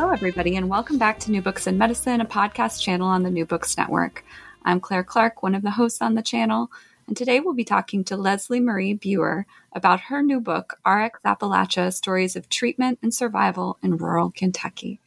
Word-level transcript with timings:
Hello, 0.00 0.12
everybody, 0.12 0.56
and 0.56 0.70
welcome 0.70 0.96
back 0.96 1.18
to 1.18 1.30
New 1.30 1.42
Books 1.42 1.66
in 1.66 1.76
Medicine, 1.76 2.22
a 2.22 2.24
podcast 2.24 2.80
channel 2.80 3.06
on 3.06 3.22
the 3.22 3.30
New 3.30 3.44
Books 3.44 3.76
Network. 3.76 4.24
I'm 4.64 4.80
Claire 4.80 5.04
Clark, 5.04 5.42
one 5.42 5.54
of 5.54 5.60
the 5.60 5.72
hosts 5.72 6.00
on 6.00 6.14
the 6.14 6.22
channel, 6.22 6.70
and 7.06 7.14
today 7.14 7.38
we'll 7.38 7.52
be 7.52 7.64
talking 7.64 8.02
to 8.04 8.16
Lesly-Marie 8.16 8.94
Buer 8.94 9.44
about 9.74 10.00
her 10.00 10.22
new 10.22 10.40
book, 10.40 10.78
RX 10.86 11.20
Appalachia 11.22 11.92
Stories 11.92 12.34
of 12.34 12.48
Treatment 12.48 12.98
and 13.02 13.12
Survival 13.12 13.76
in 13.82 13.98
Rural 13.98 14.30
Kentucky. 14.30 15.00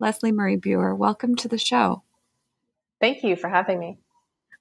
Lesly-Marie 0.00 0.56
Buer, 0.56 0.94
welcome 0.94 1.36
to 1.36 1.46
the 1.46 1.58
show. 1.58 2.02
Thank 2.98 3.22
you 3.22 3.36
for 3.36 3.50
having 3.50 3.78
me. 3.78 3.98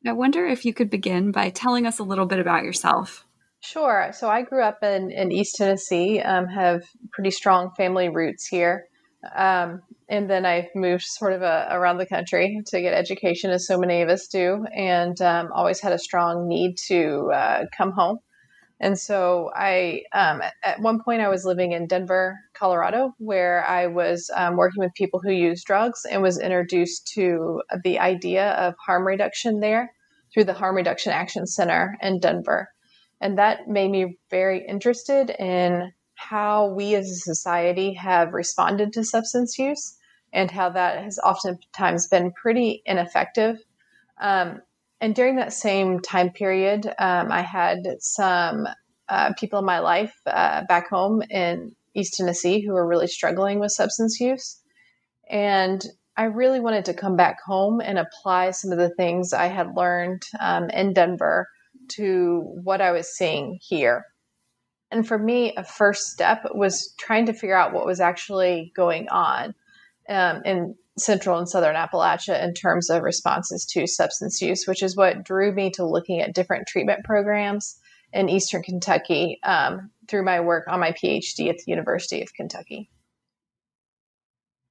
I 0.06 0.12
wonder 0.12 0.46
if 0.46 0.66
you 0.66 0.74
could 0.74 0.90
begin 0.90 1.32
by 1.32 1.52
telling 1.52 1.88
us 1.88 2.00
a 2.00 2.04
little 2.04 2.26
bit 2.26 2.40
about 2.40 2.66
yourself. 2.66 3.26
Sure. 3.62 4.12
So 4.14 4.30
I 4.30 4.42
grew 4.42 4.62
up 4.62 4.84
in, 4.84 5.10
in 5.10 5.32
East 5.32 5.56
Tennessee, 5.56 6.20
um, 6.20 6.48
have 6.48 6.84
pretty 7.14 7.32
strong 7.32 7.72
family 7.78 8.10
roots 8.10 8.46
here. 8.46 8.89
Um, 9.36 9.82
and 10.08 10.30
then 10.30 10.46
I 10.46 10.70
moved 10.74 11.04
sort 11.04 11.34
of 11.34 11.42
a, 11.42 11.72
uh, 11.72 11.78
around 11.78 11.98
the 11.98 12.06
country 12.06 12.62
to 12.68 12.82
get 12.82 12.94
education, 12.94 13.52
as 13.52 13.68
so 13.68 13.78
many 13.78 14.02
of 14.02 14.10
us 14.10 14.28
do, 14.28 14.66
and 14.74 15.20
um, 15.22 15.50
always 15.54 15.80
had 15.80 15.94
a 15.94 16.00
strong 16.00 16.48
need 16.48 16.78
to 16.88 17.32
uh, 17.34 17.66
come 17.76 17.92
home. 17.92 18.20
And 18.82 18.98
so 18.98 19.52
I, 19.54 20.04
um, 20.14 20.42
at 20.64 20.80
one 20.80 21.04
point, 21.04 21.22
I 21.22 21.28
was 21.28 21.44
living 21.44 21.74
in 21.74 21.86
Denver, 21.86 22.40
Colorado, 22.54 23.14
where 23.18 23.66
I 23.68 23.88
was 23.88 24.32
um, 24.34 24.56
working 24.56 24.82
with 24.82 24.94
people 24.94 25.20
who 25.20 25.32
use 25.32 25.66
drugs 25.66 26.06
and 26.10 26.22
was 26.22 26.40
introduced 26.40 27.12
to 27.16 27.62
the 27.84 28.00
idea 28.00 28.52
of 28.52 28.76
harm 28.86 29.06
reduction 29.06 29.60
there 29.60 29.92
through 30.34 30.46
the 30.46 30.54
Harm 30.54 30.76
Reduction 30.76 31.12
Action 31.12 31.46
Center 31.46 31.98
in 32.02 32.20
Denver. 32.20 32.70
And 33.20 33.38
that 33.38 33.68
made 33.68 33.92
me 33.92 34.18
very 34.32 34.66
interested 34.66 35.30
in 35.30 35.92
how 36.20 36.68
we 36.68 36.96
as 36.96 37.10
a 37.10 37.16
society 37.16 37.94
have 37.94 38.34
responded 38.34 38.92
to 38.92 39.06
substance 39.06 39.58
use 39.58 39.98
and 40.34 40.52
how 40.52 40.70
that 40.70 41.02
has 41.02 41.18
oftentimes 41.18 42.08
been 42.08 42.34
pretty 42.34 42.84
ineffective. 42.86 43.58
Um, 44.20 44.62
and 45.00 45.16
during 45.16 45.38
that 45.38 45.54
same 45.54 46.02
time 46.02 46.32
period, 46.32 46.86
um, 47.00 47.32
I 47.32 47.42
had 47.42 47.80
some 48.00 48.68
uh, 49.08 49.34
people 49.40 49.60
in 49.60 49.66
my 49.66 49.80
life 49.80 50.14
uh, 50.26 50.66
back 50.66 50.90
home 50.90 51.22
in 51.22 51.74
East 51.96 52.16
Tennessee 52.16 52.60
who 52.60 52.74
were 52.74 52.86
really 52.86 53.08
struggling 53.08 53.60
with 53.60 53.72
substance 53.72 54.20
use. 54.20 54.62
And 55.30 55.82
I 56.18 56.26
really 56.26 56.60
wanted 56.60 56.84
to 56.86 56.94
come 56.94 57.16
back 57.16 57.38
home 57.46 57.80
and 57.80 57.98
apply 57.98 58.52
some 58.52 58.74
of 58.74 58.78
the 58.78 58.90
things 58.90 59.32
I 59.32 59.48
had 59.48 59.74
learned 59.74 60.24
um, 60.38 60.70
in 60.70 60.92
Denver 60.92 61.48
to 61.92 62.42
what 62.62 62.82
I 62.82 62.92
was 62.92 63.08
seeing 63.08 63.58
here. 63.62 64.06
And 64.92 65.08
for 65.08 65.18
me, 65.18 65.54
a 65.56 65.64
first 65.64 66.08
step 66.08 66.44
was 66.54 66.94
trying 66.98 67.28
to 67.28 67.34
figure 67.34 67.58
out 67.58 67.74
what 67.74 67.86
was 67.86 68.00
actually 68.00 68.72
going 68.76 69.08
on 69.10 69.54
um, 70.10 70.42
in 70.46 70.76
central 70.98 71.38
and 71.38 71.48
southern 71.48 71.76
Appalachia 71.76 72.44
in 72.44 72.54
terms 72.54 72.90
of 72.90 73.04
responses 73.04 73.66
to 73.68 73.88
substance 73.88 74.42
use, 74.42 74.66
which 74.66 74.84
is 74.84 74.96
what 74.96 75.24
drew 75.24 75.52
me 75.52 75.70
to 75.72 75.86
looking 75.86 76.20
at 76.20 76.34
different 76.34 76.68
treatment 76.68 77.04
programs 77.04 77.80
in 78.12 78.30
eastern 78.30 78.64
Kentucky 78.64 79.40
um, 79.44 79.92
through 80.08 80.26
my 80.26 80.40
work 80.40 80.66
on 80.68 80.80
my 80.80 80.92
PhD 80.92 81.50
at 81.50 81.58
the 81.58 81.64
University 81.68 82.22
of 82.22 82.34
Kentucky. 82.34 82.90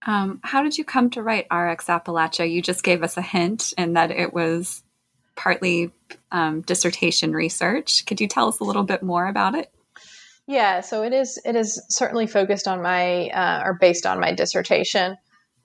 Um, 0.07 0.41
how 0.43 0.63
did 0.63 0.79
you 0.79 0.85
come 0.85 1.11
to 1.11 1.23
write 1.23 1.47
RX 1.53 1.87
Appalachia? 1.87 2.51
You 2.51 2.63
just 2.63 2.83
gave 2.83 3.03
us 3.03 3.17
a 3.17 3.23
hint 3.23 3.73
in 3.77 3.95
that 3.95 4.11
it 4.11 4.33
was 4.33 4.83
partly 5.37 5.93
um, 6.33 6.63
dissertation 6.63 7.33
research. 7.33 8.07
Could 8.07 8.21
you 8.21 8.27
tell 8.27 8.49
us 8.49 8.61
a 8.61 8.65
little 8.65 8.85
bit 8.85 9.03
more 9.03 9.27
about 9.27 9.55
it? 9.55 9.71
Yeah, 10.49 10.81
so 10.81 11.03
it 11.03 11.13
is. 11.13 11.39
It 11.45 11.57
is 11.57 11.81
certainly 11.91 12.27
focused 12.27 12.67
on 12.67 12.83
my 12.83 13.29
uh, 13.29 13.63
or 13.67 13.77
based 13.79 14.07
on 14.07 14.19
my 14.19 14.33
dissertation. 14.33 15.17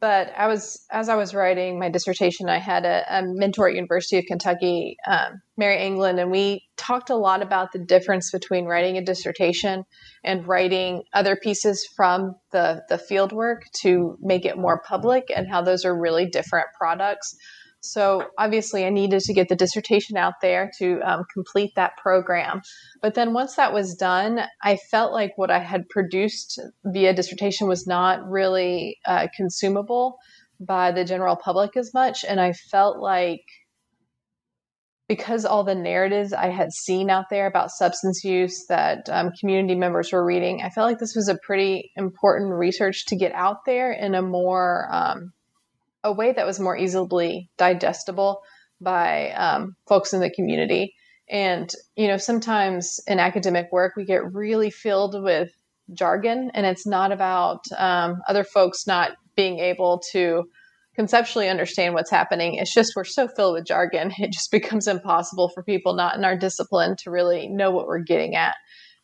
But 0.02 0.34
I 0.38 0.48
was 0.48 0.86
as 0.92 1.08
I 1.08 1.16
was 1.16 1.34
writing 1.34 1.80
my 1.80 1.90
dissertation, 1.90 2.50
I 2.50 2.58
had 2.58 2.84
a, 2.84 3.06
a 3.10 3.22
mentor 3.24 3.70
at 3.70 3.76
University 3.76 4.18
of 4.18 4.26
Kentucky, 4.26 4.98
um, 5.08 5.42
Mary 5.56 5.78
Anglin, 5.78 6.20
and 6.20 6.30
we 6.30 6.68
talked 6.76 7.10
a 7.10 7.16
lot 7.16 7.42
about 7.42 7.72
the 7.72 7.80
difference 7.80 8.30
between 8.30 8.66
writing 8.66 8.98
a 8.98 9.06
dissertation 9.06 9.86
and 10.26 10.46
writing 10.46 11.04
other 11.14 11.38
pieces 11.38 11.88
from 11.96 12.36
the 12.52 12.84
the 12.90 12.98
field 12.98 13.32
work 13.32 13.64
to 13.84 14.18
make 14.20 14.44
it 14.44 14.58
more 14.58 14.82
public, 14.86 15.32
and 15.34 15.48
how 15.50 15.62
those 15.62 15.86
are 15.86 15.98
really 15.98 16.26
different 16.26 16.68
products. 16.78 17.38
So 17.84 18.28
obviously, 18.38 18.86
I 18.86 18.90
needed 18.90 19.20
to 19.22 19.34
get 19.34 19.50
the 19.50 19.58
dissertation 19.58 20.16
out 20.16 20.36
there 20.42 20.72
to 20.80 21.02
um, 21.02 21.26
complete 21.34 21.72
that 21.76 21.98
program. 21.98 22.62
But 23.02 23.14
then 23.14 23.34
once 23.34 23.58
that 23.58 23.74
was 23.74 23.96
done, 23.96 24.40
I 24.64 24.78
felt 24.90 25.12
like 25.12 25.32
what 25.36 25.52
I 25.52 25.60
had 25.60 25.90
produced 25.90 26.62
via 26.86 27.14
dissertation 27.14 27.68
was 27.68 27.86
not 27.86 28.26
really 28.26 28.98
uh, 29.06 29.28
consumable 29.36 30.18
by 30.62 30.92
the 30.92 31.04
general 31.04 31.36
public 31.36 31.76
as 31.76 31.94
much. 31.94 32.24
And 32.24 32.40
I 32.40 32.54
felt 32.54 33.00
like 33.00 33.44
because 35.10 35.44
all 35.44 35.66
the 35.66 35.76
narratives 35.76 36.32
I 36.32 36.48
had 36.48 36.72
seen 36.72 37.10
out 37.10 37.26
there 37.30 37.48
about 37.48 37.70
substance 37.70 38.24
use 38.24 38.66
that 38.70 39.10
um, 39.10 39.32
community 39.38 39.76
members 39.76 40.14
were 40.14 40.26
reading, 40.26 40.62
I 40.64 40.70
felt 40.70 40.88
like 40.88 41.00
this 41.00 41.16
was 41.16 41.28
a 41.28 41.38
pretty 41.46 41.92
important 41.98 42.54
research 42.54 43.08
to 43.08 43.18
get 43.18 43.34
out 43.34 43.66
there 43.66 43.92
in 43.92 44.16
a 44.16 44.22
more 44.22 44.88
um, 44.90 45.34
a 46.04 46.12
way 46.12 46.32
that 46.32 46.46
was 46.46 46.60
more 46.60 46.78
easily 46.78 47.50
digestible 47.58 48.42
by 48.82 49.32
um, 49.32 49.76
folks 49.88 50.14
in 50.14 50.20
the 50.20 50.30
community. 50.30 50.94
And, 51.30 51.70
you 51.96 52.08
know, 52.08 52.18
sometimes 52.18 53.00
in 53.08 53.20
academic 53.20 53.72
work, 53.72 53.94
we 53.96 54.06
get 54.06 54.34
really 54.34 54.70
filled 54.70 55.22
with 55.22 55.52
jargon, 55.94 56.52
and 56.54 56.66
it's 56.66 56.86
not 56.86 57.12
about 57.12 57.62
um, 57.78 58.22
other 58.28 58.44
folks 58.44 58.86
not 58.86 59.12
being 59.36 59.60
able 59.60 60.02
to 60.12 60.44
conceptually 60.96 61.50
understand 61.50 61.94
what's 61.94 62.12
happening. 62.12 62.56
It's 62.56 62.74
just 62.74 62.94
we're 62.96 63.04
so 63.04 63.28
filled 63.28 63.56
with 63.56 63.66
jargon, 63.66 64.12
it 64.18 64.32
just 64.32 64.52
becomes 64.52 64.88
impossible 64.88 65.50
for 65.50 65.64
people 65.64 65.96
not 65.96 66.16
in 66.16 66.26
our 66.26 66.38
discipline 66.38 66.96
to 67.04 67.12
really 67.12 67.48
know 67.48 67.72
what 67.72 67.88
we're 67.88 68.00
getting 68.00 68.36
at. 68.36 68.56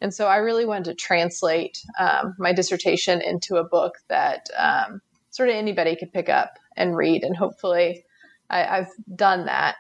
And 0.01 0.13
so 0.13 0.27
I 0.27 0.37
really 0.37 0.66
wanted 0.66 0.85
to 0.85 0.95
translate 0.95 1.77
um, 1.99 2.33
my 2.37 2.53
dissertation 2.53 3.21
into 3.21 3.57
a 3.57 3.67
book 3.67 3.95
that 4.07 4.47
um, 4.57 5.01
sort 5.29 5.49
of 5.49 5.55
anybody 5.55 5.95
could 5.95 6.13
pick 6.13 6.29
up 6.29 6.51
and 6.79 6.97
read. 6.97 7.23
And 7.23 7.35
hopefully, 7.35 8.06
I, 8.50 8.79
I've 8.79 8.91
done 9.16 9.45
that. 9.45 9.75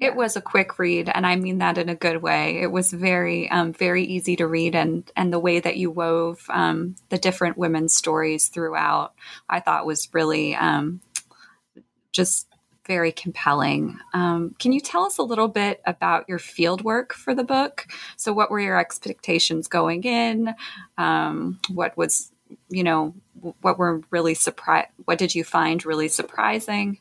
It 0.00 0.14
was 0.14 0.36
a 0.36 0.40
quick 0.40 0.78
read, 0.78 1.10
and 1.12 1.26
I 1.26 1.34
mean 1.34 1.58
that 1.58 1.76
in 1.76 1.88
a 1.88 1.94
good 1.94 2.22
way. 2.22 2.60
It 2.62 2.70
was 2.70 2.92
very, 2.92 3.50
um, 3.50 3.72
very 3.72 4.04
easy 4.04 4.36
to 4.36 4.46
read, 4.46 4.76
and 4.76 5.10
and 5.16 5.32
the 5.32 5.40
way 5.40 5.58
that 5.58 5.76
you 5.76 5.90
wove 5.90 6.44
um, 6.50 6.94
the 7.08 7.18
different 7.18 7.58
women's 7.58 7.94
stories 7.94 8.48
throughout, 8.48 9.14
I 9.48 9.58
thought 9.58 9.86
was 9.86 10.08
really 10.12 10.54
um, 10.54 11.00
just 12.12 12.48
very 12.88 13.12
compelling. 13.12 13.98
Um, 14.14 14.54
can 14.58 14.72
you 14.72 14.80
tell 14.80 15.04
us 15.04 15.18
a 15.18 15.22
little 15.22 15.46
bit 15.46 15.80
about 15.84 16.28
your 16.28 16.38
field 16.38 16.82
work 16.82 17.12
for 17.12 17.34
the 17.34 17.44
book? 17.44 17.86
So, 18.16 18.32
what 18.32 18.50
were 18.50 18.58
your 18.60 18.78
expectations 18.78 19.68
going 19.68 20.04
in? 20.04 20.54
Um, 20.96 21.60
what 21.68 21.96
was 21.96 22.32
you 22.68 22.84
know, 22.84 23.14
what 23.60 23.78
were 23.78 24.02
really 24.10 24.34
surprised? 24.34 24.88
What 25.04 25.18
did 25.18 25.34
you 25.34 25.44
find 25.44 25.84
really 25.84 26.08
surprising? 26.08 26.98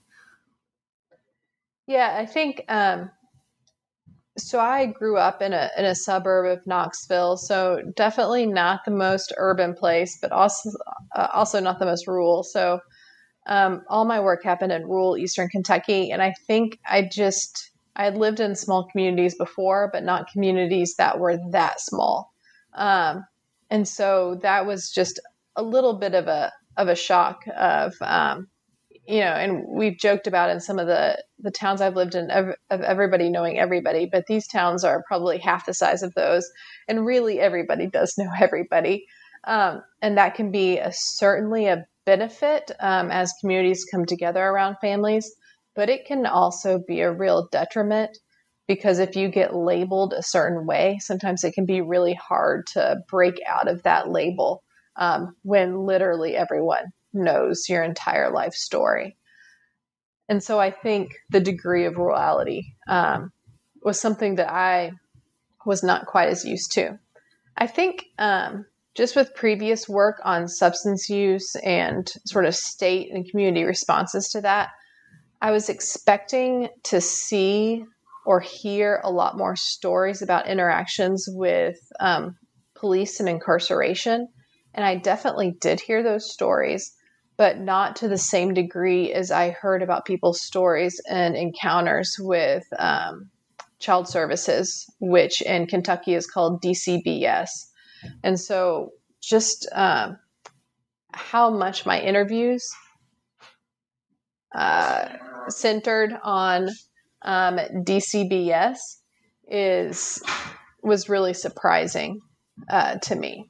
Yeah, 1.88 2.16
I 2.18 2.25
think 2.25 2.63
um, 2.68 3.09
so. 4.38 4.59
I 4.59 4.88
grew 4.88 5.18
up 5.18 5.41
in 5.41 5.53
a 5.53 5.69
in 5.78 5.86
a 5.86 5.96
suburb 5.96 6.57
of 6.57 6.68
Knoxville, 6.68 7.38
so 7.38 7.81
definitely 7.96 8.46
not 8.46 8.81
the 8.84 8.91
most 8.91 9.34
urban 9.38 9.74
place, 9.74 10.18
but 10.22 10.31
also 10.31 10.69
uh, 11.16 11.28
also 11.34 11.59
not 11.62 11.80
the 11.80 11.86
most 11.86 12.07
rural. 12.07 12.44
So 12.44 12.81
um, 13.47 13.84
all 13.90 14.03
my 14.03 14.19
work 14.19 14.44
happened 14.44 14.74
in 14.74 14.86
rural 14.86 15.18
Eastern 15.18 15.47
Kentucky, 15.47 16.12
and 16.12 16.22
I 16.22 16.34
think 16.46 16.78
I 16.86 17.03
just 17.09 17.72
I 17.96 18.09
lived 18.09 18.41
in 18.41 18.56
small 18.56 18.88
communities 18.91 19.36
before, 19.36 19.90
but 19.91 20.03
not 20.03 20.31
communities 20.31 20.96
that 20.97 21.19
were 21.19 21.40
that 21.52 21.80
small. 21.80 22.34
Um, 22.75 23.25
and 23.69 23.88
so 23.88 24.39
that 24.44 24.66
was 24.66 24.92
just 24.92 25.19
a 25.57 25.63
little 25.63 25.95
bit 25.95 26.13
of 26.13 26.27
a 26.27 26.54
of 26.77 26.88
a 26.88 26.95
shock 26.95 27.44
of 27.57 27.94
um, 28.01 28.48
you 29.07 29.21
know, 29.21 29.33
and 29.33 29.63
we've 29.68 29.98
joked 29.98 30.27
about 30.27 30.50
in 30.50 30.59
some 30.59 30.80
of 30.80 30.88
the 30.88 31.24
the 31.39 31.51
towns 31.51 31.81
I've 31.81 31.95
lived 31.95 32.15
in 32.15 32.30
of, 32.30 32.50
of 32.69 32.81
everybody 32.81 33.30
knowing 33.30 33.57
everybody, 33.57 34.07
but 34.12 34.25
these 34.27 34.48
towns 34.48 34.83
are 34.83 35.04
probably 35.07 35.38
half 35.38 35.65
the 35.65 35.74
size 35.74 36.04
of 36.04 36.13
those, 36.13 36.50
and 36.88 37.06
really 37.06 37.39
everybody 37.39 37.88
does 37.88 38.15
know 38.18 38.30
everybody, 38.39 39.06
um, 39.45 39.81
and 40.01 40.18
that 40.18 40.36
can 40.36 40.51
be 40.51 40.77
a, 40.77 40.92
certainly 40.94 41.68
a 41.68 41.86
benefit 42.06 42.71
um, 42.80 43.12
as 43.12 43.33
communities 43.42 43.86
come 43.89 44.06
together 44.06 44.44
around 44.44 44.77
families, 44.80 45.33
but 45.75 45.89
it 45.89 46.06
can 46.06 46.25
also 46.25 46.80
be 46.88 47.01
a 47.01 47.12
real 47.12 47.48
detriment 47.51 48.18
because 48.68 49.00
if 49.00 49.15
you 49.15 49.30
get 49.30 49.56
labeled 49.56 50.13
a 50.13 50.24
certain 50.24 50.65
way, 50.65 50.98
sometimes 51.00 51.44
it 51.44 51.54
can 51.54 51.65
be 51.65 51.80
really 51.80 52.13
hard 52.13 52.68
to 52.68 52.98
break 53.09 53.36
out 53.48 53.69
of 53.69 53.83
that 53.83 54.09
label 54.09 54.63
um, 54.97 55.35
when 55.44 55.85
literally 55.85 56.35
everyone 56.35 56.91
knows 57.13 57.69
your 57.69 57.83
entire 57.83 58.31
life 58.31 58.53
story. 58.53 59.17
And 60.29 60.44
so 60.44 60.59
I 60.59 60.71
think 60.71 61.11
the 61.29 61.39
degree 61.39 61.85
of 61.85 61.95
rurality 61.95 62.75
um, 62.88 63.31
was 63.81 63.99
something 63.99 64.35
that 64.35 64.51
I 64.51 64.91
was 65.65 65.83
not 65.83 66.05
quite 66.05 66.29
as 66.29 66.45
used 66.45 66.73
to. 66.73 66.99
I 67.55 67.67
think 67.67 68.05
um, 68.19 68.65
just 68.95 69.15
with 69.15 69.35
previous 69.35 69.88
work 69.88 70.19
on 70.23 70.47
substance 70.47 71.09
use 71.09 71.55
and 71.55 72.11
sort 72.25 72.45
of 72.45 72.55
state 72.55 73.11
and 73.13 73.29
community 73.29 73.63
responses 73.63 74.29
to 74.29 74.41
that, 74.41 74.69
I 75.41 75.51
was 75.51 75.69
expecting 75.69 76.69
to 76.83 76.99
see 76.99 77.85
or 78.25 78.39
hear 78.39 78.99
a 79.03 79.11
lot 79.11 79.38
more 79.38 79.55
stories 79.55 80.21
about 80.21 80.47
interactions 80.47 81.27
with 81.29 81.77
um, 81.99 82.35
police 82.75 83.19
and 83.19 83.29
incarceration. 83.29 84.27
And 84.77 84.85
I 84.85 84.95
definitely 84.95 85.57
did 85.59 85.81
hear 85.81 86.03
those 86.03 86.31
stories, 86.31 86.94
but 87.35 87.59
not 87.59 87.97
to 87.97 88.07
the 88.07 88.18
same 88.18 88.53
degree 88.53 89.12
as 89.12 89.31
I 89.31 89.50
heard 89.50 89.81
about 89.81 90.06
people's 90.06 90.39
stories 90.39 91.01
and 91.09 91.35
encounters 91.35 92.15
with 92.19 92.63
um, 92.77 93.31
child 93.79 94.07
services, 94.07 94.85
which 95.00 95.41
in 95.41 95.65
Kentucky 95.65 96.13
is 96.13 96.27
called 96.27 96.62
DCBS. 96.62 97.50
And 98.24 98.39
so 98.39 98.91
just 99.19 99.68
um, 99.74 100.19
how 101.12 101.50
much 101.50 101.88
my 101.88 102.00
interviews 102.00 102.69
uh, 104.53 105.07
centered 105.50 106.15
on 106.23 106.69
um, 107.23 107.57
DCBS 107.57 108.77
is 109.50 110.21
was 110.83 111.09
really 111.09 111.33
surprising 111.33 112.21
uh, 112.69 112.97
to 113.00 113.15
me. 113.15 113.50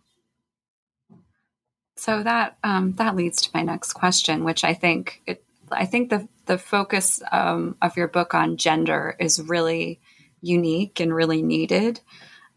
So 1.98 2.24
that 2.24 2.58
um, 2.64 2.94
that 2.94 3.16
leads 3.16 3.42
to 3.42 3.50
my 3.54 3.64
next 3.64 3.94
question, 3.94 4.44
which 4.44 4.64
I 4.64 4.74
think 4.74 5.22
it, 5.26 5.44
I 5.72 5.86
think 5.86 6.10
the 6.10 6.28
the 6.46 6.58
focus 6.58 7.22
um, 7.32 7.76
of 7.82 7.98
your 7.98 8.08
book 8.08 8.34
on 8.34 8.58
gender 8.58 9.16
is 9.20 9.42
really 9.42 10.00
unique 10.42 11.00
and 11.00 11.14
really 11.14 11.42
needed 11.42 12.00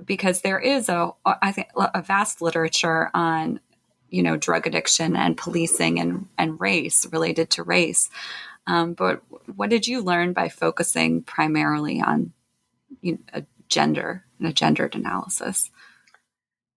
because 0.04 0.42
there 0.42 0.58
is 0.58 0.88
a 0.88 1.10
I 1.25 1.52
think 1.52 1.69
a 1.76 2.02
vast 2.02 2.42
literature 2.42 3.10
on 3.14 3.60
you 4.10 4.22
know 4.22 4.37
drug 4.37 4.66
addiction 4.66 5.16
and 5.16 5.37
policing 5.37 5.98
and 5.98 6.26
and 6.37 6.60
race 6.60 7.06
related 7.10 7.50
to 7.50 7.62
race 7.62 8.10
um, 8.66 8.94
but 8.94 9.22
what 9.56 9.70
did 9.70 9.87
you 9.87 10.02
learn 10.02 10.32
by 10.32 10.48
focusing 10.48 11.22
primarily 11.22 12.00
on 12.00 12.32
you 13.00 13.12
know, 13.12 13.19
a 13.32 13.44
gender 13.69 14.25
and 14.38 14.48
a 14.48 14.52
gendered 14.52 14.94
analysis? 14.94 15.70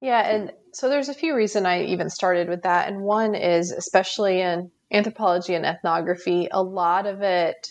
Yeah, 0.02 0.22
and 0.22 0.54
so 0.74 0.90
there's 0.90 1.10
a 1.10 1.14
few 1.14 1.36
reasons 1.36 1.66
I 1.66 1.84
even 1.84 2.10
started 2.10 2.50
with 2.50 2.64
that, 2.64 2.88
and 2.88 3.02
one 3.02 3.36
is 3.36 3.72
especially 3.72 4.42
in 4.42 4.72
anthropology 4.92 5.56
and 5.56 5.66
ethnography, 5.66 6.48
a 6.52 6.62
lot 6.62 7.06
of 7.06 7.22
it 7.22 7.68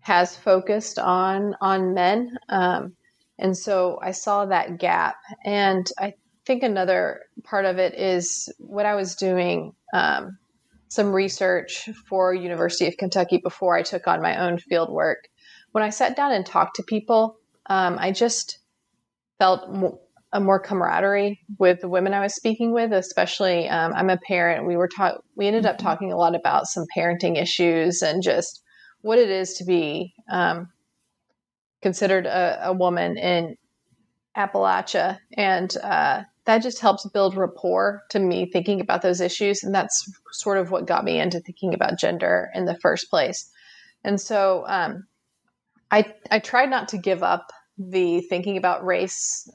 has 0.00 0.36
focused 0.36 0.98
on 0.98 1.54
on 1.60 1.94
men, 1.94 2.36
um, 2.48 2.94
and 3.38 3.56
so 3.56 3.98
I 4.02 4.12
saw 4.12 4.46
that 4.46 4.78
gap, 4.78 5.16
and 5.44 5.86
I 5.98 6.14
think 6.46 6.62
another 6.62 7.20
part 7.44 7.64
of 7.64 7.78
it 7.78 7.94
is 7.94 8.52
what 8.58 8.86
I 8.86 8.94
was 8.94 9.14
doing. 9.14 9.72
Um, 9.92 10.38
some 10.88 11.12
research 11.12 11.88
for 12.08 12.32
University 12.32 12.86
of 12.86 12.96
Kentucky 12.96 13.38
before 13.38 13.76
I 13.76 13.82
took 13.82 14.08
on 14.08 14.22
my 14.22 14.38
own 14.38 14.58
field 14.58 14.90
work. 14.90 15.28
When 15.72 15.84
I 15.84 15.90
sat 15.90 16.16
down 16.16 16.32
and 16.32 16.46
talked 16.46 16.76
to 16.76 16.82
people, 16.82 17.36
um, 17.66 17.98
I 18.00 18.10
just 18.10 18.58
felt 19.38 19.68
a 20.32 20.40
more 20.40 20.60
camaraderie 20.60 21.40
with 21.58 21.80
the 21.80 21.88
women 21.88 22.14
I 22.14 22.20
was 22.20 22.34
speaking 22.34 22.72
with. 22.72 22.92
Especially, 22.92 23.68
um, 23.68 23.92
I'm 23.94 24.10
a 24.10 24.18
parent. 24.18 24.66
We 24.66 24.76
were 24.76 24.88
taught. 24.88 25.22
We 25.36 25.46
ended 25.46 25.66
up 25.66 25.76
mm-hmm. 25.76 25.86
talking 25.86 26.12
a 26.12 26.16
lot 26.16 26.34
about 26.34 26.66
some 26.66 26.84
parenting 26.96 27.40
issues 27.40 28.02
and 28.02 28.22
just 28.22 28.62
what 29.00 29.18
it 29.18 29.30
is 29.30 29.54
to 29.54 29.64
be 29.64 30.14
um, 30.30 30.68
considered 31.82 32.26
a, 32.26 32.68
a, 32.68 32.72
woman 32.72 33.16
in 33.16 33.56
Appalachia 34.36 35.18
and 35.36 35.76
uh, 35.78 36.22
that 36.44 36.62
just 36.62 36.80
helps 36.80 37.06
build 37.10 37.36
rapport 37.36 38.02
to 38.10 38.18
me 38.18 38.50
thinking 38.50 38.80
about 38.80 39.02
those 39.02 39.20
issues. 39.20 39.62
And 39.62 39.74
that's 39.74 40.10
sort 40.32 40.58
of 40.58 40.70
what 40.70 40.86
got 40.86 41.04
me 41.04 41.20
into 41.20 41.40
thinking 41.40 41.74
about 41.74 41.98
gender 41.98 42.50
in 42.54 42.64
the 42.64 42.78
first 42.80 43.10
place. 43.10 43.50
And 44.02 44.20
so 44.20 44.64
um, 44.66 45.06
I, 45.90 46.12
I 46.30 46.38
tried 46.38 46.70
not 46.70 46.88
to 46.88 46.98
give 46.98 47.22
up 47.22 47.50
the 47.76 48.22
thinking 48.22 48.56
about 48.56 48.84
race 48.84 49.48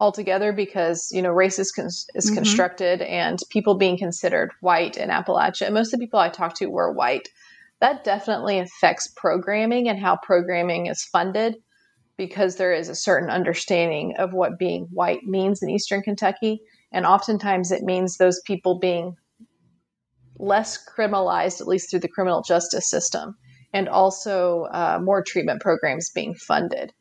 altogether 0.00 0.52
because 0.52 1.10
you 1.12 1.22
know 1.22 1.30
race 1.30 1.58
is, 1.58 1.72
con- 1.72 1.86
is 1.86 2.06
mm-hmm. 2.26 2.34
constructed 2.34 3.02
and 3.02 3.40
people 3.50 3.76
being 3.76 3.98
considered 3.98 4.52
white 4.60 4.96
in 4.96 5.08
appalachia 5.10 5.66
and 5.66 5.74
most 5.74 5.92
of 5.92 5.98
the 5.98 6.06
people 6.06 6.20
i 6.20 6.28
talked 6.28 6.56
to 6.56 6.66
were 6.66 6.92
white 6.92 7.28
that 7.80 8.04
definitely 8.04 8.58
affects 8.58 9.08
programming 9.16 9.88
and 9.88 9.98
how 9.98 10.16
programming 10.16 10.86
is 10.86 11.04
funded 11.04 11.56
because 12.18 12.56
there 12.56 12.72
is 12.72 12.88
a 12.88 12.94
certain 12.94 13.30
understanding 13.30 14.16
of 14.18 14.34
what 14.34 14.58
being 14.58 14.88
white 14.90 15.22
means 15.22 15.62
in 15.62 15.70
Eastern 15.70 16.02
Kentucky. 16.02 16.60
And 16.92 17.06
oftentimes 17.06 17.70
it 17.70 17.84
means 17.84 18.16
those 18.16 18.42
people 18.44 18.80
being 18.80 19.16
less 20.36 20.78
criminalized, 20.84 21.60
at 21.60 21.68
least 21.68 21.90
through 21.90 22.00
the 22.00 22.08
criminal 22.08 22.42
justice 22.42 22.90
system, 22.90 23.36
and 23.72 23.88
also 23.88 24.64
uh, 24.64 24.98
more 25.00 25.22
treatment 25.22 25.62
programs 25.62 26.10
being 26.10 26.34
funded. 26.34 26.92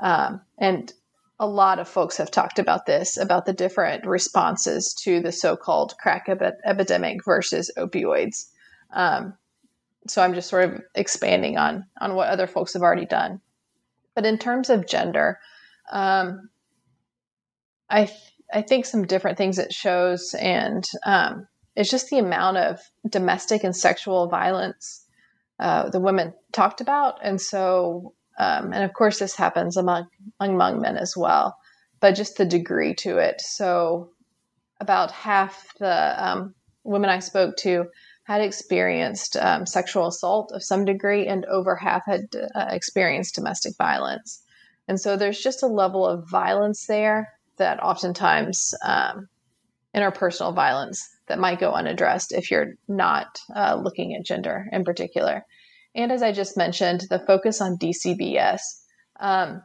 Um, 0.00 0.40
and 0.58 0.92
a 1.38 1.46
lot 1.46 1.78
of 1.78 1.88
folks 1.88 2.16
have 2.16 2.30
talked 2.30 2.58
about 2.58 2.86
this 2.86 3.18
about 3.18 3.44
the 3.44 3.52
different 3.52 4.06
responses 4.06 4.94
to 4.94 5.20
the 5.20 5.32
so 5.32 5.56
called 5.56 5.94
crack 6.00 6.28
epidemic 6.64 7.24
versus 7.24 7.70
opioids. 7.76 8.46
Um, 8.92 9.34
so 10.08 10.22
I'm 10.22 10.34
just 10.34 10.48
sort 10.48 10.64
of 10.64 10.80
expanding 10.94 11.58
on 11.58 11.84
on 12.00 12.14
what 12.14 12.28
other 12.28 12.46
folks 12.46 12.72
have 12.72 12.82
already 12.82 13.06
done. 13.06 13.40
But 14.14 14.24
in 14.24 14.38
terms 14.38 14.70
of 14.70 14.86
gender, 14.86 15.38
um, 15.92 16.48
I 17.90 18.06
th- 18.06 18.18
I 18.52 18.62
think 18.62 18.86
some 18.86 19.06
different 19.06 19.36
things 19.36 19.58
it 19.58 19.72
shows, 19.72 20.34
and 20.34 20.84
um, 21.04 21.48
it's 21.74 21.90
just 21.90 22.08
the 22.08 22.18
amount 22.18 22.56
of 22.56 22.80
domestic 23.08 23.64
and 23.64 23.76
sexual 23.76 24.28
violence 24.28 25.04
uh, 25.58 25.90
the 25.90 26.00
women 26.00 26.32
talked 26.52 26.80
about, 26.80 27.18
and 27.22 27.40
so 27.40 28.14
um, 28.38 28.72
and 28.72 28.84
of 28.84 28.92
course 28.92 29.18
this 29.18 29.34
happens 29.34 29.76
among 29.76 30.06
among 30.40 30.80
men 30.80 30.96
as 30.96 31.14
well, 31.16 31.56
but 32.00 32.12
just 32.12 32.36
the 32.36 32.44
degree 32.44 32.94
to 32.94 33.18
it. 33.18 33.40
So 33.40 34.10
about 34.80 35.10
half 35.10 35.72
the 35.78 36.26
um, 36.26 36.54
women 36.84 37.10
I 37.10 37.20
spoke 37.20 37.56
to 37.58 37.86
had 38.24 38.40
experienced 38.40 39.36
um, 39.36 39.66
sexual 39.66 40.08
assault 40.08 40.50
of 40.52 40.62
some 40.62 40.84
degree, 40.84 41.26
and 41.26 41.44
over 41.46 41.76
half 41.76 42.02
had 42.06 42.22
uh, 42.54 42.66
experienced 42.70 43.36
domestic 43.36 43.74
violence. 43.78 44.42
And 44.88 45.00
so 45.00 45.16
there's 45.16 45.40
just 45.40 45.62
a 45.62 45.68
level 45.68 46.06
of 46.06 46.28
violence 46.28 46.86
there 46.86 47.32
that 47.58 47.82
oftentimes 47.82 48.74
um, 48.84 49.28
interpersonal 49.94 50.54
violence 50.54 51.08
that 51.28 51.38
might 51.38 51.60
go 51.60 51.72
unaddressed 51.72 52.32
if 52.32 52.50
you're 52.50 52.74
not 52.88 53.38
uh, 53.54 53.78
looking 53.80 54.14
at 54.14 54.24
gender 54.24 54.66
in 54.72 54.84
particular. 54.84 55.44
And 55.96 56.12
as 56.12 56.22
I 56.22 56.30
just 56.30 56.56
mentioned, 56.56 57.06
the 57.10 57.18
focus 57.18 57.60
on 57.60 57.78
DCBS. 57.78 58.60
Um, 59.18 59.62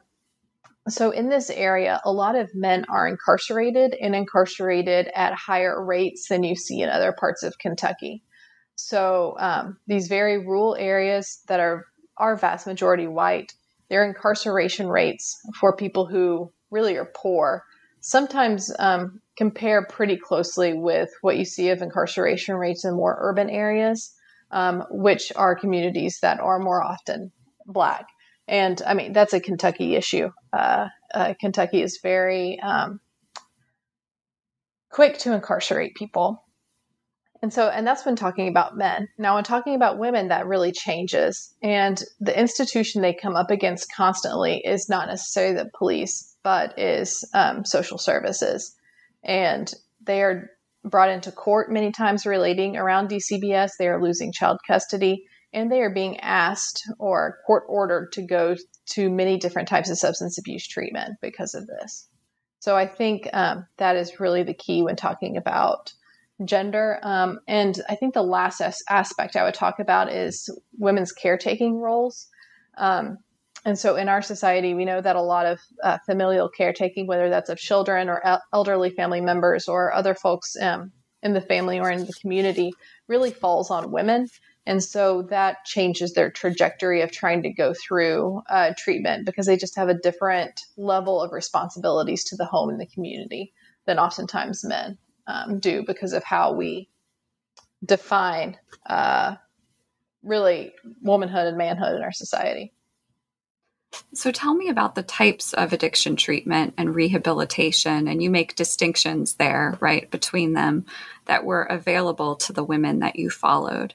so, 0.90 1.12
in 1.12 1.30
this 1.30 1.52
area, 1.52 2.02
a 2.04 2.12
lot 2.12 2.36
of 2.36 2.50
men 2.56 2.86
are 2.90 3.08
incarcerated 3.08 3.94
and 3.94 4.16
incarcerated 4.16 5.12
at 5.14 5.34
higher 5.34 5.84
rates 5.84 6.28
than 6.30 6.44
you 6.44 6.56
see 6.56 6.82
in 6.82 6.90
other 6.90 7.12
parts 7.12 7.44
of 7.44 7.60
Kentucky. 7.60 8.24
So 8.76 9.36
um, 9.40 9.78
these 9.86 10.08
very 10.08 10.40
rural 10.40 10.76
areas 10.76 11.42
that 11.48 11.60
are 11.60 11.86
are 12.18 12.36
vast 12.36 12.68
majority 12.68 13.08
white, 13.08 13.54
their 13.90 14.04
incarceration 14.04 14.88
rates 14.88 15.40
for 15.60 15.76
people 15.76 16.06
who 16.06 16.52
really 16.72 16.98
are 16.98 17.12
poor 17.16 17.64
sometimes 18.02 18.74
um, 18.80 19.22
compare 19.38 19.86
pretty 19.86 20.18
closely 20.18 20.74
with 20.74 21.10
what 21.22 21.38
you 21.38 21.46
see 21.46 21.70
of 21.70 21.82
incarceration 21.82 22.56
rates 22.56 22.84
in 22.84 22.96
more 22.96 23.18
urban 23.22 23.50
areas, 23.50 24.14
um, 24.52 24.84
which 24.90 25.32
are 25.36 25.56
communities 25.56 26.20
that 26.22 26.40
are 26.40 26.60
more 26.60 26.84
often 26.84 27.32
black. 27.66 28.08
And 28.48 28.82
I 28.86 28.94
mean, 28.94 29.14
that's 29.14 29.34
a 29.34 29.40
Kentucky 29.40 29.96
issue. 29.96 30.30
Uh, 30.52 30.88
uh, 31.14 31.34
Kentucky 31.40 31.82
is 31.82 32.00
very 32.04 32.60
um, 32.60 33.00
quick 34.90 35.18
to 35.20 35.34
incarcerate 35.34 35.96
people. 35.96 36.44
And 37.42 37.52
so, 37.52 37.70
and 37.70 37.88
that's 37.88 38.06
when 38.06 38.16
talking 38.16 38.48
about 38.50 38.78
men. 38.78 39.08
Now, 39.18 39.36
when 39.36 39.44
talking 39.44 39.74
about 39.74 39.98
women, 39.98 40.28
that 40.28 40.46
really 40.46 40.72
changes. 40.72 41.56
And 41.64 42.02
the 42.20 42.40
institution 42.40 43.02
they 43.02 43.14
come 43.14 43.36
up 43.36 43.50
against 43.50 43.92
constantly 43.96 44.58
is 44.58 44.90
not 44.90 45.08
necessarily 45.08 45.56
the 45.56 45.72
police, 45.76 46.36
but 46.44 46.78
is 46.78 47.28
um, 47.34 47.66
social 47.66 47.98
services. 47.98 48.76
And 49.24 49.72
they 50.06 50.22
are 50.22 50.52
brought 50.84 51.10
into 51.10 51.32
court 51.32 51.72
many 51.72 51.92
times 51.92 52.26
relating 52.26 52.78
around 52.78 53.10
DCBS. 53.10 53.72
They 53.78 53.88
are 53.88 54.02
losing 54.02 54.32
child 54.32 54.60
custody 54.68 55.26
and 55.54 55.72
they 55.72 55.82
are 55.82 55.94
being 55.94 56.20
asked 56.20 56.84
or 56.98 57.40
court 57.46 57.64
ordered 57.68 58.12
to 58.14 58.22
go 58.22 58.56
to 58.88 59.10
many 59.10 59.38
different 59.38 59.68
types 59.68 59.90
of 59.90 59.98
substance 59.98 60.38
abuse 60.38 60.68
treatment 60.68 61.18
because 61.22 61.54
of 61.54 61.68
this. 61.68 62.08
So 62.60 62.76
I 62.76 62.88
think 62.88 63.28
um, 63.34 63.66
that 63.78 63.96
is 63.96 64.20
really 64.20 64.44
the 64.44 64.54
key 64.54 64.84
when 64.84 64.96
talking 64.96 65.36
about 65.36 65.94
gender. 66.46 67.00
Um, 67.04 67.40
and 67.48 67.80
I 67.90 67.96
think 67.96 68.14
the 68.14 68.24
last 68.24 68.62
as- 68.62 68.84
aspect 68.90 69.36
I 69.36 69.44
would 69.44 69.54
talk 69.54 69.80
about 69.80 70.12
is 70.12 70.50
women's 70.78 71.12
caretaking 71.12 71.80
roles. 71.80 72.28
Um, 72.78 73.18
and 73.66 73.78
so 73.78 73.96
in 73.96 74.10
our 74.10 74.22
society, 74.22 74.74
we 74.74 74.86
know 74.86 75.02
that 75.02 75.16
a 75.16 75.22
lot 75.22 75.46
of 75.46 75.60
uh, 75.84 75.98
familial 76.06 76.50
caretaking, 76.50 77.08
whether 77.08 77.30
that's 77.30 77.50
of 77.50 77.58
children 77.58 78.10
or 78.10 78.26
el- 78.26 78.44
elderly 78.54 78.90
family 78.90 79.22
members 79.22 79.68
or 79.68 79.94
other 79.94 80.16
folks 80.16 80.56
um, 80.60 80.92
in 81.22 81.34
the 81.34 81.42
family 81.42 81.80
or 81.80 81.92
in 81.92 82.06
the 82.06 82.14
community, 82.22 82.74
really 83.08 83.32
falls 83.32 83.70
on 83.70 83.92
women. 83.92 84.28
And 84.66 84.84
so 84.84 85.24
that 85.24 85.66
changes 85.66 86.14
their 86.14 86.32
trajectory 86.32 87.02
of 87.02 87.12
trying 87.12 87.44
to 87.44 87.54
go 87.54 87.74
through 87.74 88.42
uh, 88.50 88.74
treatment 88.78 89.26
because 89.26 89.46
they 89.46 89.58
just 89.58 89.76
have 89.76 89.90
a 89.90 89.96
different 89.96 90.62
level 90.78 91.22
of 91.22 91.32
responsibilities 91.32 92.24
to 92.26 92.36
the 92.36 92.46
home 92.46 92.70
and 92.70 92.80
the 92.80 92.86
community 92.88 93.54
than 93.86 94.00
oftentimes 94.00 94.64
men 94.64 94.98
um, 95.28 95.60
do 95.60 95.84
because 95.86 96.14
of 96.14 96.24
how 96.24 96.54
we 96.54 96.90
define 97.84 98.58
uh, 98.88 99.36
really 100.24 100.74
womanhood 101.02 101.48
and 101.48 101.58
manhood 101.58 101.96
in 101.96 102.04
our 102.04 102.12
society. 102.12 102.74
So 104.14 104.32
tell 104.32 104.54
me 104.54 104.70
about 104.70 104.96
the 104.96 105.04
types 105.04 105.54
of 105.54 105.74
addiction 105.74 106.16
treatment 106.16 106.74
and 106.78 106.96
rehabilitation, 106.96 108.08
and 108.08 108.22
you 108.22 108.30
make 108.30 108.56
distinctions 108.56 109.36
there, 109.36 109.78
right, 109.80 110.10
between 110.10 110.54
them 110.54 110.86
that 111.26 111.46
were 111.46 111.64
available 111.64 112.36
to 112.38 112.54
the 112.54 112.64
women 112.64 113.00
that 113.00 113.18
you 113.18 113.30
followed. 113.30 113.94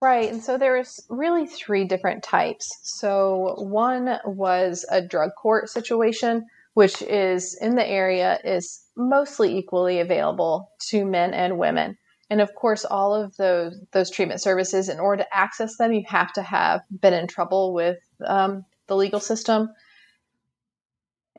Right. 0.00 0.30
And 0.30 0.42
so 0.42 0.58
there's 0.58 1.00
really 1.08 1.46
three 1.46 1.84
different 1.84 2.22
types. 2.22 2.78
So 2.82 3.54
one 3.58 4.18
was 4.24 4.84
a 4.90 5.00
drug 5.00 5.30
court 5.36 5.70
situation, 5.70 6.46
which 6.74 7.00
is 7.02 7.56
in 7.60 7.74
the 7.74 7.86
area 7.86 8.38
is 8.44 8.84
mostly 8.96 9.56
equally 9.56 10.00
available 10.00 10.70
to 10.90 11.06
men 11.06 11.32
and 11.32 11.58
women. 11.58 11.96
And 12.28 12.40
of 12.40 12.54
course, 12.54 12.84
all 12.84 13.14
of 13.14 13.36
those 13.36 13.78
those 13.92 14.10
treatment 14.10 14.40
services, 14.40 14.88
in 14.88 14.98
order 14.98 15.22
to 15.22 15.36
access 15.36 15.76
them, 15.76 15.92
you 15.92 16.04
have 16.08 16.32
to 16.32 16.42
have 16.42 16.80
been 16.90 17.14
in 17.14 17.28
trouble 17.28 17.72
with 17.72 17.98
um, 18.24 18.64
the 18.88 18.96
legal 18.96 19.20
system 19.20 19.68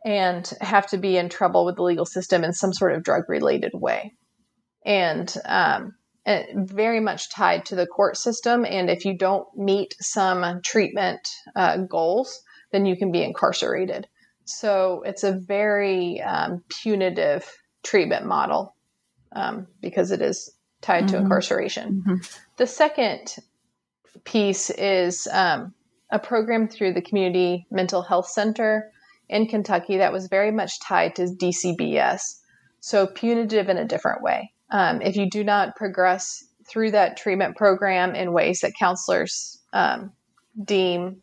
and 0.05 0.49
have 0.61 0.87
to 0.87 0.97
be 0.97 1.17
in 1.17 1.27
trouble 1.27 1.65
with 1.65 1.75
the 1.75 1.83
legal 1.83 2.05
system 2.05 2.43
in 2.43 2.53
some 2.53 2.71
sort 2.71 2.93
of 2.93 3.03
drug 3.03 3.23
related 3.27 3.71
way. 3.73 4.13
And 4.85 5.33
um, 5.43 5.95
very 6.55 6.99
much 6.99 7.29
tied 7.29 7.65
to 7.65 7.75
the 7.75 7.87
court 7.87 8.17
system. 8.17 8.65
And 8.65 8.89
if 8.89 9.05
you 9.05 9.17
don't 9.17 9.47
meet 9.55 9.95
some 9.99 10.61
treatment 10.61 11.27
uh, 11.55 11.77
goals, 11.77 12.41
then 12.71 12.85
you 12.85 12.97
can 12.97 13.11
be 13.11 13.23
incarcerated. 13.23 14.07
So 14.45 15.03
it's 15.05 15.23
a 15.23 15.31
very 15.33 16.21
um, 16.21 16.63
punitive 16.81 17.49
treatment 17.83 18.25
model 18.25 18.75
um, 19.33 19.67
because 19.81 20.11
it 20.11 20.21
is 20.21 20.53
tied 20.81 21.05
mm-hmm. 21.05 21.15
to 21.15 21.17
incarceration. 21.17 22.03
Mm-hmm. 22.05 22.15
The 22.57 22.67
second 22.67 23.35
piece 24.23 24.69
is 24.69 25.27
um, 25.31 25.73
a 26.11 26.19
program 26.19 26.67
through 26.67 26.93
the 26.93 27.01
Community 27.01 27.65
Mental 27.71 28.01
Health 28.01 28.27
Center 28.27 28.91
in 29.29 29.47
Kentucky 29.47 29.97
that 29.97 30.13
was 30.13 30.27
very 30.27 30.51
much 30.51 30.79
tied 30.81 31.15
to 31.15 31.23
DCBS. 31.23 32.39
So 32.79 33.07
punitive 33.07 33.69
in 33.69 33.77
a 33.77 33.85
different 33.85 34.21
way. 34.21 34.51
Um, 34.69 35.01
if 35.01 35.15
you 35.15 35.29
do 35.29 35.43
not 35.43 35.75
progress 35.75 36.43
through 36.67 36.91
that 36.91 37.17
treatment 37.17 37.55
program 37.55 38.15
in 38.15 38.33
ways 38.33 38.61
that 38.61 38.73
counselors 38.77 39.59
um, 39.73 40.11
deem, 40.61 41.21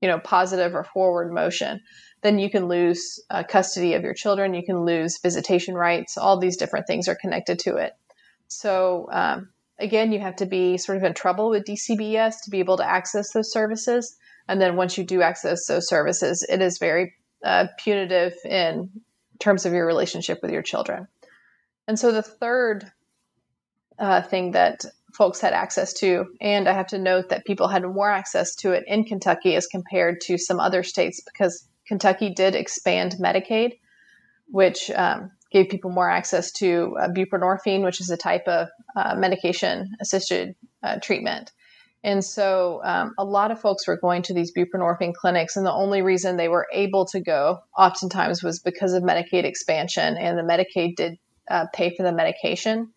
you 0.00 0.08
know, 0.08 0.18
positive 0.18 0.74
or 0.74 0.84
forward 0.84 1.32
motion, 1.32 1.80
then 2.22 2.38
you 2.38 2.50
can 2.50 2.68
lose 2.68 3.20
uh, 3.30 3.42
custody 3.42 3.94
of 3.94 4.02
your 4.02 4.14
children. 4.14 4.54
You 4.54 4.64
can 4.64 4.84
lose 4.84 5.18
visitation 5.20 5.74
rights. 5.74 6.16
All 6.16 6.38
these 6.38 6.56
different 6.56 6.86
things 6.86 7.08
are 7.08 7.16
connected 7.20 7.58
to 7.60 7.76
it. 7.76 7.92
So 8.58 9.08
um, 9.12 9.50
again, 9.78 10.12
you 10.12 10.20
have 10.20 10.36
to 10.36 10.46
be 10.46 10.78
sort 10.78 10.98
of 10.98 11.04
in 11.04 11.14
trouble 11.14 11.50
with 11.50 11.64
DCBS 11.64 12.42
to 12.44 12.50
be 12.50 12.60
able 12.60 12.76
to 12.78 12.88
access 12.88 13.32
those 13.32 13.52
services. 13.52 14.16
And 14.48 14.60
then 14.60 14.76
once 14.76 14.98
you 14.98 15.04
do 15.04 15.22
access 15.22 15.66
those 15.66 15.88
services, 15.88 16.44
it 16.48 16.60
is 16.60 16.78
very 16.78 17.14
uh, 17.44 17.66
punitive 17.78 18.34
in 18.44 18.90
terms 19.38 19.66
of 19.66 19.72
your 19.72 19.86
relationship 19.86 20.40
with 20.42 20.50
your 20.50 20.62
children. 20.62 21.08
And 21.88 21.98
so 21.98 22.12
the 22.12 22.22
third 22.22 22.90
uh, 23.98 24.22
thing 24.22 24.52
that 24.52 24.84
folks 25.12 25.40
had 25.40 25.52
access 25.52 25.92
to, 25.94 26.26
and 26.40 26.68
I 26.68 26.72
have 26.72 26.86
to 26.88 26.98
note 26.98 27.28
that 27.28 27.44
people 27.44 27.68
had 27.68 27.82
more 27.82 28.10
access 28.10 28.54
to 28.56 28.72
it 28.72 28.84
in 28.86 29.04
Kentucky 29.04 29.54
as 29.56 29.66
compared 29.66 30.20
to 30.22 30.38
some 30.38 30.60
other 30.60 30.82
states 30.82 31.20
because 31.20 31.68
Kentucky 31.86 32.30
did 32.30 32.54
expand 32.54 33.16
Medicaid, 33.20 33.78
which 34.48 34.90
um, 34.92 35.32
gave 35.52 35.68
people 35.68 35.90
more 35.90 36.10
access 36.10 36.50
to 36.52 36.96
uh, 37.00 37.08
buprenorphine, 37.08 37.84
which 37.84 38.00
is 38.00 38.10
a 38.10 38.16
type 38.16 38.48
of 38.48 38.68
uh, 38.96 39.14
medication 39.16 39.96
assisted 40.00 40.54
uh, 40.82 40.98
treatment. 41.00 41.52
And 42.04 42.24
so 42.24 42.80
um, 42.84 43.14
a 43.16 43.24
lot 43.24 43.52
of 43.52 43.60
folks 43.60 43.86
were 43.86 43.96
going 43.96 44.22
to 44.22 44.34
these 44.34 44.52
buprenorphine 44.52 45.14
clinics, 45.14 45.56
and 45.56 45.64
the 45.64 45.72
only 45.72 46.02
reason 46.02 46.36
they 46.36 46.48
were 46.48 46.66
able 46.72 47.06
to 47.06 47.20
go 47.20 47.60
oftentimes 47.76 48.42
was 48.42 48.58
because 48.58 48.92
of 48.92 49.04
Medicaid 49.04 49.44
expansion, 49.44 50.16
and 50.16 50.36
the 50.36 50.42
Medicaid 50.42 50.96
did 50.96 51.18
uh, 51.48 51.66
pay 51.72 51.94
for 51.94 52.02
the 52.02 52.12
medication. 52.12 52.92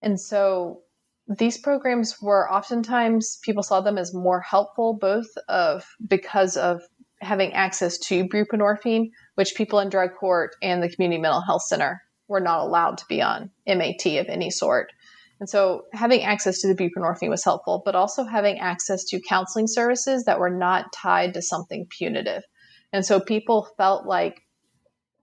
And 0.00 0.18
so 0.18 0.80
these 1.28 1.58
programs 1.58 2.20
were 2.22 2.50
oftentimes 2.50 3.38
people 3.42 3.62
saw 3.62 3.80
them 3.80 3.98
as 3.98 4.14
more 4.14 4.40
helpful, 4.40 4.94
both 4.94 5.28
of 5.48 5.84
because 6.06 6.56
of 6.56 6.82
having 7.20 7.52
access 7.52 7.98
to 7.98 8.24
buprenorphine, 8.24 9.10
which 9.34 9.54
people 9.54 9.78
in 9.78 9.88
drug 9.88 10.14
court 10.14 10.54
and 10.62 10.82
the 10.82 10.88
community 10.88 11.20
mental 11.20 11.40
health 11.40 11.62
center 11.62 12.02
were 12.28 12.40
not 12.40 12.60
allowed 12.60 12.98
to 12.98 13.04
be 13.08 13.20
on 13.20 13.50
MAT 13.66 14.04
of 14.18 14.26
any 14.28 14.50
sort. 14.50 14.92
And 15.40 15.48
so 15.48 15.86
having 15.92 16.22
access 16.22 16.60
to 16.60 16.68
the 16.68 16.74
buprenorphine 16.74 17.28
was 17.28 17.44
helpful, 17.44 17.82
but 17.84 17.96
also 17.96 18.24
having 18.24 18.60
access 18.60 19.04
to 19.06 19.20
counseling 19.20 19.66
services 19.66 20.24
that 20.24 20.38
were 20.38 20.50
not 20.50 20.92
tied 20.92 21.34
to 21.34 21.42
something 21.42 21.86
punitive. 21.90 22.44
And 22.92 23.04
so 23.04 23.18
people 23.18 23.68
felt 23.76 24.06
like 24.06 24.42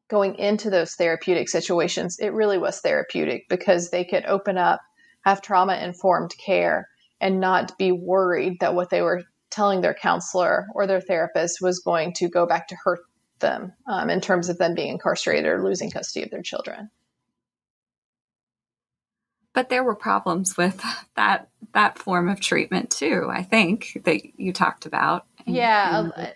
going 0.09 0.35
into 0.35 0.69
those 0.69 0.95
therapeutic 0.95 1.47
situations, 1.47 2.17
it 2.19 2.33
really 2.33 2.57
was 2.57 2.81
therapeutic 2.81 3.47
because 3.47 3.91
they 3.91 4.03
could 4.03 4.25
open 4.25 4.57
up, 4.57 4.81
have 5.23 5.41
trauma 5.41 5.75
informed 5.75 6.33
care, 6.43 6.89
and 7.21 7.39
not 7.39 7.77
be 7.77 7.91
worried 7.91 8.57
that 8.59 8.75
what 8.75 8.89
they 8.89 9.01
were 9.01 9.23
telling 9.51 9.81
their 9.81 9.93
counselor 9.93 10.67
or 10.73 10.85
their 10.85 11.01
therapist 11.01 11.59
was 11.61 11.79
going 11.79 12.13
to 12.13 12.27
go 12.27 12.45
back 12.45 12.67
to 12.67 12.75
hurt 12.83 12.99
them 13.39 13.73
um, 13.87 14.09
in 14.09 14.21
terms 14.21 14.49
of 14.49 14.57
them 14.57 14.75
being 14.75 14.93
incarcerated 14.93 15.45
or 15.45 15.63
losing 15.63 15.91
custody 15.91 16.23
of 16.23 16.31
their 16.31 16.41
children. 16.41 16.89
But 19.53 19.69
there 19.69 19.83
were 19.83 19.95
problems 19.95 20.55
with 20.57 20.83
that 21.15 21.49
that 21.73 21.99
form 21.99 22.29
of 22.29 22.39
treatment 22.39 22.89
too. 22.89 23.27
I 23.31 23.43
think 23.43 24.01
that 24.05 24.39
you 24.39 24.53
talked 24.53 24.85
about. 24.85 25.25
Yeah, 25.45 26.09
a, 26.15 26.33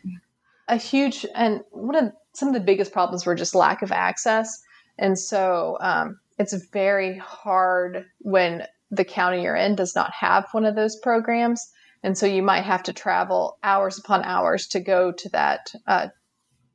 a, 0.67 0.75
huge 0.77 1.25
and 1.33 1.61
one 1.71 1.95
of 1.95 2.13
some 2.33 2.47
of 2.49 2.53
the 2.53 2.59
biggest 2.59 2.91
problems 2.91 3.25
were 3.25 3.35
just 3.35 3.55
lack 3.55 3.81
of 3.81 3.91
access, 3.91 4.61
and 4.97 5.17
so 5.17 5.77
um, 5.79 6.19
it's 6.37 6.53
very 6.71 7.17
hard 7.17 8.05
when 8.19 8.63
the 8.91 9.05
county 9.05 9.43
you're 9.43 9.55
in 9.55 9.75
does 9.75 9.95
not 9.95 10.11
have 10.11 10.47
one 10.51 10.65
of 10.65 10.75
those 10.75 10.95
programs 10.97 11.71
and 12.03 12.17
so 12.17 12.25
you 12.25 12.43
might 12.43 12.63
have 12.65 12.83
to 12.83 12.93
travel 12.93 13.57
hours 13.63 13.97
upon 13.97 14.23
hours 14.23 14.67
to 14.67 14.79
go 14.79 15.11
to 15.13 15.29
that 15.29 15.73
uh, 15.87 16.07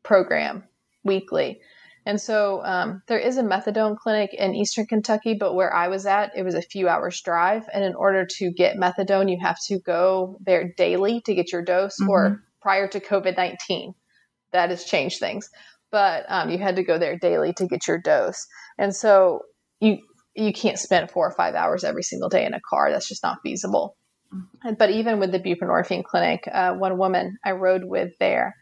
program 0.02 0.64
weekly. 1.04 1.60
And 2.06 2.20
so 2.20 2.64
um, 2.64 3.02
there 3.06 3.18
is 3.18 3.36
a 3.36 3.42
methadone 3.42 3.96
clinic 3.96 4.32
in 4.32 4.54
Eastern 4.54 4.86
Kentucky, 4.86 5.34
but 5.34 5.54
where 5.54 5.72
I 5.72 5.88
was 5.88 6.06
at, 6.06 6.32
it 6.34 6.42
was 6.42 6.54
a 6.54 6.62
few 6.62 6.88
hours 6.88 7.20
drive. 7.20 7.68
And 7.72 7.84
in 7.84 7.94
order 7.94 8.26
to 8.38 8.50
get 8.50 8.78
methadone, 8.78 9.30
you 9.30 9.38
have 9.42 9.58
to 9.66 9.78
go 9.78 10.38
there 10.40 10.72
daily 10.76 11.20
to 11.26 11.34
get 11.34 11.52
your 11.52 11.62
dose, 11.62 12.00
mm-hmm. 12.00 12.10
or 12.10 12.44
prior 12.62 12.88
to 12.88 13.00
COVID 13.00 13.36
19. 13.36 13.94
That 14.52 14.70
has 14.70 14.84
changed 14.84 15.18
things. 15.18 15.50
But 15.90 16.24
um, 16.28 16.48
you 16.48 16.58
had 16.58 16.76
to 16.76 16.82
go 16.82 16.98
there 16.98 17.18
daily 17.18 17.52
to 17.54 17.66
get 17.66 17.86
your 17.86 17.98
dose. 17.98 18.46
And 18.78 18.94
so 18.96 19.42
you 19.80 19.98
you 20.34 20.52
can't 20.52 20.78
spend 20.78 21.10
four 21.10 21.26
or 21.26 21.34
five 21.34 21.54
hours 21.54 21.84
every 21.84 22.02
single 22.02 22.28
day 22.28 22.46
in 22.46 22.54
a 22.54 22.60
car. 22.60 22.90
That's 22.90 23.08
just 23.08 23.22
not 23.22 23.38
feasible. 23.42 23.96
But 24.78 24.90
even 24.90 25.20
with 25.20 25.32
the 25.32 25.40
buprenorphine 25.40 26.04
clinic, 26.04 26.48
uh, 26.50 26.74
one 26.74 26.98
woman 26.98 27.38
I 27.44 27.52
rode 27.52 27.84
with 27.84 28.12
there, 28.20 28.54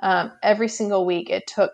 um, 0.00 0.32
every 0.42 0.68
single 0.68 1.04
week 1.04 1.30
it 1.30 1.46
took 1.46 1.72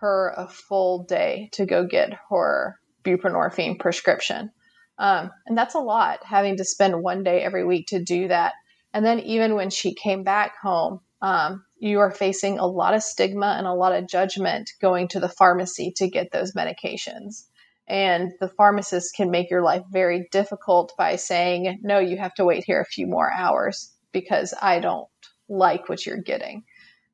her 0.00 0.34
a 0.36 0.48
full 0.48 1.04
day 1.04 1.48
to 1.52 1.64
go 1.66 1.86
get 1.86 2.12
her 2.28 2.78
buprenorphine 3.04 3.78
prescription. 3.78 4.50
Um, 4.98 5.30
and 5.46 5.56
that's 5.56 5.74
a 5.74 5.80
lot, 5.80 6.24
having 6.24 6.56
to 6.58 6.64
spend 6.64 7.02
one 7.02 7.22
day 7.22 7.42
every 7.42 7.64
week 7.64 7.88
to 7.88 8.02
do 8.02 8.28
that. 8.28 8.52
And 8.92 9.04
then 9.04 9.20
even 9.20 9.54
when 9.54 9.70
she 9.70 9.94
came 9.94 10.22
back 10.22 10.56
home, 10.60 11.00
um, 11.22 11.64
you 11.78 12.00
are 12.00 12.10
facing 12.10 12.58
a 12.58 12.66
lot 12.66 12.94
of 12.94 13.02
stigma 13.02 13.54
and 13.56 13.66
a 13.66 13.72
lot 13.72 13.94
of 13.94 14.08
judgment 14.08 14.70
going 14.80 15.08
to 15.08 15.20
the 15.20 15.28
pharmacy 15.28 15.92
to 15.96 16.10
get 16.10 16.30
those 16.30 16.52
medications. 16.52 17.46
And 17.88 18.32
the 18.40 18.48
pharmacist 18.48 19.16
can 19.16 19.30
make 19.30 19.50
your 19.50 19.62
life 19.62 19.82
very 19.90 20.28
difficult 20.30 20.92
by 20.96 21.16
saying, 21.16 21.80
no, 21.82 21.98
you 21.98 22.16
have 22.18 22.34
to 22.34 22.44
wait 22.44 22.64
here 22.64 22.80
a 22.80 22.84
few 22.86 23.06
more 23.06 23.32
hours 23.32 23.92
because 24.12 24.54
I 24.60 24.80
don't 24.80 25.08
like 25.48 25.88
what 25.88 26.04
you're 26.06 26.22
getting. 26.22 26.64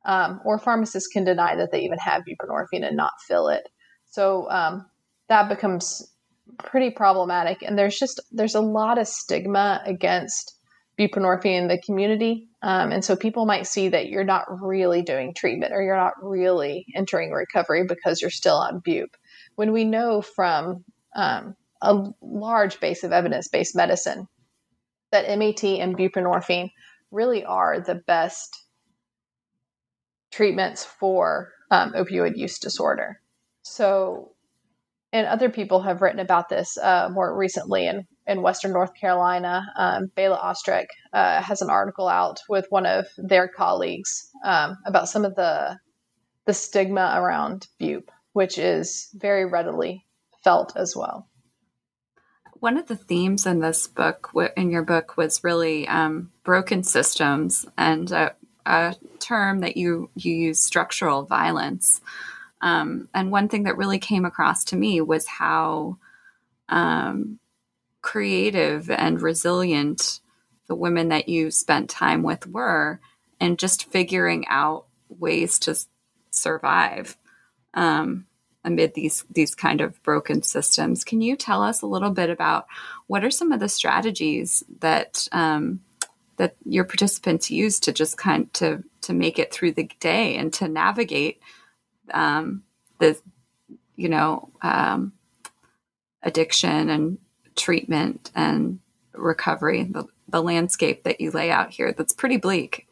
Um, 0.04 0.40
or 0.44 0.58
pharmacists 0.58 1.08
can 1.08 1.24
deny 1.24 1.56
that 1.56 1.70
they 1.72 1.80
even 1.80 1.98
have 1.98 2.22
buprenorphine 2.22 2.86
and 2.86 2.96
not 2.96 3.12
fill 3.26 3.48
it. 3.48 3.68
So 4.06 4.50
um, 4.50 4.86
that 5.28 5.48
becomes 5.48 6.10
pretty 6.58 6.90
problematic. 6.90 7.62
And 7.62 7.78
there's 7.78 7.98
just 7.98 8.20
there's 8.32 8.54
a 8.54 8.60
lot 8.60 8.98
of 8.98 9.08
stigma 9.08 9.82
against 9.84 10.54
buprenorphine 10.98 11.62
in 11.62 11.68
the 11.68 11.80
community. 11.84 12.48
Um, 12.62 12.90
and 12.90 13.04
so 13.04 13.14
people 13.14 13.46
might 13.46 13.66
see 13.66 13.88
that 13.90 14.08
you're 14.08 14.24
not 14.24 14.44
really 14.48 15.02
doing 15.02 15.32
treatment 15.34 15.72
or 15.72 15.82
you're 15.82 15.96
not 15.96 16.14
really 16.20 16.86
entering 16.96 17.30
recovery 17.30 17.84
because 17.86 18.20
you're 18.20 18.30
still 18.30 18.56
on 18.56 18.82
bup. 18.84 19.10
When 19.54 19.72
we 19.72 19.84
know 19.84 20.22
from 20.22 20.84
um, 21.14 21.54
a 21.80 22.04
large 22.20 22.80
base 22.80 23.04
of 23.04 23.12
evidence 23.12 23.48
based 23.48 23.76
medicine 23.76 24.26
that 25.12 25.38
MAT 25.38 25.62
and 25.64 25.96
buprenorphine 25.96 26.70
really 27.10 27.44
are 27.44 27.80
the 27.80 28.02
best 28.06 28.56
treatments 30.38 30.84
for 30.84 31.50
um, 31.72 31.92
opioid 31.94 32.36
use 32.36 32.60
disorder. 32.60 33.20
So, 33.62 34.30
and 35.12 35.26
other 35.26 35.50
people 35.50 35.82
have 35.82 36.00
written 36.00 36.20
about 36.20 36.48
this 36.48 36.78
uh, 36.78 37.08
more 37.10 37.36
recently 37.36 37.88
in, 37.88 38.06
in 38.28 38.40
Western 38.40 38.72
North 38.72 38.94
Carolina. 38.94 39.66
Um, 39.76 40.12
Bayla 40.16 40.40
Ostrach 40.40 40.86
uh, 41.12 41.42
has 41.42 41.60
an 41.60 41.70
article 41.70 42.06
out 42.06 42.38
with 42.48 42.66
one 42.70 42.86
of 42.86 43.06
their 43.16 43.48
colleagues 43.48 44.30
um, 44.44 44.76
about 44.86 45.08
some 45.08 45.24
of 45.24 45.34
the 45.34 45.76
the 46.46 46.54
stigma 46.54 47.14
around 47.16 47.66
bupe, 47.78 48.10
which 48.32 48.58
is 48.58 49.10
very 49.14 49.44
readily 49.44 50.06
felt 50.44 50.72
as 50.76 50.94
well. 50.96 51.28
One 52.60 52.78
of 52.78 52.86
the 52.86 52.96
themes 52.96 53.44
in 53.44 53.58
this 53.60 53.86
book, 53.86 54.30
in 54.56 54.70
your 54.70 54.82
book, 54.84 55.16
was 55.16 55.44
really 55.44 55.86
um, 55.88 56.30
broken 56.44 56.82
systems 56.84 57.66
and 57.76 58.10
a, 58.12 58.34
a, 58.68 58.96
term 59.18 59.60
that 59.60 59.76
you 59.76 60.10
you 60.14 60.34
use, 60.34 60.60
structural 60.60 61.24
violence. 61.24 62.00
Um, 62.60 63.08
and 63.14 63.30
one 63.30 63.48
thing 63.48 63.64
that 63.64 63.76
really 63.76 63.98
came 63.98 64.24
across 64.24 64.64
to 64.64 64.76
me 64.76 65.00
was 65.00 65.26
how 65.26 65.98
um, 66.68 67.38
creative 68.02 68.90
and 68.90 69.20
resilient 69.20 70.20
the 70.66 70.74
women 70.74 71.08
that 71.08 71.28
you 71.28 71.50
spent 71.50 71.88
time 71.88 72.22
with 72.22 72.46
were, 72.46 73.00
and 73.40 73.58
just 73.58 73.90
figuring 73.90 74.44
out 74.48 74.86
ways 75.08 75.58
to 75.60 75.76
survive 76.30 77.16
um, 77.74 78.26
amid 78.64 78.94
these 78.94 79.24
these 79.30 79.54
kind 79.54 79.80
of 79.80 80.02
broken 80.02 80.42
systems. 80.42 81.04
Can 81.04 81.20
you 81.20 81.36
tell 81.36 81.62
us 81.62 81.82
a 81.82 81.86
little 81.86 82.10
bit 82.10 82.30
about 82.30 82.66
what 83.06 83.24
are 83.24 83.30
some 83.30 83.52
of 83.52 83.60
the 83.60 83.68
strategies 83.68 84.62
that 84.80 85.28
um, 85.32 85.80
that 86.38 86.56
your 86.64 86.84
participants 86.84 87.50
use 87.50 87.78
to 87.80 87.92
just 87.92 88.16
kind 88.16 88.52
to 88.54 88.82
to 89.02 89.12
make 89.12 89.38
it 89.38 89.52
through 89.52 89.72
the 89.72 89.90
day 90.00 90.36
and 90.36 90.52
to 90.54 90.68
navigate 90.68 91.40
um, 92.12 92.62
the 92.98 93.20
you 93.96 94.08
know 94.08 94.50
um, 94.62 95.12
addiction 96.22 96.88
and 96.88 97.18
treatment 97.56 98.30
and 98.34 98.78
recovery 99.12 99.82
the, 99.84 100.04
the 100.28 100.42
landscape 100.42 101.02
that 101.04 101.20
you 101.20 101.30
lay 101.30 101.50
out 101.50 101.70
here 101.70 101.92
that's 101.92 102.12
pretty 102.12 102.36
bleak 102.36 102.86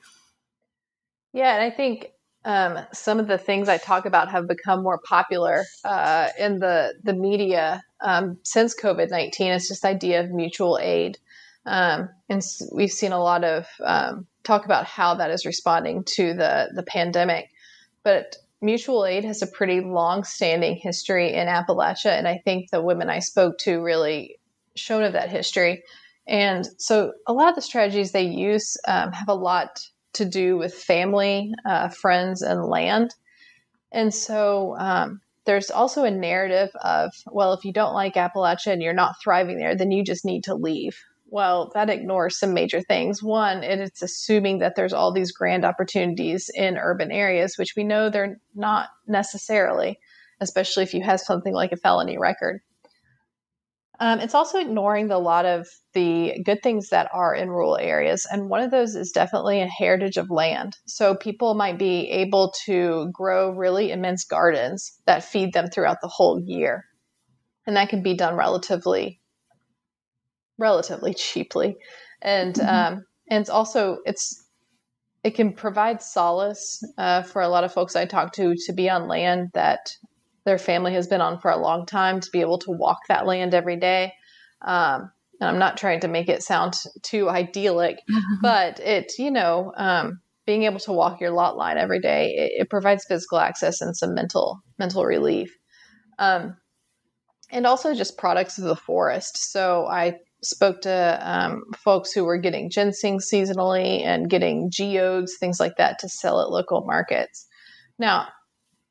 yeah 1.32 1.54
and 1.54 1.62
i 1.62 1.70
think 1.70 2.10
um, 2.46 2.78
some 2.92 3.18
of 3.18 3.26
the 3.26 3.38
things 3.38 3.68
I 3.68 3.76
talk 3.76 4.06
about 4.06 4.30
have 4.30 4.46
become 4.46 4.80
more 4.82 5.00
popular 5.04 5.64
uh, 5.84 6.28
in 6.38 6.60
the 6.60 6.94
the 7.02 7.12
media 7.12 7.82
um, 8.00 8.38
since 8.44 8.80
COVID 8.80 9.10
nineteen. 9.10 9.50
It's 9.50 9.66
just 9.66 9.84
idea 9.84 10.20
of 10.20 10.30
mutual 10.30 10.78
aid, 10.80 11.18
um, 11.66 12.08
and 12.28 12.42
we've 12.72 12.90
seen 12.90 13.12
a 13.12 13.22
lot 13.22 13.44
of 13.44 13.66
um, 13.84 14.26
talk 14.44 14.64
about 14.64 14.86
how 14.86 15.14
that 15.14 15.30
is 15.30 15.44
responding 15.44 16.04
to 16.04 16.34
the 16.34 16.70
the 16.74 16.82
pandemic. 16.82 17.50
But 18.02 18.36
mutual 18.62 19.04
aid 19.04 19.24
has 19.24 19.42
a 19.42 19.46
pretty 19.46 19.80
long 19.80 20.24
standing 20.24 20.76
history 20.76 21.34
in 21.34 21.48
Appalachia, 21.48 22.16
and 22.16 22.28
I 22.28 22.40
think 22.44 22.70
the 22.70 22.82
women 22.82 23.10
I 23.10 23.18
spoke 23.18 23.58
to 23.58 23.82
really 23.82 24.38
shown 24.76 25.02
of 25.02 25.12
that 25.14 25.30
history. 25.30 25.82
And 26.28 26.68
so, 26.78 27.12
a 27.26 27.32
lot 27.32 27.48
of 27.48 27.54
the 27.54 27.62
strategies 27.62 28.12
they 28.12 28.26
use 28.26 28.76
um, 28.88 29.12
have 29.12 29.28
a 29.28 29.34
lot 29.34 29.80
to 30.14 30.24
do 30.24 30.56
with 30.56 30.74
family, 30.74 31.52
uh, 31.64 31.88
friends, 31.88 32.42
and 32.42 32.64
land. 32.64 33.14
And 33.92 34.12
so 34.12 34.76
um, 34.78 35.20
there's 35.44 35.70
also 35.70 36.04
a 36.04 36.10
narrative 36.10 36.70
of, 36.82 37.12
well, 37.26 37.52
if 37.52 37.64
you 37.64 37.72
don't 37.72 37.94
like 37.94 38.14
Appalachia 38.14 38.72
and 38.72 38.82
you're 38.82 38.92
not 38.92 39.14
thriving 39.22 39.58
there, 39.58 39.76
then 39.76 39.90
you 39.90 40.02
just 40.02 40.24
need 40.24 40.44
to 40.44 40.54
leave. 40.54 40.98
Well, 41.28 41.72
that 41.74 41.90
ignores 41.90 42.38
some 42.38 42.54
major 42.54 42.80
things. 42.80 43.22
One, 43.22 43.64
it's 43.64 44.02
assuming 44.02 44.60
that 44.60 44.76
there's 44.76 44.92
all 44.92 45.12
these 45.12 45.32
grand 45.32 45.64
opportunities 45.64 46.50
in 46.54 46.78
urban 46.78 47.10
areas, 47.10 47.58
which 47.58 47.74
we 47.76 47.84
know 47.84 48.08
they're 48.08 48.40
not 48.54 48.88
necessarily, 49.06 49.98
especially 50.40 50.84
if 50.84 50.94
you 50.94 51.02
have 51.02 51.20
something 51.20 51.52
like 51.52 51.72
a 51.72 51.76
felony 51.76 52.16
record. 52.16 52.60
Um, 53.98 54.20
it's 54.20 54.34
also 54.34 54.58
ignoring 54.58 55.08
the 55.08 55.18
lot 55.18 55.46
of 55.46 55.66
the 55.94 56.42
good 56.44 56.62
things 56.62 56.90
that 56.90 57.08
are 57.12 57.34
in 57.34 57.48
rural 57.48 57.78
areas. 57.78 58.26
And 58.30 58.50
one 58.50 58.60
of 58.60 58.70
those 58.70 58.94
is 58.94 59.10
definitely 59.10 59.62
a 59.62 59.66
heritage 59.66 60.18
of 60.18 60.30
land. 60.30 60.76
So 60.86 61.14
people 61.14 61.54
might 61.54 61.78
be 61.78 62.08
able 62.10 62.52
to 62.66 63.08
grow 63.12 63.50
really 63.50 63.90
immense 63.90 64.24
gardens 64.24 64.92
that 65.06 65.24
feed 65.24 65.54
them 65.54 65.68
throughout 65.68 66.02
the 66.02 66.08
whole 66.08 66.40
year. 66.44 66.84
And 67.66 67.76
that 67.76 67.88
can 67.88 68.02
be 68.02 68.14
done 68.14 68.36
relatively, 68.36 69.20
relatively 70.58 71.14
cheaply. 71.14 71.76
And, 72.22 72.54
mm-hmm. 72.54 72.94
um, 72.94 73.04
and 73.30 73.40
it's 73.40 73.50
also, 73.50 73.98
it's, 74.04 74.44
it 75.24 75.34
can 75.34 75.52
provide 75.52 76.02
solace 76.02 76.82
uh, 76.98 77.22
for 77.22 77.42
a 77.42 77.48
lot 77.48 77.64
of 77.64 77.72
folks 77.72 77.96
I 77.96 78.06
talk 78.06 78.32
to 78.34 78.54
to 78.66 78.72
be 78.72 78.88
on 78.88 79.08
land 79.08 79.50
that 79.54 79.90
their 80.44 80.58
family 80.58 80.92
has 80.94 81.08
been 81.08 81.20
on 81.20 81.40
for 81.40 81.50
a 81.50 81.60
long 81.60 81.86
time 81.86 82.20
to 82.20 82.30
be 82.32 82.40
able 82.40 82.58
to 82.58 82.70
walk 82.70 82.98
that 83.08 83.26
land 83.26 83.52
every 83.52 83.76
day. 83.76 84.12
Um, 84.62 85.10
and 85.40 85.50
I'm 85.50 85.58
not 85.58 85.76
trying 85.76 86.00
to 86.00 86.08
make 86.08 86.28
it 86.28 86.42
sound 86.42 86.74
too 87.02 87.28
idyllic, 87.28 87.98
but 88.42 88.78
it, 88.80 89.12
you 89.18 89.30
know, 89.30 89.72
um, 89.76 90.20
being 90.46 90.62
able 90.62 90.78
to 90.78 90.92
walk 90.92 91.20
your 91.20 91.32
lot 91.32 91.56
line 91.56 91.76
every 91.76 92.00
day, 92.00 92.28
it, 92.36 92.62
it 92.62 92.70
provides 92.70 93.04
physical 93.04 93.38
access 93.38 93.80
and 93.80 93.96
some 93.96 94.14
mental 94.14 94.60
mental 94.78 95.04
relief. 95.04 95.50
Um, 96.18 96.56
and 97.50 97.66
also 97.66 97.94
just 97.94 98.16
products 98.16 98.58
of 98.58 98.64
the 98.64 98.76
forest. 98.76 99.52
So 99.52 99.86
I 99.86 100.14
spoke 100.42 100.82
to 100.82 101.18
um, 101.22 101.62
folks 101.76 102.12
who 102.12 102.24
were 102.24 102.38
getting 102.38 102.70
ginseng 102.70 103.18
seasonally 103.18 104.04
and 104.04 104.30
getting 104.30 104.70
geodes, 104.70 105.36
things 105.38 105.58
like 105.58 105.76
that, 105.76 105.98
to 106.00 106.08
sell 106.08 106.40
at 106.40 106.50
local 106.50 106.84
markets. 106.84 107.46
Now, 107.98 108.28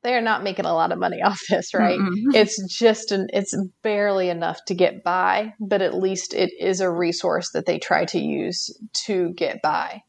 they're 0.02 0.20
not 0.20 0.44
making 0.44 0.66
a 0.66 0.74
lot 0.74 0.92
of 0.92 0.98
money 0.98 1.20
off 1.24 1.40
this, 1.48 1.74
right? 1.74 1.98
Mm-hmm. 1.98 2.30
It's 2.34 2.62
just 2.72 3.12
an 3.12 3.28
it's 3.32 3.56
barely 3.82 4.28
enough 4.28 4.64
to 4.66 4.74
get 4.74 5.02
by, 5.02 5.54
but 5.60 5.82
at 5.82 5.94
least 5.94 6.34
it 6.34 6.52
is 6.58 6.80
a 6.80 6.90
resource 6.90 7.50
that 7.52 7.66
they 7.66 7.78
try 7.78 8.04
to 8.06 8.18
use 8.18 8.70
to 9.06 9.32
get 9.34 9.62
by. 9.62 10.02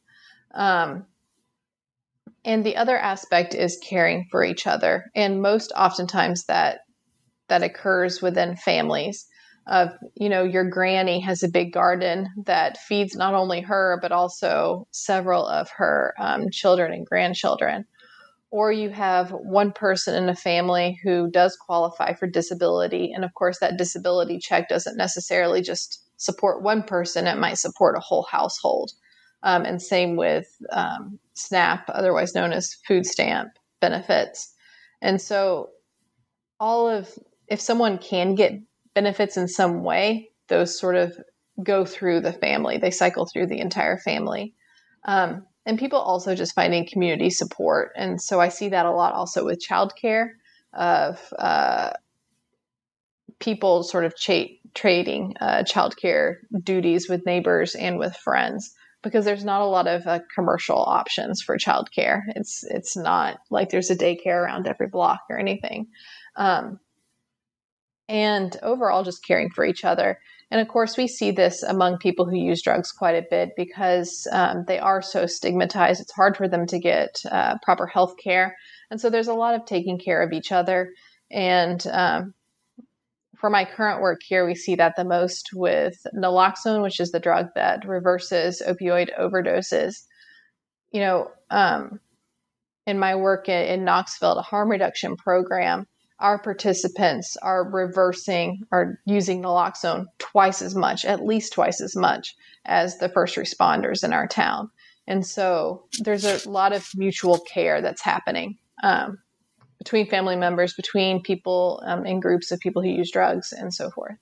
Um, 0.54 1.06
and 2.46 2.66
the 2.66 2.78
other 2.78 2.98
aspect 2.98 3.56
is 3.56 3.82
caring 3.84 4.28
for 4.32 4.44
each 4.44 4.68
other, 4.68 5.06
and 5.16 5.42
most 5.42 5.72
oftentimes 5.76 6.46
that 6.46 6.80
that 7.50 7.64
occurs 7.64 8.22
within 8.22 8.56
families. 8.56 9.28
Of 9.70 9.90
you 10.16 10.30
know, 10.30 10.44
your 10.44 10.70
granny 10.70 11.20
has 11.20 11.44
a 11.44 11.50
big 11.50 11.74
garden 11.74 12.30
that 12.46 12.78
feeds 12.78 13.16
not 13.16 13.34
only 13.34 13.62
her 13.62 14.00
but 14.02 14.12
also 14.12 14.88
several 14.92 15.46
of 15.46 15.70
her 15.78 16.14
um, 16.18 16.50
children 16.52 16.94
and 16.94 17.06
grandchildren 17.06 17.86
or 18.50 18.72
you 18.72 18.90
have 18.90 19.32
one 19.32 19.72
person 19.72 20.16
in 20.16 20.30
a 20.30 20.36
family 20.36 21.00
who 21.04 21.30
does 21.30 21.58
qualify 21.58 22.14
for 22.14 22.28
disability. 22.28 23.12
And 23.14 23.26
of 23.26 23.34
course, 23.34 23.60
that 23.60 23.78
disability 23.78 24.40
check 24.40 24.70
doesn't 24.70 24.98
necessarily 24.98 25.62
just 25.62 26.04
support 26.18 26.64
one 26.64 26.82
person, 26.82 27.28
it 27.28 27.38
might 27.38 27.58
support 27.58 27.98
a 27.98 28.02
whole 28.02 28.24
household. 28.24 28.92
Um, 29.44 29.66
and 29.66 29.82
same 29.82 30.16
with 30.16 30.48
um, 30.72 31.20
SNAP, 31.36 31.86
otherwise 31.90 32.34
known 32.34 32.52
as 32.52 32.76
food 32.88 33.06
stamp 33.06 33.52
benefits. 33.80 34.54
And 35.02 35.22
so, 35.22 35.70
all 36.60 36.90
of, 36.90 37.12
if 37.48 37.62
someone 37.62 38.00
can 38.00 38.34
get 38.34 38.54
benefits 38.98 39.38
in 39.38 39.48
some 39.48 39.84
way, 39.84 40.32
those 40.48 40.80
sort 40.80 40.96
of 40.96 41.16
go 41.62 41.86
through 41.86 42.20
the 42.20 42.34
family, 42.34 42.80
they 42.80 42.90
cycle 42.90 43.28
through 43.28 43.46
the 43.46 43.60
entire 43.60 44.00
family. 44.00 44.56
Um, 45.06 45.46
and 45.68 45.78
people 45.78 46.00
also 46.00 46.34
just 46.34 46.56
finding 46.56 46.88
community 46.88 47.30
support. 47.30 47.92
And 47.96 48.20
so 48.20 48.42
I 48.42 48.50
see 48.50 48.70
that 48.70 48.88
a 48.88 48.92
lot 48.92 49.14
also 49.14 49.46
with 49.46 49.64
childcare 49.64 50.30
of 50.74 51.22
uh, 51.38 51.92
people 53.38 53.84
sort 53.84 54.04
of 54.04 54.16
cha- 54.16 54.56
trading 54.74 55.36
uh, 55.40 55.62
childcare 55.62 56.38
duties 56.64 57.08
with 57.08 57.24
neighbors 57.24 57.76
and 57.76 58.00
with 58.00 58.16
friends 58.16 58.74
because 59.04 59.26
there's 59.26 59.46
not 59.46 59.62
a 59.62 59.66
lot 59.66 59.86
of 59.86 60.08
uh, 60.08 60.22
commercial 60.34 60.80
options 60.80 61.44
for 61.44 61.56
childcare. 61.60 62.22
It's 62.30 62.64
it's 62.64 62.98
not 62.98 63.38
like 63.52 63.70
there's 63.70 63.92
a 63.92 63.96
daycare 63.96 64.42
around 64.42 64.66
every 64.66 64.88
block 64.88 65.20
or 65.30 65.38
anything. 65.38 65.86
Um, 66.36 66.80
and 68.10 68.56
overall, 68.64 69.04
just 69.04 69.26
caring 69.26 69.50
for 69.50 69.66
each 69.66 69.84
other. 69.84 70.20
And 70.50 70.62
of 70.62 70.68
course, 70.70 70.96
we 70.96 71.08
see 71.08 71.32
this 71.32 71.62
among 71.62 71.98
people 71.98 72.26
who 72.26 72.38
use 72.38 72.62
drugs 72.62 72.92
quite 72.92 73.16
a 73.16 73.28
bit 73.30 73.52
because 73.58 74.28
um, 74.32 74.64
they 74.68 74.80
are 74.80 75.02
so 75.02 75.26
stigmatized. 75.26 76.02
It's 76.02 76.14
hard 76.14 76.38
for 76.38 76.48
them 76.48 76.66
to 76.68 76.80
get 76.80 77.22
uh, 77.30 77.56
proper 77.64 77.86
health 77.86 78.16
care. 78.22 78.56
And 78.90 79.02
so 79.02 79.10
there's 79.10 79.28
a 79.28 79.34
lot 79.34 79.56
of 79.56 79.66
taking 79.66 80.00
care 80.00 80.22
of 80.22 80.32
each 80.32 80.54
other. 80.54 80.94
And 81.30 81.86
um, 81.88 82.34
for 83.38 83.50
my 83.50 83.66
current 83.66 84.02
work 84.02 84.22
here, 84.26 84.46
we 84.46 84.56
see 84.56 84.76
that 84.76 84.96
the 84.96 85.04
most 85.04 85.50
with 85.54 85.98
naloxone, 86.16 86.82
which 86.82 87.02
is 87.02 87.12
the 87.12 87.20
drug 87.20 87.48
that 87.56 87.86
reverses 87.86 88.64
opioid 88.66 89.10
overdoses. 89.20 90.06
You 90.92 91.02
know, 91.02 91.32
um, 91.50 92.00
in 92.86 92.98
my 92.98 93.16
work 93.16 93.50
in, 93.50 93.66
in 93.68 93.84
Knoxville, 93.84 94.36
the 94.36 94.42
harm 94.42 94.72
reduction 94.72 95.18
program, 95.18 95.86
our 96.20 96.40
participants 96.40 97.38
are 97.42 97.70
reversing 97.70 98.64
or 98.72 99.00
using 99.06 99.42
naloxone 99.42 100.06
twice 100.18 100.62
as 100.62 100.76
much, 100.76 101.06
at 101.06 101.24
least 101.24 101.54
twice 101.54 101.80
as 101.80 101.96
much 101.96 102.36
as 102.66 102.98
the 102.98 103.10
first 103.10 103.36
responders 103.36 104.04
in 104.04 104.14
our 104.14 104.28
town. 104.28 104.70
And 105.08 105.26
so 105.26 105.86
there's 106.00 106.26
a 106.26 106.50
lot 106.50 106.74
of 106.74 106.90
mutual 106.96 107.40
care 107.40 107.82
that's 107.82 108.02
happening 108.02 108.58
um, 108.84 109.20
between 109.78 110.08
family 110.08 110.36
members, 110.36 110.74
between 110.74 111.22
people 111.22 111.82
um, 111.86 112.06
in 112.06 112.20
groups 112.20 112.52
of 112.52 112.60
people 112.60 112.82
who 112.82 112.90
use 112.90 113.12
drugs, 113.12 113.54
and 113.54 113.74
so 113.74 113.90
forth. 113.90 114.18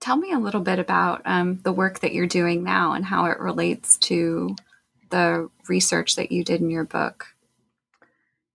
Tell 0.00 0.16
me 0.16 0.32
a 0.32 0.38
little 0.38 0.60
bit 0.60 0.78
about 0.78 1.22
um, 1.24 1.60
the 1.62 1.72
work 1.72 2.00
that 2.00 2.12
you're 2.12 2.26
doing 2.26 2.64
now 2.64 2.92
and 2.92 3.04
how 3.04 3.26
it 3.26 3.38
relates 3.38 3.96
to 3.98 4.56
the 5.10 5.48
research 5.68 6.16
that 6.16 6.32
you 6.32 6.42
did 6.42 6.60
in 6.60 6.70
your 6.70 6.84
book. 6.84 7.33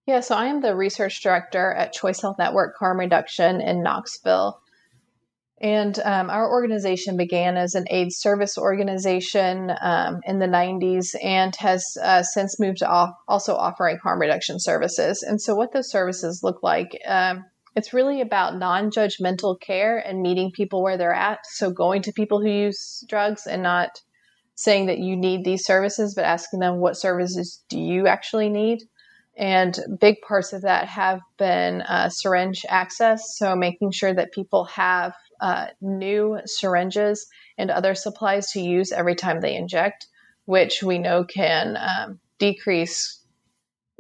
Yeah, 0.09 0.21
so 0.21 0.33
I 0.33 0.47
am 0.47 0.61
the 0.61 0.75
research 0.75 1.21
director 1.21 1.71
at 1.71 1.93
Choice 1.93 2.19
Health 2.19 2.39
Network 2.39 2.75
Harm 2.79 2.99
Reduction 2.99 3.61
in 3.61 3.83
Knoxville. 3.83 4.59
And 5.61 5.99
um, 5.99 6.31
our 6.31 6.49
organization 6.49 7.15
began 7.15 7.57
as 7.57 7.75
an 7.75 7.85
AIDS 7.91 8.17
service 8.17 8.57
organization 8.57 9.71
um, 9.79 10.21
in 10.25 10.39
the 10.39 10.47
90s 10.47 11.13
and 11.23 11.55
has 11.57 11.95
uh, 12.01 12.23
since 12.23 12.59
moved 12.59 12.79
to 12.79 12.89
off- 12.89 13.13
also 13.27 13.53
offering 13.53 13.99
harm 13.99 14.19
reduction 14.19 14.59
services. 14.59 15.21
And 15.21 15.39
so, 15.39 15.53
what 15.53 15.73
those 15.73 15.91
services 15.91 16.41
look 16.41 16.63
like, 16.63 16.99
um, 17.05 17.45
it's 17.75 17.93
really 17.93 18.19
about 18.19 18.57
non 18.57 18.89
judgmental 18.89 19.61
care 19.61 19.99
and 19.99 20.23
meeting 20.23 20.49
people 20.51 20.81
where 20.81 20.97
they're 20.97 21.13
at. 21.13 21.45
So, 21.51 21.69
going 21.69 22.01
to 22.01 22.13
people 22.13 22.41
who 22.41 22.49
use 22.49 23.05
drugs 23.07 23.45
and 23.45 23.61
not 23.61 24.01
saying 24.55 24.87
that 24.87 24.97
you 24.97 25.15
need 25.15 25.45
these 25.45 25.65
services, 25.65 26.15
but 26.15 26.25
asking 26.25 26.61
them 26.61 26.77
what 26.77 26.97
services 26.97 27.63
do 27.69 27.79
you 27.79 28.07
actually 28.07 28.49
need. 28.49 28.79
And 29.39 29.79
big 30.01 30.19
parts 30.21 30.51
of 30.51 30.63
that 30.63 30.89
have 30.89 31.21
been 31.37 31.81
uh, 31.81 32.09
syringe 32.09 32.65
access. 32.67 33.37
So, 33.37 33.55
making 33.55 33.91
sure 33.91 34.13
that 34.13 34.33
people 34.33 34.65
have 34.65 35.13
uh, 35.39 35.67
new 35.79 36.39
syringes 36.45 37.25
and 37.57 37.71
other 37.71 37.95
supplies 37.95 38.51
to 38.51 38.59
use 38.59 38.91
every 38.91 39.15
time 39.15 39.39
they 39.39 39.55
inject, 39.55 40.07
which 40.43 40.83
we 40.83 40.99
know 40.99 41.23
can 41.23 41.77
um, 41.77 42.19
decrease 42.37 43.23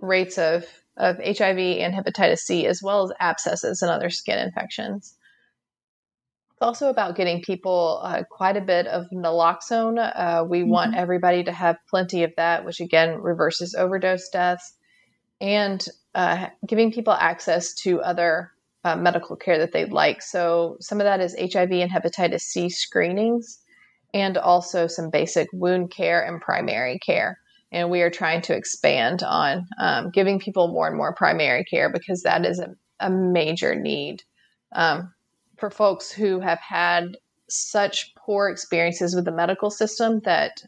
rates 0.01 0.37
of, 0.37 0.65
of 0.97 1.15
HIV 1.17 1.57
and 1.57 1.93
hepatitis 1.93 2.39
C, 2.39 2.67
as 2.67 2.81
well 2.83 3.05
as 3.05 3.13
abscesses 3.21 3.81
and 3.81 3.89
other 3.89 4.09
skin 4.09 4.39
infections. 4.39 5.15
It's 6.51 6.61
also 6.61 6.89
about 6.89 7.15
getting 7.15 7.41
people 7.41 8.01
uh, 8.03 8.23
quite 8.29 8.57
a 8.57 8.61
bit 8.61 8.87
of 8.87 9.05
naloxone. 9.13 9.97
Uh, 9.97 10.43
we 10.43 10.59
mm-hmm. 10.59 10.69
want 10.69 10.95
everybody 10.97 11.45
to 11.45 11.53
have 11.53 11.77
plenty 11.89 12.23
of 12.23 12.33
that, 12.35 12.65
which 12.65 12.81
again 12.81 13.21
reverses 13.21 13.73
overdose 13.73 14.27
deaths, 14.27 14.73
and 15.41 15.85
uh, 16.15 16.47
giving 16.65 16.91
people 16.91 17.13
access 17.13 17.73
to 17.73 18.01
other 18.01 18.51
uh, 18.83 18.95
medical 18.95 19.35
care 19.35 19.57
that 19.59 19.71
they'd 19.71 19.91
like. 19.91 20.21
So 20.21 20.77
some 20.79 20.99
of 20.99 21.05
that 21.05 21.21
is 21.21 21.35
HIV 21.37 21.71
and 21.71 21.91
hepatitis 21.91 22.41
C 22.41 22.69
screenings, 22.69 23.59
and 24.13 24.37
also 24.37 24.87
some 24.87 25.09
basic 25.09 25.47
wound 25.53 25.91
care 25.91 26.25
and 26.25 26.41
primary 26.41 26.99
care. 26.99 27.39
And 27.71 27.91
we 27.91 28.01
are 28.01 28.09
trying 28.09 28.41
to 28.43 28.55
expand 28.55 29.21
on 29.21 29.67
um, 29.79 30.09
giving 30.09 30.39
people 30.39 30.69
more 30.69 30.87
and 30.87 30.97
more 30.97 31.13
primary 31.13 31.63
care 31.63 31.91
because 31.91 32.23
that 32.23 32.45
is 32.45 32.59
a, 32.59 32.75
a 32.99 33.09
major 33.11 33.75
need 33.75 34.23
um, 34.71 35.13
for 35.57 35.69
folks 35.69 36.11
who 36.11 36.39
have 36.39 36.59
had 36.59 37.17
such 37.47 38.13
poor 38.15 38.49
experiences 38.49 39.15
with 39.15 39.25
the 39.25 39.31
medical 39.31 39.69
system 39.69 40.21
that 40.21 40.63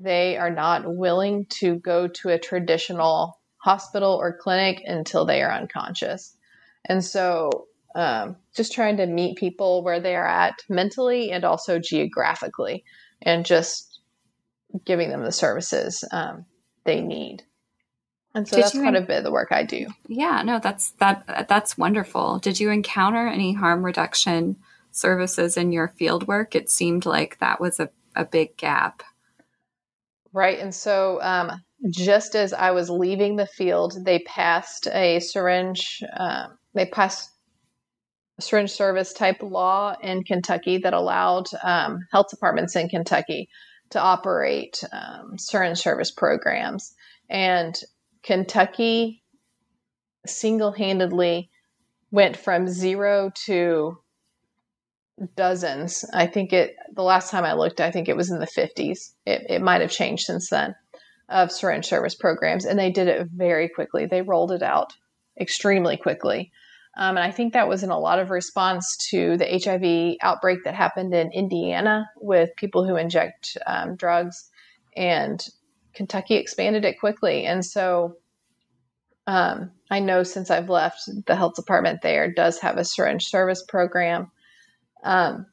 they 0.00 0.36
are 0.36 0.50
not 0.50 0.82
willing 0.86 1.46
to 1.46 1.76
go 1.76 2.08
to 2.08 2.30
a 2.30 2.38
traditional 2.38 3.38
hospital 3.58 4.12
or 4.12 4.36
clinic 4.36 4.82
until 4.86 5.24
they 5.24 5.42
are 5.42 5.52
unconscious. 5.52 6.36
And 6.84 7.04
so 7.04 7.66
um, 7.94 8.36
just 8.54 8.72
trying 8.72 8.96
to 8.98 9.06
meet 9.06 9.38
people 9.38 9.82
where 9.82 10.00
they 10.00 10.16
are 10.16 10.26
at 10.26 10.54
mentally 10.68 11.30
and 11.30 11.44
also 11.44 11.78
geographically 11.78 12.84
and 13.22 13.44
just 13.44 14.00
giving 14.84 15.10
them 15.10 15.24
the 15.24 15.32
services 15.32 16.04
um, 16.12 16.44
they 16.84 17.00
need. 17.00 17.42
And 18.34 18.46
so 18.46 18.56
Did 18.56 18.64
that's 18.64 18.78
quite 18.78 18.94
en- 18.94 19.02
a 19.02 19.06
bit 19.06 19.18
of 19.18 19.24
the 19.24 19.32
work 19.32 19.48
I 19.50 19.64
do. 19.64 19.86
Yeah, 20.06 20.42
no, 20.44 20.58
that's 20.58 20.90
that 20.92 21.46
that's 21.48 21.78
wonderful. 21.78 22.38
Did 22.38 22.60
you 22.60 22.70
encounter 22.70 23.26
any 23.26 23.54
harm 23.54 23.84
reduction 23.84 24.56
services 24.92 25.56
in 25.56 25.72
your 25.72 25.88
field 25.88 26.28
work? 26.28 26.54
It 26.54 26.70
seemed 26.70 27.06
like 27.06 27.38
that 27.38 27.60
was 27.60 27.80
a, 27.80 27.90
a 28.14 28.24
big 28.24 28.56
gap. 28.56 29.02
Right. 30.32 30.58
And 30.58 30.74
so 30.74 31.20
um, 31.22 31.62
just 31.90 32.34
as 32.34 32.52
I 32.52 32.72
was 32.72 32.90
leaving 32.90 33.36
the 33.36 33.46
field, 33.46 33.94
they 34.04 34.20
passed 34.20 34.86
a 34.88 35.20
syringe 35.20 36.02
um, 36.16 36.58
they 36.74 36.86
passed 36.86 37.30
syringe 38.40 38.70
service 38.70 39.12
type 39.12 39.42
law 39.42 39.96
in 40.00 40.22
Kentucky 40.22 40.78
that 40.78 40.94
allowed 40.94 41.46
um, 41.62 42.00
health 42.12 42.28
departments 42.30 42.76
in 42.76 42.88
Kentucky 42.88 43.48
to 43.90 44.00
operate 44.00 44.84
um, 44.92 45.36
syringe 45.38 45.78
service 45.78 46.10
programs. 46.10 46.94
And 47.28 47.74
Kentucky 48.22 49.22
single 50.26 50.72
handedly 50.72 51.50
went 52.10 52.36
from 52.36 52.68
zero 52.68 53.30
to 53.46 53.98
dozens. 55.36 56.04
I 56.12 56.26
think 56.26 56.52
it, 56.52 56.76
the 56.92 57.02
last 57.02 57.30
time 57.30 57.44
I 57.44 57.54
looked, 57.54 57.80
I 57.80 57.90
think 57.90 58.08
it 58.08 58.16
was 58.16 58.30
in 58.30 58.38
the 58.38 58.46
50s. 58.46 59.12
It, 59.26 59.46
it 59.48 59.62
might 59.62 59.80
have 59.80 59.90
changed 59.90 60.24
since 60.24 60.50
then 60.50 60.74
of 61.28 61.52
syringe 61.52 61.86
service 61.86 62.14
programs. 62.14 62.64
And 62.64 62.78
they 62.78 62.90
did 62.90 63.08
it 63.08 63.28
very 63.34 63.68
quickly. 63.68 64.06
They 64.06 64.22
rolled 64.22 64.52
it 64.52 64.62
out 64.62 64.92
extremely 65.38 65.96
quickly. 65.96 66.52
Um, 66.96 67.16
and 67.16 67.24
I 67.24 67.30
think 67.30 67.52
that 67.52 67.68
was 67.68 67.82
in 67.82 67.90
a 67.90 67.98
lot 67.98 68.18
of 68.18 68.30
response 68.30 68.96
to 69.10 69.36
the 69.36 69.46
HIV 69.46 70.16
outbreak 70.20 70.64
that 70.64 70.74
happened 70.74 71.14
in 71.14 71.30
Indiana 71.32 72.08
with 72.16 72.56
people 72.56 72.86
who 72.86 72.96
inject 72.96 73.56
um, 73.66 73.94
drugs. 73.94 74.50
And 74.96 75.44
Kentucky 75.94 76.34
expanded 76.34 76.84
it 76.84 76.98
quickly. 76.98 77.44
And 77.44 77.64
so 77.64 78.16
um, 79.28 79.72
I 79.90 80.00
know 80.00 80.22
since 80.22 80.50
I've 80.50 80.70
left, 80.70 81.02
the 81.26 81.36
health 81.36 81.54
department 81.54 82.00
there 82.02 82.32
does 82.32 82.58
have 82.60 82.78
a 82.78 82.84
syringe 82.84 83.26
service 83.26 83.62
program. 83.68 84.30
Um, 85.02 85.46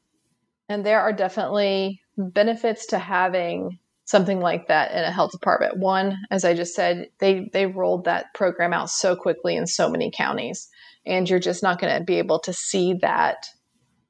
and 0.67 0.86
there 0.86 1.01
are 1.01 1.13
definitely 1.13 2.01
benefits 2.17 2.88
to 2.88 2.99
having 2.99 3.79
something 4.05 4.39
like 4.39 4.67
that 4.67 4.91
in 4.91 5.03
a 5.03 5.12
health 5.12 5.31
department. 5.31 5.77
One, 5.77 6.17
as 6.29 6.45
I 6.45 6.53
just 6.53 6.75
said, 6.75 7.10
they, 7.19 7.49
they 7.53 7.65
rolled 7.65 8.05
that 8.05 8.34
program 8.34 8.73
out 8.73 8.89
so 8.89 9.15
quickly 9.15 9.55
in 9.55 9.65
so 9.67 9.89
many 9.89 10.12
counties 10.15 10.69
and 11.05 11.29
you're 11.29 11.39
just 11.39 11.63
not 11.63 11.79
going 11.79 11.97
to 11.97 12.03
be 12.03 12.17
able 12.17 12.39
to 12.39 12.53
see 12.53 12.95
that 13.01 13.47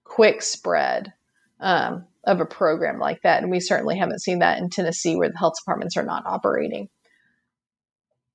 quick 0.04 0.42
spread 0.42 1.14
um, 1.60 2.06
of 2.24 2.40
a 2.40 2.46
program 2.46 3.00
like 3.00 3.22
that. 3.24 3.42
And 3.42 3.52
we 3.52 3.60
certainly 3.60 3.98
haven't 3.98 4.22
seen 4.22 4.40
that 4.40 4.60
in 4.60 4.70
Tennessee, 4.70 5.16
where 5.16 5.30
the 5.30 5.38
health 5.38 5.56
departments 5.60 5.98
are 5.98 6.04
not 6.04 6.26
operating. 6.26 6.90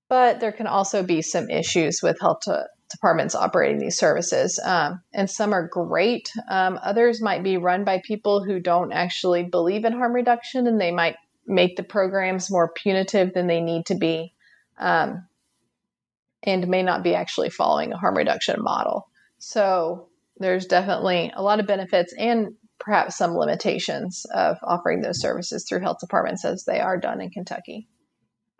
But 0.08 0.40
there 0.40 0.52
can 0.52 0.66
also 0.66 1.02
be 1.02 1.22
some 1.22 1.48
issues 1.48 2.00
with 2.02 2.20
health 2.20 2.40
to, 2.42 2.66
departments 2.90 3.35
operating 3.35 3.79
these 3.79 3.98
services. 3.98 4.61
Um, 4.62 5.03
and 5.12 5.31
some 5.31 5.53
are 5.53 5.68
great. 5.68 6.31
Um, 6.48 6.79
others 6.83 7.22
might 7.22 7.42
be 7.42 7.57
run 7.57 7.85
by 7.85 8.03
people 8.05 8.44
who 8.44 8.61
don't 8.61 8.92
actually 8.92 9.44
believe 9.44 9.85
in 9.85 9.92
harm 9.92 10.12
reduction 10.12 10.66
and 10.66 10.81
they 10.81 10.90
might 10.90 11.16
make 11.46 11.76
the 11.76 11.83
programs 11.83 12.50
more 12.50 12.72
punitive 12.72 13.33
than 13.35 13.46
they 13.46 13.61
need 13.61 13.87
to 13.87 13.94
be. 13.94 14.35
Um, 14.79 15.26
and 16.42 16.68
may 16.68 16.83
not 16.83 17.03
be 17.03 17.14
actually 17.14 17.50
following 17.50 17.92
a 17.92 17.98
harm 17.98 18.16
reduction 18.16 18.62
model. 18.62 19.09
So 19.38 20.09
there's 20.38 20.66
definitely 20.66 21.33
a 21.35 21.42
lot 21.42 21.61
of 21.61 21.66
benefits 21.66 22.14
and 22.16 22.55
perhaps 22.79 23.16
some 23.16 23.37
limitations 23.37 24.24
of 24.35 24.57
offering 24.62 25.03
those 25.03 25.20
services 25.20 25.66
through 25.68 25.81
health 25.81 25.98
departments 26.00 26.44
as 26.44 26.64
they 26.64 26.81
are 26.81 26.98
done 26.98 27.20
in 27.20 27.31
Kentucky. 27.31 27.87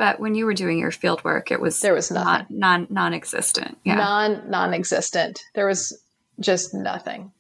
But 0.01 0.19
when 0.19 0.35
you 0.35 0.47
were 0.47 0.55
doing 0.55 0.79
your 0.79 0.93
field 0.93 1.23
work, 1.25 1.51
it 1.51 1.61
was 1.61 1.79
there 1.83 1.93
was 1.93 2.11
nothing. 2.11 2.47
non 2.49 2.87
non-existent. 2.89 3.77
Yeah. 3.85 3.97
Non 3.97 4.49
non-existent. 4.49 5.43
There 5.55 5.67
was 5.67 6.03
just 6.41 6.73
nothing. 6.73 7.33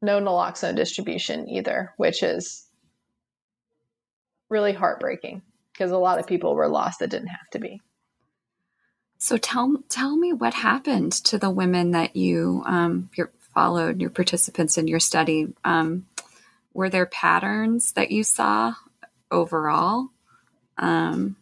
No 0.00 0.18
naloxone 0.18 0.76
distribution 0.76 1.46
either, 1.46 1.92
which 1.98 2.22
is 2.22 2.64
really 4.48 4.72
heartbreaking 4.72 5.42
because 5.74 5.90
a 5.90 5.98
lot 5.98 6.18
of 6.18 6.26
people 6.26 6.54
were 6.54 6.68
lost 6.68 7.00
that 7.00 7.10
didn't 7.10 7.28
have 7.28 7.50
to 7.52 7.58
be. 7.58 7.82
So 9.18 9.36
tell 9.36 9.82
tell 9.90 10.16
me 10.16 10.32
what 10.32 10.54
happened 10.54 11.12
to 11.12 11.36
the 11.36 11.50
women 11.50 11.90
that 11.90 12.16
you 12.16 12.62
um, 12.64 13.10
your, 13.14 13.30
followed, 13.52 14.00
your 14.00 14.08
participants 14.08 14.78
in 14.78 14.88
your 14.88 15.00
study. 15.00 15.52
Um, 15.66 16.06
were 16.72 16.88
there 16.88 17.04
patterns 17.04 17.92
that 17.92 18.10
you 18.10 18.24
saw 18.24 18.72
overall? 19.30 20.08
Um, 20.78 21.36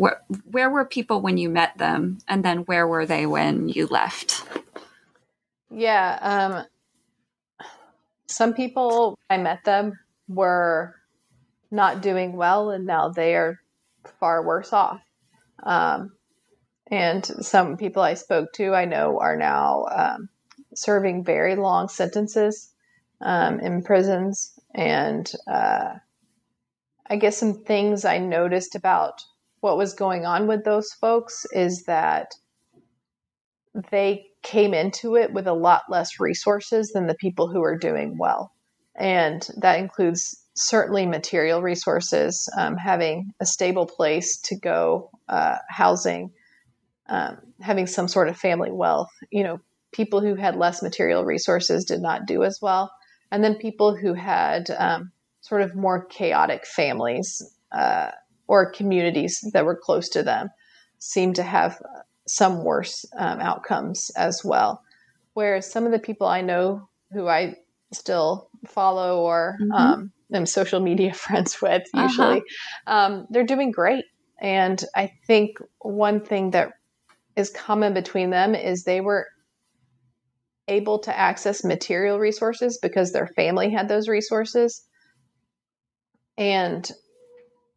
wh- 0.00 0.20
where 0.44 0.70
were 0.70 0.84
people 0.84 1.20
when 1.20 1.38
you 1.38 1.48
met 1.48 1.78
them, 1.78 2.18
and 2.28 2.44
then 2.44 2.58
where 2.60 2.86
were 2.86 3.06
they 3.06 3.26
when 3.26 3.68
you 3.68 3.86
left? 3.86 4.44
Yeah, 5.70 6.18
um, 6.20 7.66
some 8.26 8.54
people, 8.54 9.18
I 9.30 9.38
met 9.38 9.64
them, 9.64 9.98
were 10.28 10.94
not 11.70 12.02
doing 12.02 12.34
well, 12.34 12.70
and 12.70 12.86
now 12.86 13.08
they 13.08 13.34
are 13.34 13.60
far 14.20 14.44
worse 14.44 14.72
off. 14.72 15.00
Um, 15.62 16.12
and 16.88 17.24
some 17.24 17.76
people 17.76 18.02
I 18.02 18.14
spoke 18.14 18.52
to, 18.54 18.74
I 18.74 18.84
know, 18.84 19.18
are 19.20 19.36
now 19.36 19.86
um, 19.90 20.28
serving 20.74 21.24
very 21.24 21.56
long 21.56 21.88
sentences 21.88 22.70
um, 23.20 23.60
in 23.60 23.82
prisons. 23.82 24.58
And 24.74 25.30
uh, 25.46 25.94
I 27.06 27.16
guess 27.16 27.38
some 27.38 27.64
things 27.64 28.04
I 28.04 28.18
noticed 28.18 28.74
about 28.74 29.22
what 29.62 29.78
was 29.78 29.94
going 29.94 30.26
on 30.26 30.48
with 30.48 30.64
those 30.64 30.92
folks 30.92 31.46
is 31.52 31.84
that 31.84 32.34
they 33.90 34.26
came 34.42 34.74
into 34.74 35.14
it 35.14 35.32
with 35.32 35.46
a 35.46 35.52
lot 35.52 35.82
less 35.88 36.18
resources 36.18 36.90
than 36.90 37.06
the 37.06 37.14
people 37.14 37.48
who 37.48 37.62
are 37.62 37.78
doing 37.78 38.18
well. 38.18 38.52
And 38.96 39.46
that 39.56 39.78
includes 39.78 40.44
certainly 40.54 41.06
material 41.06 41.62
resources, 41.62 42.48
um, 42.58 42.76
having 42.76 43.32
a 43.40 43.46
stable 43.46 43.86
place 43.86 44.36
to 44.40 44.56
go, 44.56 45.10
uh, 45.28 45.58
housing, 45.68 46.32
um, 47.08 47.38
having 47.60 47.86
some 47.86 48.08
sort 48.08 48.28
of 48.28 48.36
family 48.36 48.72
wealth. 48.72 49.12
You 49.30 49.44
know, 49.44 49.60
people 49.92 50.20
who 50.20 50.34
had 50.34 50.56
less 50.56 50.82
material 50.82 51.24
resources 51.24 51.84
did 51.84 52.02
not 52.02 52.26
do 52.26 52.42
as 52.42 52.58
well. 52.60 52.92
And 53.30 53.44
then 53.44 53.54
people 53.54 53.96
who 53.96 54.12
had 54.12 54.70
um, 54.76 55.12
sort 55.40 55.62
of 55.62 55.76
more 55.76 56.04
chaotic 56.04 56.66
families 56.66 57.40
uh, 57.70 58.10
or 58.46 58.70
communities 58.70 59.40
that 59.52 59.64
were 59.64 59.76
close 59.76 60.08
to 60.10 60.22
them 60.22 60.50
seemed 60.98 61.36
to 61.36 61.42
have 61.42 61.80
some 62.26 62.64
worse 62.64 63.04
um, 63.18 63.40
outcomes 63.40 64.10
as 64.16 64.44
well. 64.44 64.82
Whereas 65.34 65.70
some 65.70 65.86
of 65.86 65.92
the 65.92 65.98
people 65.98 66.26
I 66.26 66.40
know 66.40 66.88
who 67.12 67.26
I 67.26 67.56
still 67.92 68.48
follow 68.66 69.20
or 69.20 69.58
mm-hmm. 69.60 69.72
um, 69.72 70.12
am 70.32 70.46
social 70.46 70.80
media 70.80 71.14
friends 71.14 71.60
with, 71.60 71.82
uh-huh. 71.94 72.02
usually, 72.02 72.38
uh-huh. 72.38 72.96
um, 72.96 73.26
they're 73.30 73.44
doing 73.44 73.70
great. 73.70 74.04
And 74.40 74.82
I 74.94 75.12
think 75.26 75.58
one 75.78 76.20
thing 76.20 76.50
that 76.50 76.72
is 77.36 77.50
common 77.50 77.94
between 77.94 78.30
them 78.30 78.54
is 78.54 78.84
they 78.84 79.00
were 79.00 79.26
able 80.68 80.98
to 81.00 81.16
access 81.16 81.64
material 81.64 82.18
resources 82.18 82.78
because 82.80 83.12
their 83.12 83.26
family 83.26 83.70
had 83.70 83.88
those 83.88 84.08
resources. 84.08 84.84
And 86.36 86.90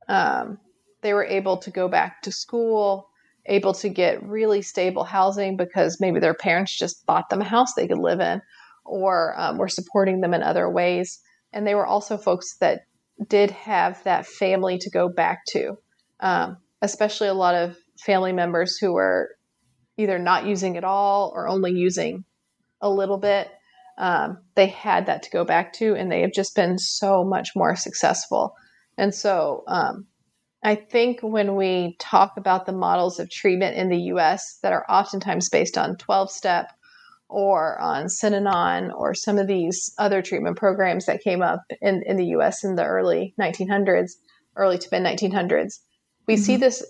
um, 0.08 0.60
they 1.02 1.14
were 1.14 1.26
able 1.26 1.58
to 1.58 1.72
go 1.72 1.88
back 1.88 2.22
to 2.24 2.32
school 2.32 3.10
able 3.48 3.74
to 3.74 3.90
get 3.90 4.24
really 4.24 4.62
stable 4.62 5.04
housing 5.04 5.58
because 5.58 6.00
maybe 6.00 6.20
their 6.20 6.34
parents 6.34 6.78
just 6.78 7.06
bought 7.06 7.30
them 7.30 7.42
a 7.42 7.46
house 7.46 7.74
they 7.74 7.88
could 7.88 8.00
live 8.00 8.20
in 8.20 8.42
or 8.84 9.34
um, 9.38 9.58
were 9.58 9.68
supporting 9.68 10.22
them 10.22 10.34
in 10.34 10.44
other 10.44 10.70
ways. 10.70 11.20
And 11.54 11.66
they 11.66 11.76
were 11.76 11.86
also 11.86 12.18
folks 12.18 12.58
that 12.60 12.82
did 13.28 13.52
have 13.52 14.04
that 14.04 14.26
family 14.26 14.78
to 14.80 14.90
go 14.90 15.10
back 15.10 15.46
to, 15.50 15.78
um, 16.20 16.58
especially 16.82 17.28
a 17.28 17.34
lot 17.34 17.56
of 17.56 17.78
family 18.00 18.34
members 18.34 18.78
who 18.78 18.94
were 18.94 19.30
either 19.98 20.20
not 20.20 20.46
using 20.46 20.76
at 20.76 20.84
all 20.84 21.32
or 21.34 21.48
only 21.48 21.72
using 21.72 22.26
a 22.82 22.90
little 22.90 23.18
bit. 23.18 23.48
Um, 23.98 24.40
they 24.56 24.68
had 24.68 25.06
that 25.06 25.24
to 25.24 25.30
go 25.30 25.46
back 25.46 25.72
to, 25.74 25.96
and 25.96 26.12
they 26.12 26.22
have 26.22 26.34
just 26.34 26.54
been 26.54 26.78
so 26.78 27.24
much 27.24 27.50
more 27.56 27.78
successful. 27.78 28.54
And 28.98 29.14
so, 29.14 29.64
um, 29.68 30.08
I 30.64 30.74
think 30.74 31.20
when 31.22 31.56
we 31.56 31.96
talk 32.00 32.38
about 32.38 32.66
the 32.66 32.72
models 32.72 33.20
of 33.20 33.30
treatment 33.30 33.78
in 33.78 33.90
the 33.90 34.00
US 34.14 34.58
that 34.64 34.74
are 34.74 34.86
oftentimes 34.90 35.48
based 35.50 35.78
on 35.78 35.96
12 35.98 36.32
step 36.32 36.72
or 37.30 37.80
on 37.80 38.06
Synanon 38.06 38.92
or 38.92 39.14
some 39.14 39.38
of 39.38 39.46
these 39.46 39.94
other 40.00 40.24
treatment 40.24 40.58
programs 40.58 41.06
that 41.06 41.22
came 41.22 41.44
up 41.44 41.62
in, 41.82 42.02
in 42.08 42.18
the 42.18 42.26
US 42.38 42.64
in 42.64 42.76
the 42.76 42.84
early 42.84 43.36
1900s, 43.40 44.14
early 44.56 44.80
to 44.80 44.88
mid 44.92 45.04
1900s, 45.04 45.82
we 46.28 46.34
mm-hmm. 46.34 46.44
see 46.44 46.58
this 46.58 46.84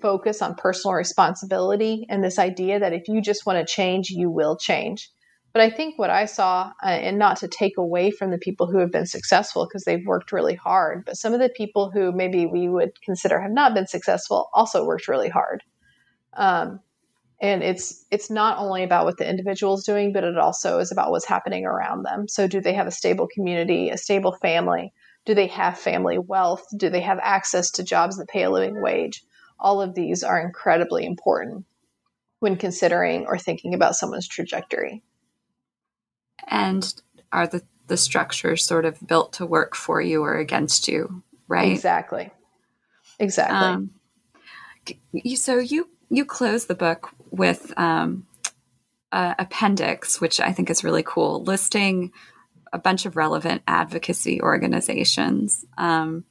focus 0.00 0.40
on 0.40 0.54
personal 0.54 0.94
responsibility 0.94 2.06
and 2.08 2.24
this 2.24 2.38
idea 2.38 2.80
that 2.80 2.92
if 2.92 3.08
you 3.08 3.20
just 3.20 3.44
want 3.44 3.58
to 3.58 3.70
change, 3.70 4.08
you 4.08 4.30
will 4.30 4.56
change. 4.56 5.10
But 5.58 5.64
I 5.64 5.70
think 5.70 5.98
what 5.98 6.10
I 6.10 6.26
saw, 6.26 6.70
uh, 6.84 6.86
and 6.86 7.18
not 7.18 7.38
to 7.38 7.48
take 7.48 7.78
away 7.78 8.12
from 8.12 8.30
the 8.30 8.38
people 8.38 8.68
who 8.68 8.78
have 8.78 8.92
been 8.92 9.06
successful 9.06 9.66
because 9.66 9.82
they've 9.82 10.06
worked 10.06 10.30
really 10.30 10.54
hard, 10.54 11.04
but 11.04 11.16
some 11.16 11.34
of 11.34 11.40
the 11.40 11.48
people 11.48 11.90
who 11.90 12.12
maybe 12.12 12.46
we 12.46 12.68
would 12.68 12.92
consider 13.02 13.40
have 13.40 13.50
not 13.50 13.74
been 13.74 13.88
successful 13.88 14.50
also 14.54 14.86
worked 14.86 15.08
really 15.08 15.28
hard. 15.28 15.64
Um, 16.34 16.78
and 17.42 17.64
it's 17.64 18.06
it's 18.12 18.30
not 18.30 18.58
only 18.58 18.84
about 18.84 19.04
what 19.04 19.18
the 19.18 19.28
individual 19.28 19.74
is 19.74 19.82
doing, 19.82 20.12
but 20.12 20.22
it 20.22 20.38
also 20.38 20.78
is 20.78 20.92
about 20.92 21.10
what's 21.10 21.26
happening 21.26 21.66
around 21.66 22.04
them. 22.04 22.28
So, 22.28 22.46
do 22.46 22.60
they 22.60 22.74
have 22.74 22.86
a 22.86 22.92
stable 22.92 23.26
community, 23.26 23.90
a 23.90 23.98
stable 23.98 24.36
family? 24.40 24.92
Do 25.26 25.34
they 25.34 25.48
have 25.48 25.76
family 25.76 26.18
wealth? 26.18 26.66
Do 26.76 26.88
they 26.88 27.00
have 27.00 27.18
access 27.20 27.72
to 27.72 27.82
jobs 27.82 28.16
that 28.18 28.28
pay 28.28 28.44
a 28.44 28.50
living 28.50 28.80
wage? 28.80 29.24
All 29.58 29.82
of 29.82 29.96
these 29.96 30.22
are 30.22 30.40
incredibly 30.40 31.04
important 31.04 31.64
when 32.38 32.54
considering 32.54 33.26
or 33.26 33.36
thinking 33.36 33.74
about 33.74 33.96
someone's 33.96 34.28
trajectory 34.28 35.02
and 36.46 36.94
are 37.32 37.46
the 37.46 37.62
the 37.88 37.96
structures 37.96 38.66
sort 38.66 38.84
of 38.84 38.98
built 39.06 39.32
to 39.34 39.46
work 39.46 39.74
for 39.74 40.00
you 40.00 40.22
or 40.22 40.36
against 40.36 40.88
you 40.88 41.22
right? 41.48 41.72
Exactly. 41.72 42.30
Exactly. 43.18 43.56
Um, 43.56 43.90
so 45.34 45.58
you 45.58 45.88
you 46.10 46.24
close 46.24 46.66
the 46.66 46.74
book 46.74 47.10
with 47.30 47.72
um, 47.76 48.26
appendix 49.10 50.20
which 50.20 50.38
i 50.38 50.52
think 50.52 50.70
is 50.70 50.84
really 50.84 51.02
cool 51.02 51.42
listing 51.42 52.12
a 52.72 52.78
bunch 52.78 53.06
of 53.06 53.16
relevant 53.16 53.62
advocacy 53.66 54.42
organizations. 54.42 55.64
Um, 55.78 56.24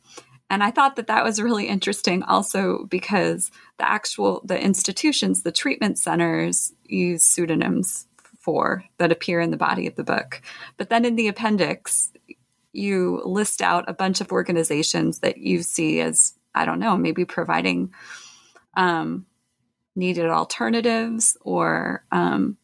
and 0.50 0.64
i 0.64 0.72
thought 0.72 0.96
that 0.96 1.08
that 1.08 1.24
was 1.24 1.42
really 1.42 1.68
interesting 1.68 2.24
also 2.24 2.86
because 2.86 3.52
the 3.78 3.88
actual 3.88 4.42
the 4.46 4.60
institutions 4.60 5.44
the 5.44 5.52
treatment 5.52 6.00
centers 6.00 6.74
use 6.86 7.24
pseudonyms 7.24 8.07
that 8.98 9.12
appear 9.12 9.40
in 9.40 9.52
the 9.52 9.58
body 9.58 9.88
of 9.88 9.96
the 9.96 10.04
book. 10.04 10.42
But 10.78 10.90
then 10.90 11.06
in 11.06 11.16
the 11.16 11.28
appendix, 11.28 12.12
you 12.72 13.22
list 13.26 13.62
out 13.62 13.90
a 13.90 13.94
bunch 13.94 14.22
of 14.22 14.32
organizations 14.32 15.20
that 15.20 15.38
you 15.38 15.64
see 15.64 16.00
as, 16.00 16.34
I 16.54 16.66
don't 16.66 16.80
know, 16.80 16.96
maybe 16.96 17.26
providing 17.26 17.94
um, 18.76 19.26
needed 19.96 20.28
alternatives 20.28 21.38
or 21.42 22.06
um, 22.12 22.58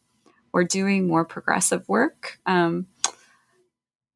or 0.52 0.62
doing 0.62 1.08
more 1.08 1.24
progressive 1.24 1.86
work. 1.88 2.38
Um, 2.46 2.86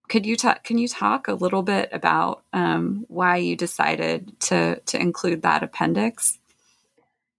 could 0.08 0.24
you 0.24 0.36
talk? 0.36 0.64
Can 0.64 0.78
you 0.78 0.88
talk 0.88 1.28
a 1.28 1.34
little 1.34 1.62
bit 1.62 1.90
about 1.92 2.44
um, 2.52 3.04
why 3.08 3.36
you 3.36 3.56
decided 3.56 4.38
to 4.40 4.80
to 4.86 4.98
include 4.98 5.42
that 5.42 5.62
appendix? 5.62 6.38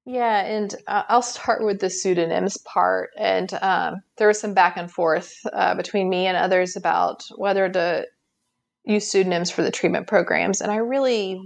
Yeah, 0.05 0.41
and 0.41 0.73
uh, 0.87 1.03
I'll 1.07 1.21
start 1.21 1.63
with 1.63 1.79
the 1.79 1.89
pseudonyms 1.89 2.57
part. 2.57 3.11
And 3.17 3.51
um, 3.61 3.97
there 4.17 4.27
was 4.27 4.39
some 4.39 4.53
back 4.53 4.77
and 4.77 4.91
forth 4.91 5.33
uh, 5.51 5.75
between 5.75 6.09
me 6.09 6.25
and 6.25 6.35
others 6.35 6.75
about 6.75 7.23
whether 7.35 7.69
to 7.69 8.07
use 8.85 9.07
pseudonyms 9.07 9.51
for 9.51 9.61
the 9.61 9.71
treatment 9.71 10.07
programs. 10.07 10.61
And 10.61 10.71
I 10.71 10.77
really, 10.77 11.39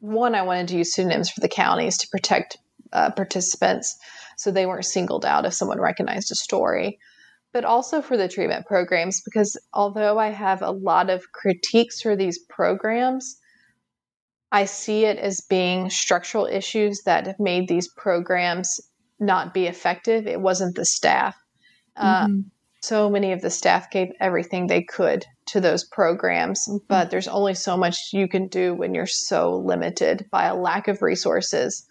one, 0.00 0.34
I 0.34 0.42
wanted 0.42 0.68
to 0.68 0.76
use 0.76 0.92
pseudonyms 0.94 1.30
for 1.30 1.40
the 1.40 1.48
counties 1.48 1.96
to 1.98 2.08
protect 2.08 2.58
uh, 2.92 3.10
participants 3.12 3.96
so 4.36 4.50
they 4.50 4.66
weren't 4.66 4.84
singled 4.84 5.24
out 5.24 5.46
if 5.46 5.54
someone 5.54 5.80
recognized 5.80 6.30
a 6.30 6.34
story. 6.34 6.98
But 7.52 7.64
also 7.64 8.02
for 8.02 8.18
the 8.18 8.28
treatment 8.28 8.66
programs, 8.66 9.22
because 9.22 9.56
although 9.72 10.18
I 10.18 10.28
have 10.28 10.60
a 10.60 10.72
lot 10.72 11.08
of 11.08 11.32
critiques 11.32 12.02
for 12.02 12.14
these 12.14 12.38
programs, 12.50 13.38
I 14.52 14.64
see 14.64 15.04
it 15.04 15.18
as 15.18 15.40
being 15.40 15.90
structural 15.90 16.46
issues 16.46 17.02
that 17.04 17.26
have 17.26 17.40
made 17.40 17.68
these 17.68 17.88
programs 17.88 18.80
not 19.18 19.54
be 19.54 19.66
effective. 19.66 20.26
It 20.26 20.40
wasn't 20.40 20.76
the 20.76 20.84
staff. 20.84 21.36
Uh, 21.96 22.26
mm-hmm. 22.26 22.40
So 22.82 23.10
many 23.10 23.32
of 23.32 23.40
the 23.40 23.50
staff 23.50 23.90
gave 23.90 24.08
everything 24.20 24.66
they 24.66 24.82
could 24.82 25.24
to 25.46 25.60
those 25.60 25.84
programs, 25.84 26.68
but 26.88 27.02
mm-hmm. 27.02 27.10
there's 27.10 27.28
only 27.28 27.54
so 27.54 27.76
much 27.76 28.10
you 28.12 28.28
can 28.28 28.48
do 28.48 28.74
when 28.74 28.94
you're 28.94 29.06
so 29.06 29.56
limited 29.56 30.26
by 30.30 30.44
a 30.44 30.54
lack 30.54 30.86
of 30.86 31.02
resources 31.02 31.86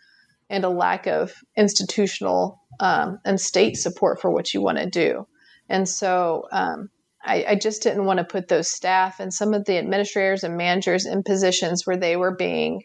and 0.49 0.63
a 0.63 0.69
lack 0.69 1.07
of 1.07 1.33
institutional 1.57 2.61
um, 2.79 3.19
and 3.25 3.39
state 3.39 3.75
support 3.75 4.21
for 4.21 4.31
what 4.31 4.53
you 4.53 4.61
want 4.61 4.77
to 4.77 4.89
do. 4.89 5.27
And 5.67 5.89
so 5.89 6.47
um, 6.51 6.89
I, 7.25 7.45
I 7.49 7.55
just 7.55 7.81
didn't 7.81 8.05
want 8.05 8.19
to 8.19 8.23
put 8.23 8.47
those 8.47 8.71
staff 8.71 9.19
and 9.19 9.33
some 9.33 9.53
of 9.53 9.65
the 9.65 9.77
administrators 9.77 10.43
and 10.43 10.57
managers 10.57 11.05
in 11.05 11.23
positions 11.23 11.85
where 11.85 11.97
they 11.97 12.15
were 12.15 12.35
being 12.35 12.83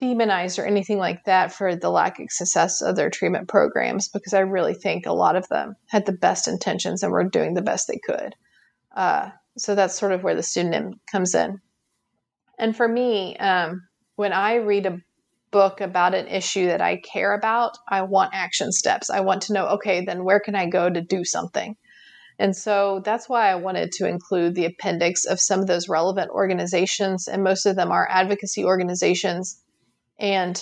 demonized 0.00 0.58
or 0.58 0.66
anything 0.66 0.98
like 0.98 1.24
that 1.24 1.52
for 1.52 1.76
the 1.76 1.90
lack 1.90 2.18
of 2.20 2.26
success 2.30 2.80
of 2.80 2.96
their 2.96 3.10
treatment 3.10 3.48
programs 3.48 4.08
because 4.08 4.34
I 4.34 4.40
really 4.40 4.74
think 4.74 5.06
a 5.06 5.12
lot 5.12 5.36
of 5.36 5.48
them 5.48 5.76
had 5.88 6.06
the 6.06 6.12
best 6.12 6.48
intentions 6.48 7.02
and 7.02 7.12
were 7.12 7.24
doing 7.24 7.54
the 7.54 7.62
best 7.62 7.88
they 7.88 8.00
could. 8.04 8.34
Uh, 8.94 9.30
so 9.58 9.74
that's 9.74 9.98
sort 9.98 10.12
of 10.12 10.22
where 10.22 10.34
the 10.34 10.42
pseudonym 10.42 11.00
comes 11.10 11.34
in. 11.34 11.60
And 12.58 12.76
for 12.76 12.86
me, 12.86 13.36
um, 13.36 13.82
when 14.16 14.32
I 14.32 14.56
read 14.56 14.86
a 14.86 14.98
book 15.50 15.80
about 15.80 16.14
an 16.14 16.28
issue 16.28 16.66
that 16.66 16.80
I 16.80 16.96
care 16.96 17.34
about, 17.34 17.76
I 17.88 18.02
want 18.02 18.30
action 18.32 18.72
steps. 18.72 19.10
I 19.10 19.20
want 19.20 19.42
to 19.42 19.52
know, 19.52 19.66
okay, 19.70 20.04
then 20.04 20.24
where 20.24 20.40
can 20.40 20.54
I 20.54 20.66
go 20.66 20.88
to 20.88 21.00
do 21.00 21.24
something? 21.24 21.76
And 22.42 22.56
so 22.56 23.00
that's 23.04 23.28
why 23.28 23.52
I 23.52 23.54
wanted 23.54 23.92
to 23.92 24.08
include 24.08 24.56
the 24.56 24.64
appendix 24.64 25.26
of 25.26 25.38
some 25.38 25.60
of 25.60 25.68
those 25.68 25.88
relevant 25.88 26.32
organizations, 26.32 27.28
and 27.28 27.44
most 27.44 27.66
of 27.66 27.76
them 27.76 27.92
are 27.92 28.04
advocacy 28.10 28.64
organizations. 28.64 29.62
And, 30.18 30.60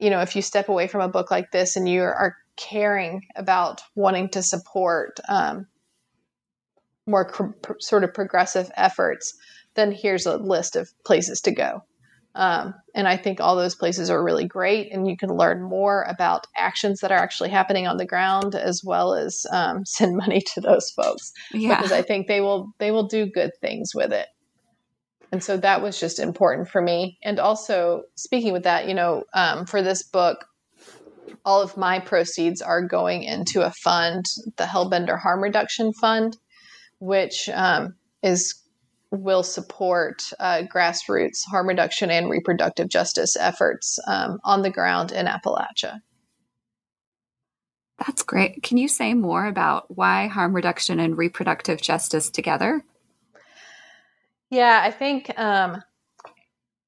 you 0.00 0.10
know, 0.10 0.22
if 0.22 0.34
you 0.34 0.42
step 0.42 0.68
away 0.68 0.88
from 0.88 1.02
a 1.02 1.08
book 1.08 1.30
like 1.30 1.52
this 1.52 1.76
and 1.76 1.88
you 1.88 2.02
are 2.02 2.34
caring 2.56 3.22
about 3.36 3.80
wanting 3.94 4.30
to 4.30 4.42
support 4.42 5.20
um, 5.28 5.68
more 7.06 7.26
cr- 7.26 7.78
sort 7.78 8.02
of 8.02 8.12
progressive 8.12 8.68
efforts, 8.76 9.38
then 9.74 9.92
here's 9.92 10.26
a 10.26 10.36
list 10.36 10.74
of 10.74 10.90
places 11.04 11.42
to 11.42 11.52
go. 11.52 11.84
Um, 12.34 12.74
and 12.94 13.06
I 13.06 13.16
think 13.16 13.40
all 13.40 13.54
those 13.54 13.76
places 13.76 14.10
are 14.10 14.22
really 14.22 14.46
great, 14.46 14.92
and 14.92 15.06
you 15.06 15.16
can 15.16 15.30
learn 15.30 15.62
more 15.62 16.02
about 16.08 16.46
actions 16.56 17.00
that 17.00 17.12
are 17.12 17.18
actually 17.18 17.50
happening 17.50 17.86
on 17.86 17.96
the 17.96 18.06
ground, 18.06 18.54
as 18.54 18.82
well 18.84 19.14
as 19.14 19.46
um, 19.52 19.84
send 19.86 20.16
money 20.16 20.40
to 20.54 20.60
those 20.60 20.90
folks 20.90 21.32
yeah. 21.52 21.76
because 21.76 21.92
I 21.92 22.02
think 22.02 22.26
they 22.26 22.40
will 22.40 22.72
they 22.78 22.90
will 22.90 23.06
do 23.06 23.26
good 23.26 23.52
things 23.60 23.94
with 23.94 24.12
it. 24.12 24.26
And 25.32 25.42
so 25.42 25.56
that 25.56 25.82
was 25.82 25.98
just 25.98 26.20
important 26.20 26.68
for 26.68 26.80
me. 26.80 27.18
And 27.24 27.40
also 27.40 28.04
speaking 28.14 28.52
with 28.52 28.62
that, 28.64 28.86
you 28.86 28.94
know, 28.94 29.24
um, 29.34 29.66
for 29.66 29.82
this 29.82 30.04
book, 30.04 30.46
all 31.44 31.60
of 31.60 31.76
my 31.76 31.98
proceeds 31.98 32.62
are 32.62 32.82
going 32.82 33.24
into 33.24 33.62
a 33.62 33.72
fund, 33.72 34.24
the 34.56 34.64
Hellbender 34.64 35.18
Harm 35.18 35.42
Reduction 35.42 35.92
Fund, 35.92 36.36
which 37.00 37.48
um, 37.48 37.96
is 38.22 38.54
will 39.14 39.42
support 39.42 40.22
uh, 40.38 40.62
grassroots 40.72 41.44
harm 41.48 41.68
reduction 41.68 42.10
and 42.10 42.30
reproductive 42.30 42.88
justice 42.88 43.36
efforts 43.36 43.98
um, 44.06 44.38
on 44.44 44.62
the 44.62 44.70
ground 44.70 45.12
in 45.12 45.26
Appalachia. 45.26 46.00
That's 47.98 48.22
great. 48.22 48.62
Can 48.62 48.76
you 48.76 48.88
say 48.88 49.14
more 49.14 49.46
about 49.46 49.86
why 49.88 50.26
harm 50.26 50.54
reduction 50.54 50.98
and 50.98 51.16
reproductive 51.16 51.80
justice 51.80 52.28
together? 52.28 52.84
Yeah, 54.50 54.80
I 54.82 54.90
think 54.90 55.36
um, 55.38 55.82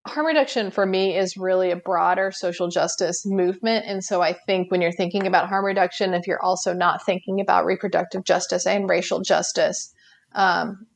harm 0.06 0.26
reduction 0.26 0.70
for 0.70 0.84
me 0.84 1.16
is 1.16 1.36
really 1.36 1.70
a 1.70 1.76
broader 1.76 2.30
social 2.32 2.68
justice 2.68 3.24
movement. 3.24 3.86
And 3.86 4.04
so 4.04 4.20
I 4.20 4.34
think 4.46 4.70
when 4.70 4.80
you're 4.80 4.92
thinking 4.92 5.26
about 5.26 5.48
harm 5.48 5.64
reduction, 5.64 6.14
if 6.14 6.26
you're 6.26 6.42
also 6.42 6.72
not 6.72 7.04
thinking 7.04 7.40
about 7.40 7.64
reproductive 7.64 8.24
justice 8.24 8.66
and 8.66 8.88
racial 8.88 9.20
justice, 9.22 9.92
um, 10.34 10.86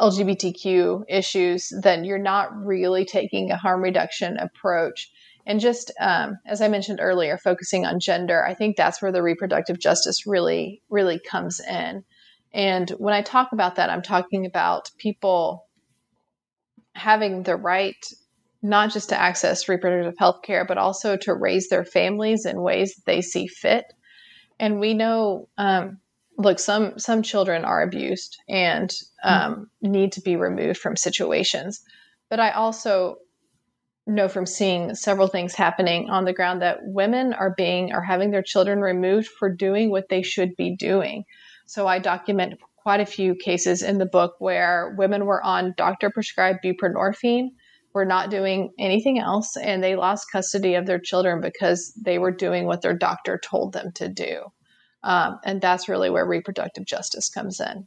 LGBTQ 0.00 1.04
issues, 1.08 1.72
then 1.82 2.04
you're 2.04 2.18
not 2.18 2.56
really 2.56 3.04
taking 3.04 3.50
a 3.50 3.56
harm 3.56 3.82
reduction 3.82 4.36
approach. 4.38 5.10
And 5.46 5.60
just 5.60 5.92
um, 6.00 6.38
as 6.46 6.60
I 6.60 6.68
mentioned 6.68 7.00
earlier, 7.02 7.36
focusing 7.38 7.84
on 7.84 8.00
gender, 8.00 8.44
I 8.44 8.54
think 8.54 8.76
that's 8.76 9.02
where 9.02 9.12
the 9.12 9.22
reproductive 9.22 9.78
justice 9.78 10.26
really, 10.26 10.82
really 10.88 11.18
comes 11.18 11.60
in. 11.60 12.04
And 12.54 12.90
when 12.90 13.14
I 13.14 13.22
talk 13.22 13.52
about 13.52 13.76
that, 13.76 13.90
I'm 13.90 14.02
talking 14.02 14.46
about 14.46 14.90
people 14.98 15.66
having 16.94 17.42
the 17.42 17.56
right 17.56 17.96
not 18.62 18.92
just 18.92 19.08
to 19.08 19.20
access 19.20 19.68
reproductive 19.68 20.14
health 20.18 20.42
care, 20.42 20.64
but 20.64 20.78
also 20.78 21.16
to 21.16 21.34
raise 21.34 21.68
their 21.68 21.84
families 21.84 22.46
in 22.46 22.62
ways 22.62 22.94
that 22.94 23.04
they 23.06 23.20
see 23.20 23.48
fit. 23.48 23.84
And 24.60 24.78
we 24.78 24.94
know 24.94 25.48
um, 25.58 25.98
look 26.38 26.58
some 26.58 26.98
some 26.98 27.22
children 27.22 27.64
are 27.64 27.82
abused 27.82 28.38
and 28.48 28.92
um, 29.24 29.70
need 29.80 30.12
to 30.12 30.20
be 30.20 30.36
removed 30.36 30.78
from 30.78 30.96
situations. 30.96 31.82
But 32.30 32.40
i 32.40 32.50
also 32.50 33.16
know 34.06 34.28
from 34.28 34.46
seeing 34.46 34.94
several 34.94 35.28
things 35.28 35.54
happening 35.54 36.10
on 36.10 36.24
the 36.24 36.32
ground 36.32 36.60
that 36.60 36.78
women 36.82 37.32
are 37.32 37.54
being 37.56 37.92
are 37.92 38.02
having 38.02 38.30
their 38.30 38.42
children 38.42 38.80
removed 38.80 39.28
for 39.28 39.48
doing 39.54 39.90
what 39.90 40.08
they 40.08 40.22
should 40.22 40.56
be 40.56 40.74
doing. 40.76 41.24
So 41.66 41.86
i 41.86 41.98
document 41.98 42.58
quite 42.76 43.00
a 43.00 43.06
few 43.06 43.34
cases 43.34 43.82
in 43.82 43.98
the 43.98 44.06
book 44.06 44.34
where 44.38 44.94
women 44.98 45.24
were 45.24 45.42
on 45.42 45.74
doctor 45.76 46.10
prescribed 46.10 46.64
buprenorphine 46.64 47.50
were 47.94 48.04
not 48.04 48.30
doing 48.30 48.70
anything 48.78 49.18
else 49.18 49.56
and 49.56 49.84
they 49.84 49.94
lost 49.94 50.32
custody 50.32 50.74
of 50.74 50.86
their 50.86 50.98
children 50.98 51.40
because 51.40 51.92
they 52.02 52.18
were 52.18 52.32
doing 52.32 52.64
what 52.64 52.82
their 52.82 52.96
doctor 52.96 53.38
told 53.38 53.72
them 53.72 53.92
to 53.94 54.08
do 54.08 54.46
um, 55.02 55.38
and 55.44 55.60
that's 55.60 55.88
really 55.88 56.10
where 56.10 56.26
reproductive 56.26 56.84
justice 56.84 57.28
comes 57.28 57.60
in. 57.60 57.86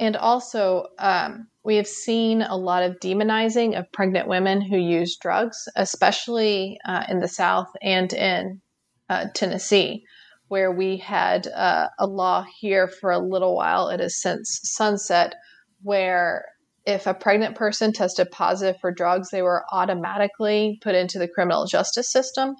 And 0.00 0.16
also, 0.16 0.88
um, 0.98 1.48
we 1.62 1.76
have 1.76 1.86
seen 1.86 2.42
a 2.42 2.56
lot 2.56 2.82
of 2.82 2.98
demonizing 3.00 3.78
of 3.78 3.90
pregnant 3.92 4.28
women 4.28 4.60
who 4.60 4.76
use 4.76 5.16
drugs, 5.16 5.68
especially 5.76 6.78
uh, 6.84 7.04
in 7.08 7.20
the 7.20 7.28
South 7.28 7.68
and 7.80 8.12
in 8.12 8.60
uh, 9.08 9.26
Tennessee, 9.34 10.04
where 10.48 10.72
we 10.72 10.96
had 10.96 11.46
uh, 11.46 11.88
a 11.98 12.06
law 12.06 12.44
here 12.58 12.88
for 12.88 13.12
a 13.12 13.18
little 13.18 13.54
while. 13.54 13.88
It 13.88 14.00
has 14.00 14.20
since 14.20 14.60
sunset, 14.64 15.34
where 15.82 16.44
if 16.84 17.06
a 17.06 17.14
pregnant 17.14 17.56
person 17.56 17.92
tested 17.92 18.30
positive 18.30 18.80
for 18.80 18.92
drugs, 18.92 19.30
they 19.30 19.42
were 19.42 19.64
automatically 19.72 20.78
put 20.82 20.94
into 20.94 21.18
the 21.18 21.28
criminal 21.28 21.66
justice 21.66 22.10
system 22.10 22.56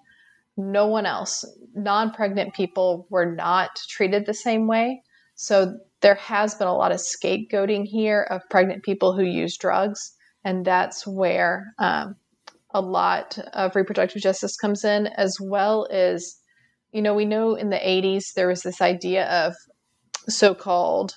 no 0.56 0.86
one 0.86 1.06
else, 1.06 1.44
non 1.74 2.12
pregnant 2.12 2.54
people 2.54 3.06
were 3.10 3.26
not 3.26 3.70
treated 3.88 4.26
the 4.26 4.34
same 4.34 4.66
way. 4.66 5.02
So 5.34 5.78
there 6.00 6.14
has 6.16 6.54
been 6.54 6.68
a 6.68 6.76
lot 6.76 6.92
of 6.92 6.98
scapegoating 6.98 7.84
here 7.86 8.22
of 8.22 8.42
pregnant 8.50 8.82
people 8.82 9.16
who 9.16 9.24
use 9.24 9.56
drugs. 9.56 10.12
And 10.44 10.64
that's 10.64 11.06
where 11.06 11.74
um, 11.78 12.16
a 12.72 12.80
lot 12.80 13.38
of 13.52 13.74
reproductive 13.74 14.22
justice 14.22 14.56
comes 14.56 14.84
in, 14.84 15.06
as 15.06 15.38
well 15.40 15.88
as, 15.90 16.36
you 16.92 17.02
know, 17.02 17.14
we 17.14 17.24
know 17.24 17.54
in 17.54 17.70
the 17.70 17.76
80s 17.76 18.34
there 18.34 18.48
was 18.48 18.62
this 18.62 18.80
idea 18.80 19.26
of 19.26 19.54
so 20.28 20.54
called 20.54 21.14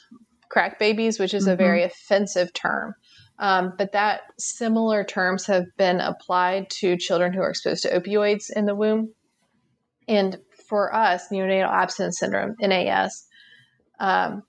crack 0.50 0.80
babies, 0.80 1.20
which 1.20 1.34
is 1.34 1.44
mm-hmm. 1.44 1.54
a 1.54 1.58
very 1.58 1.84
offensive 1.84 2.54
term. 2.54 2.96
Um, 3.40 3.74
but 3.78 3.92
that 3.92 4.22
similar 4.40 5.04
terms 5.04 5.46
have 5.46 5.66
been 5.78 6.00
applied 6.00 6.70
to 6.80 6.98
children 6.98 7.34
who 7.34 7.42
are 7.42 7.50
exposed 7.50 7.84
to 7.84 8.00
opioids 8.00 8.46
in 8.56 8.66
the 8.66 8.76
womb. 8.76 9.14
And 10.08 10.38
for 10.68 10.94
us, 10.94 11.30
neonatal 11.30 11.70
abstinence 11.70 12.20
syndrome, 12.20 12.56
NAS, 12.60 13.28
um, 14.00 14.44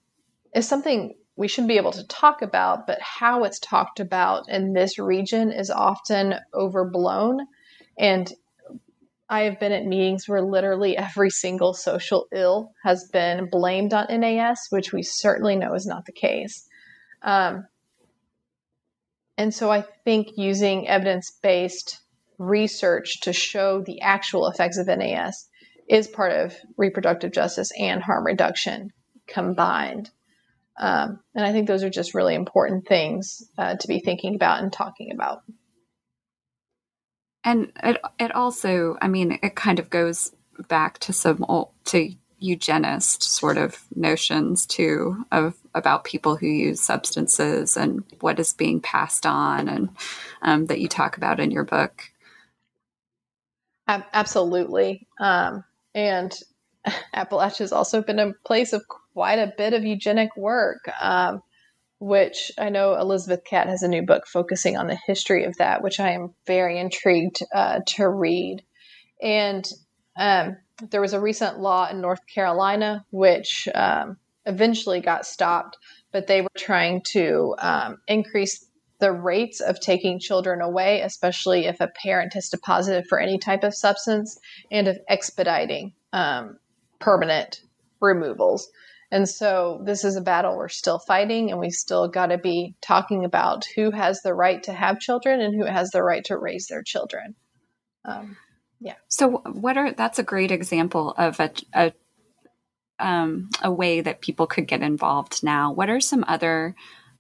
is 0.55 0.69
something 0.69 1.15
we 1.37 1.49
should 1.49 1.69
be 1.69 1.77
able 1.77 1.93
to 1.93 2.07
talk 2.07 2.43
about, 2.43 2.87
but 2.87 2.99
how 3.01 3.45
it's 3.45 3.61
talked 3.61 4.01
about 4.01 4.49
in 4.49 4.73
this 4.73 4.99
region 4.99 5.53
is 5.53 5.71
often 5.71 6.35
overblown. 6.53 7.41
And 7.99 8.33
I 9.29 9.43
have 9.43 9.61
been 9.61 9.73
at 9.73 9.85
meetings 9.85 10.29
where 10.29 10.43
literally 10.43 10.97
every 10.97 11.31
single 11.31 11.75
social 11.75 12.27
ill 12.33 12.73
has 12.83 13.09
been 13.13 13.49
blamed 13.51 13.93
on 13.93 14.07
NAS, 14.11 14.67
which 14.71 14.93
we 14.93 15.03
certainly 15.03 15.55
know 15.55 15.75
is 15.75 15.87
not 15.87 16.07
the 16.07 16.13
case. 16.13 16.67
Um, 17.23 17.67
and 19.37 19.55
so 19.55 19.71
I 19.71 19.83
think 20.05 20.31
using 20.37 20.89
evidence 20.89 21.31
based 21.43 22.01
research 22.39 23.21
to 23.21 23.33
show 23.33 23.83
the 23.83 24.01
actual 24.01 24.49
effects 24.49 24.79
of 24.79 24.87
NAS 24.87 25.48
is 25.89 26.07
part 26.07 26.33
of 26.33 26.55
reproductive 26.77 27.33
justice 27.33 27.73
and 27.79 28.03
harm 28.03 28.25
reduction 28.25 28.93
combined. 29.27 30.11
Um, 30.79 31.21
and 31.35 31.45
I 31.45 31.53
think 31.53 31.67
those 31.67 31.83
are 31.83 31.91
just 31.91 32.15
really 32.15 32.35
important 32.35 32.87
things 32.87 33.43
uh, 33.57 33.77
to 33.77 33.89
be 33.89 34.01
thinking 34.01 34.35
about 34.35 34.63
and 34.63 34.73
talking 34.73 35.13
about. 35.13 35.43
And 37.43 37.73
it, 37.83 38.01
it 38.19 38.35
also, 38.35 38.97
I 39.01 39.09
mean, 39.09 39.39
it 39.43 39.55
kind 39.55 39.79
of 39.79 39.91
goes 39.91 40.33
back 40.69 40.99
to 41.01 41.13
some 41.13 41.45
old, 41.49 41.71
to 41.87 42.13
eugenist 42.41 43.23
sort 43.25 43.59
of 43.59 43.83
notions 43.97 44.65
too 44.65 45.25
of 45.33 45.57
about 45.75 46.05
people 46.05 46.37
who 46.37 46.47
use 46.47 46.81
substances 46.81 47.77
and 47.77 48.05
what 48.21 48.39
is 48.39 48.53
being 48.53 48.81
passed 48.81 49.27
on 49.27 49.69
and 49.69 49.89
um, 50.43 50.67
that 50.67 50.81
you 50.81 50.87
talk 50.87 51.17
about 51.17 51.41
in 51.41 51.51
your 51.51 51.65
book 51.65 52.13
Absolutely. 53.89 55.07
Um, 55.19 55.65
and 55.95 56.35
Appalachia 57.15 57.59
has 57.59 57.73
also 57.73 58.03
been 58.03 58.19
a 58.19 58.33
place 58.45 58.73
of 58.73 58.83
quite 59.13 59.39
a 59.39 59.53
bit 59.57 59.75
of 59.75 59.85
eugenic 59.85 60.37
work, 60.37 60.89
um, 61.01 61.43
which 61.99 62.53
I 62.59 62.69
know 62.69 62.95
Elizabeth 62.95 63.45
Catte 63.45 63.69
has 63.69 63.83
a 63.83 63.89
new 63.89 64.03
book 64.03 64.27
focusing 64.27 64.77
on 64.77 64.87
the 64.87 64.99
history 65.07 65.45
of 65.45 65.57
that, 65.57 65.83
which 65.83 65.99
I 65.99 66.13
am 66.13 66.35
very 66.47 66.79
intrigued 66.79 67.41
uh, 67.55 67.81
to 67.97 68.09
read. 68.09 68.63
And 69.21 69.69
um, 70.17 70.57
there 70.91 71.01
was 71.01 71.13
a 71.13 71.21
recent 71.21 71.59
law 71.59 71.89
in 71.91 72.01
North 72.01 72.21
Carolina 72.33 73.05
which 73.11 73.69
um, 73.75 74.17
eventually 74.47 75.01
got 75.01 75.27
stopped, 75.27 75.77
but 76.13 76.27
they 76.27 76.41
were 76.41 76.49
trying 76.57 77.03
to 77.13 77.55
um, 77.59 77.99
increase 78.07 78.68
the 79.01 79.13
rates 79.13 79.61
of 79.61 79.81
taking 79.81 80.19
children 80.19 80.61
away, 80.61 81.03
especially 81.03 81.67
if 81.67 81.81
a 81.81 81.89
parent 82.03 82.33
tested 82.33 82.61
positive 82.63 83.07
for 83.07 83.19
any 83.19 83.39
type 83.39 83.65
of 83.65 83.75
substance, 83.75 84.39
and 84.71 84.89
of 84.89 84.99
expediting 85.09 85.93
um, 86.13 86.59
permanent 86.99 87.63
removals. 88.01 88.69
And 89.11 89.29
so 89.29 89.81
this 89.85 90.05
is 90.05 90.17
a 90.17 90.21
battle 90.21 90.57
we're 90.57 90.69
still 90.69 90.99
fighting, 90.99 91.51
and 91.51 91.59
we 91.59 91.71
still 91.71 92.09
got 92.09 92.27
to 92.27 92.39
be 92.39 92.75
talking 92.81 93.25
about 93.25 93.65
who 93.77 93.91
has 93.91 94.21
the 94.23 94.35
right 94.35 94.63
to 94.65 94.73
have 94.73 95.01
children 95.01 95.41
and 95.41 95.55
who 95.55 95.65
has 95.65 95.91
the 95.91 96.03
right 96.03 96.25
to 96.25 96.37
raise 96.37 96.67
their 96.67 96.83
children. 96.83 97.35
Um, 98.05 98.37
yeah. 98.81 98.95
So, 99.09 99.39
what 99.39 99.77
are 99.77 99.93
that's 99.93 100.19
a 100.19 100.23
great 100.23 100.51
example 100.51 101.15
of 101.17 101.41
a, 101.41 101.51
a 101.75 101.93
um, 102.99 103.51
a 103.63 103.71
way 103.71 104.01
that 104.01 104.21
people 104.21 104.47
could 104.47 104.67
get 104.67 104.83
involved 104.83 105.43
now, 105.43 105.73
what 105.73 105.89
are 105.89 106.01
some 106.01 106.25
other, 106.27 106.75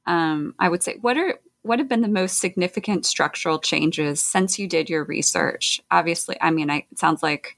um, 0.06 0.54
I 0.58 0.68
would 0.68 0.82
say, 0.82 0.96
what 1.00 1.16
are 1.16 1.38
what 1.62 1.78
have 1.78 1.88
been 1.88 2.02
the 2.02 2.08
most 2.08 2.38
significant 2.38 3.04
structural 3.04 3.58
changes 3.58 4.20
since 4.20 4.58
you 4.58 4.66
did 4.66 4.88
your 4.88 5.04
research? 5.04 5.80
Obviously, 5.90 6.36
I 6.40 6.50
mean, 6.50 6.70
it 6.70 6.84
sounds 6.96 7.22
like 7.22 7.56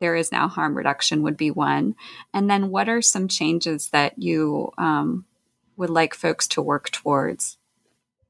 there 0.00 0.14
is 0.14 0.30
now 0.30 0.48
harm 0.48 0.76
reduction 0.76 1.22
would 1.22 1.36
be 1.36 1.50
one, 1.50 1.96
and 2.32 2.48
then 2.48 2.70
what 2.70 2.88
are 2.88 3.02
some 3.02 3.26
changes 3.26 3.88
that 3.90 4.18
you 4.18 4.72
um, 4.78 5.24
would 5.76 5.90
like 5.90 6.14
folks 6.14 6.46
to 6.48 6.62
work 6.62 6.90
towards? 6.90 7.58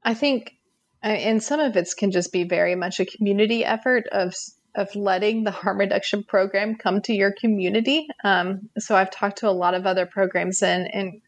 I 0.03 0.13
think, 0.13 0.55
uh, 1.03 1.07
and 1.07 1.43
some 1.43 1.59
of 1.59 1.75
it 1.75 1.89
can 1.97 2.11
just 2.11 2.31
be 2.31 2.43
very 2.43 2.75
much 2.75 2.99
a 2.99 3.05
community 3.05 3.63
effort 3.63 4.07
of 4.11 4.33
of 4.75 4.95
letting 4.95 5.43
the 5.43 5.51
harm 5.51 5.79
reduction 5.79 6.23
program 6.23 6.75
come 6.75 7.01
to 7.01 7.13
your 7.13 7.31
community. 7.31 8.07
Um, 8.23 8.69
so 8.77 8.95
I've 8.95 9.11
talked 9.11 9.39
to 9.39 9.49
a 9.49 9.51
lot 9.51 9.73
of 9.73 9.87
other 9.87 10.05
programs 10.05 10.61
in, 10.61 10.85
in 10.87 11.21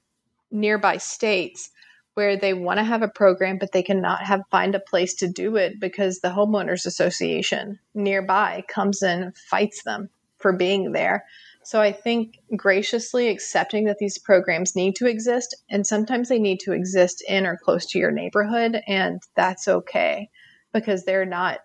nearby 0.51 0.97
states 0.97 1.71
where 2.13 2.35
they 2.35 2.53
want 2.53 2.77
to 2.77 2.83
have 2.83 3.01
a 3.01 3.07
program, 3.07 3.57
but 3.57 3.71
they 3.71 3.83
cannot 3.83 4.21
have 4.23 4.41
find 4.51 4.75
a 4.75 4.79
place 4.79 5.15
to 5.15 5.29
do 5.29 5.55
it 5.55 5.79
because 5.79 6.19
the 6.19 6.29
homeowners 6.29 6.85
association 6.85 7.79
nearby 7.93 8.63
comes 8.67 9.01
and 9.01 9.35
fights 9.35 9.83
them 9.83 10.09
for 10.37 10.51
being 10.51 10.91
there. 10.91 11.25
So 11.63 11.79
I 11.79 11.91
think 11.91 12.39
graciously 12.55 13.29
accepting 13.29 13.85
that 13.85 13.99
these 13.99 14.17
programs 14.17 14.75
need 14.75 14.95
to 14.95 15.05
exist, 15.05 15.55
and 15.69 15.85
sometimes 15.85 16.27
they 16.27 16.39
need 16.39 16.59
to 16.61 16.73
exist 16.73 17.23
in 17.27 17.45
or 17.45 17.57
close 17.57 17.85
to 17.87 17.99
your 17.99 18.11
neighborhood, 18.11 18.81
and 18.87 19.21
that's 19.35 19.67
okay 19.67 20.29
because 20.73 21.05
they're 21.05 21.25
not 21.25 21.59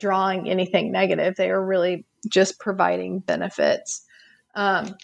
drawing 0.00 0.48
anything 0.48 0.90
negative. 0.90 1.36
They 1.36 1.50
are 1.50 1.64
really 1.64 2.06
just 2.28 2.58
providing 2.58 3.20
benefits. 3.20 4.04
Um, 4.54 4.96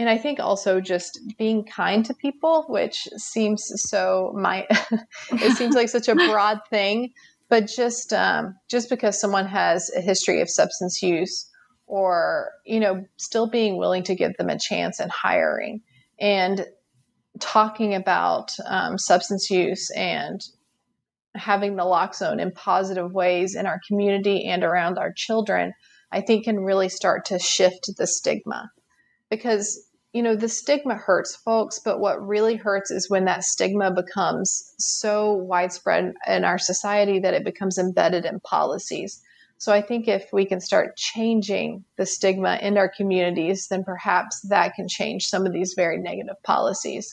and 0.00 0.08
I 0.08 0.16
think 0.16 0.40
also 0.40 0.80
just 0.80 1.20
being 1.36 1.62
kind 1.62 2.06
to 2.06 2.14
people, 2.14 2.64
which 2.70 3.06
seems 3.18 3.70
so 3.76 4.34
my 4.34 4.66
it 5.32 5.56
seems 5.58 5.74
like 5.74 5.90
such 5.90 6.08
a 6.08 6.14
broad 6.14 6.60
thing, 6.70 7.12
but 7.50 7.66
just 7.66 8.14
um, 8.14 8.56
just 8.66 8.88
because 8.88 9.20
someone 9.20 9.46
has 9.46 9.90
a 9.94 10.00
history 10.00 10.40
of 10.40 10.48
substance 10.48 11.02
use, 11.02 11.50
or 11.86 12.50
you 12.64 12.80
know, 12.80 13.04
still 13.18 13.46
being 13.46 13.76
willing 13.76 14.02
to 14.04 14.14
give 14.14 14.34
them 14.38 14.48
a 14.48 14.58
chance 14.58 15.00
and 15.00 15.10
hiring 15.10 15.82
and 16.18 16.64
talking 17.38 17.94
about 17.94 18.56
um, 18.64 18.96
substance 18.96 19.50
use 19.50 19.90
and 19.90 20.40
having 21.34 21.76
the 21.76 21.84
lock 21.84 22.14
in 22.22 22.50
positive 22.52 23.12
ways 23.12 23.54
in 23.54 23.66
our 23.66 23.80
community 23.86 24.46
and 24.46 24.64
around 24.64 24.96
our 24.96 25.12
children, 25.12 25.74
I 26.10 26.22
think 26.22 26.44
can 26.44 26.58
really 26.58 26.88
start 26.88 27.26
to 27.26 27.38
shift 27.38 27.90
the 27.98 28.06
stigma. 28.06 28.70
Because, 29.28 29.86
you 30.12 30.22
know, 30.22 30.34
the 30.34 30.48
stigma 30.48 30.94
hurts 30.94 31.36
folks, 31.36 31.78
but 31.78 32.00
what 32.00 32.26
really 32.26 32.56
hurts 32.56 32.90
is 32.90 33.08
when 33.08 33.26
that 33.26 33.44
stigma 33.44 33.92
becomes 33.92 34.74
so 34.78 35.34
widespread 35.34 36.14
in 36.26 36.44
our 36.44 36.58
society 36.58 37.20
that 37.20 37.34
it 37.34 37.44
becomes 37.44 37.78
embedded 37.78 38.24
in 38.24 38.40
policies. 38.40 39.22
So 39.58 39.72
I 39.72 39.82
think 39.82 40.08
if 40.08 40.32
we 40.32 40.46
can 40.46 40.60
start 40.60 40.96
changing 40.96 41.84
the 41.96 42.06
stigma 42.06 42.58
in 42.62 42.78
our 42.78 42.88
communities, 42.88 43.68
then 43.68 43.84
perhaps 43.84 44.40
that 44.48 44.74
can 44.74 44.88
change 44.88 45.26
some 45.26 45.46
of 45.46 45.52
these 45.52 45.74
very 45.76 45.98
negative 45.98 46.42
policies. 46.42 47.12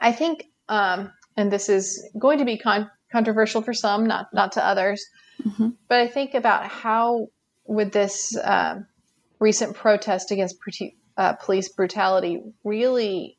I 0.00 0.12
think 0.12 0.44
um, 0.68 1.10
and 1.36 1.52
this 1.52 1.68
is 1.68 2.08
going 2.18 2.38
to 2.38 2.44
be 2.44 2.58
con- 2.58 2.90
controversial 3.10 3.62
for 3.62 3.72
some, 3.72 4.06
not 4.06 4.26
not 4.32 4.52
to 4.52 4.64
others. 4.64 5.04
Mm-hmm. 5.42 5.70
But 5.88 6.00
I 6.00 6.08
think 6.08 6.34
about 6.34 6.66
how 6.66 7.28
would 7.66 7.92
this 7.92 8.36
uh, 8.36 8.80
recent 9.38 9.74
protest 9.74 10.30
against 10.30 10.60
uh, 11.16 11.34
police 11.34 11.68
brutality 11.68 12.42
really 12.64 13.38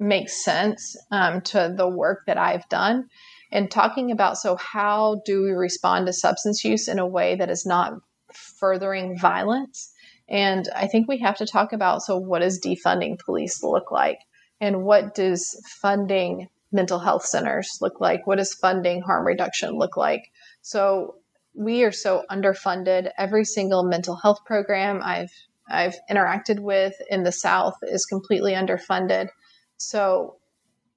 makes 0.00 0.44
sense 0.44 0.96
um, 1.10 1.40
to 1.40 1.72
the 1.76 1.88
work 1.88 2.24
that 2.26 2.38
I've 2.38 2.68
done, 2.68 3.08
and 3.52 3.70
talking 3.70 4.10
about 4.10 4.36
so 4.36 4.56
how 4.56 5.22
do 5.24 5.42
we 5.42 5.50
respond 5.50 6.06
to 6.06 6.12
substance 6.12 6.64
use 6.64 6.88
in 6.88 6.98
a 6.98 7.06
way 7.06 7.36
that 7.36 7.50
is 7.50 7.64
not 7.64 7.94
furthering 8.32 9.18
violence. 9.18 9.92
And 10.28 10.68
I 10.74 10.86
think 10.86 11.06
we 11.06 11.18
have 11.18 11.36
to 11.38 11.46
talk 11.46 11.72
about 11.72 12.02
so 12.02 12.16
what 12.16 12.40
does 12.40 12.60
defunding 12.60 13.18
police 13.18 13.62
look 13.62 13.90
like? 13.90 14.18
And 14.60 14.84
what 14.84 15.14
does 15.14 15.60
funding 15.80 16.48
mental 16.72 16.98
health 16.98 17.24
centers 17.24 17.78
look 17.80 18.00
like? 18.00 18.26
What 18.26 18.38
does 18.38 18.54
funding 18.54 19.02
harm 19.02 19.26
reduction 19.26 19.72
look 19.72 19.96
like? 19.96 20.22
So 20.62 21.16
we 21.54 21.84
are 21.84 21.92
so 21.92 22.24
underfunded. 22.30 23.10
Every 23.16 23.44
single 23.44 23.84
mental 23.84 24.16
health 24.16 24.44
program 24.44 25.00
I've 25.02 25.32
I've 25.68 25.96
interacted 26.10 26.60
with 26.60 26.94
in 27.10 27.22
the 27.22 27.32
South 27.32 27.74
is 27.82 28.06
completely 28.06 28.52
underfunded. 28.52 29.28
So 29.76 30.36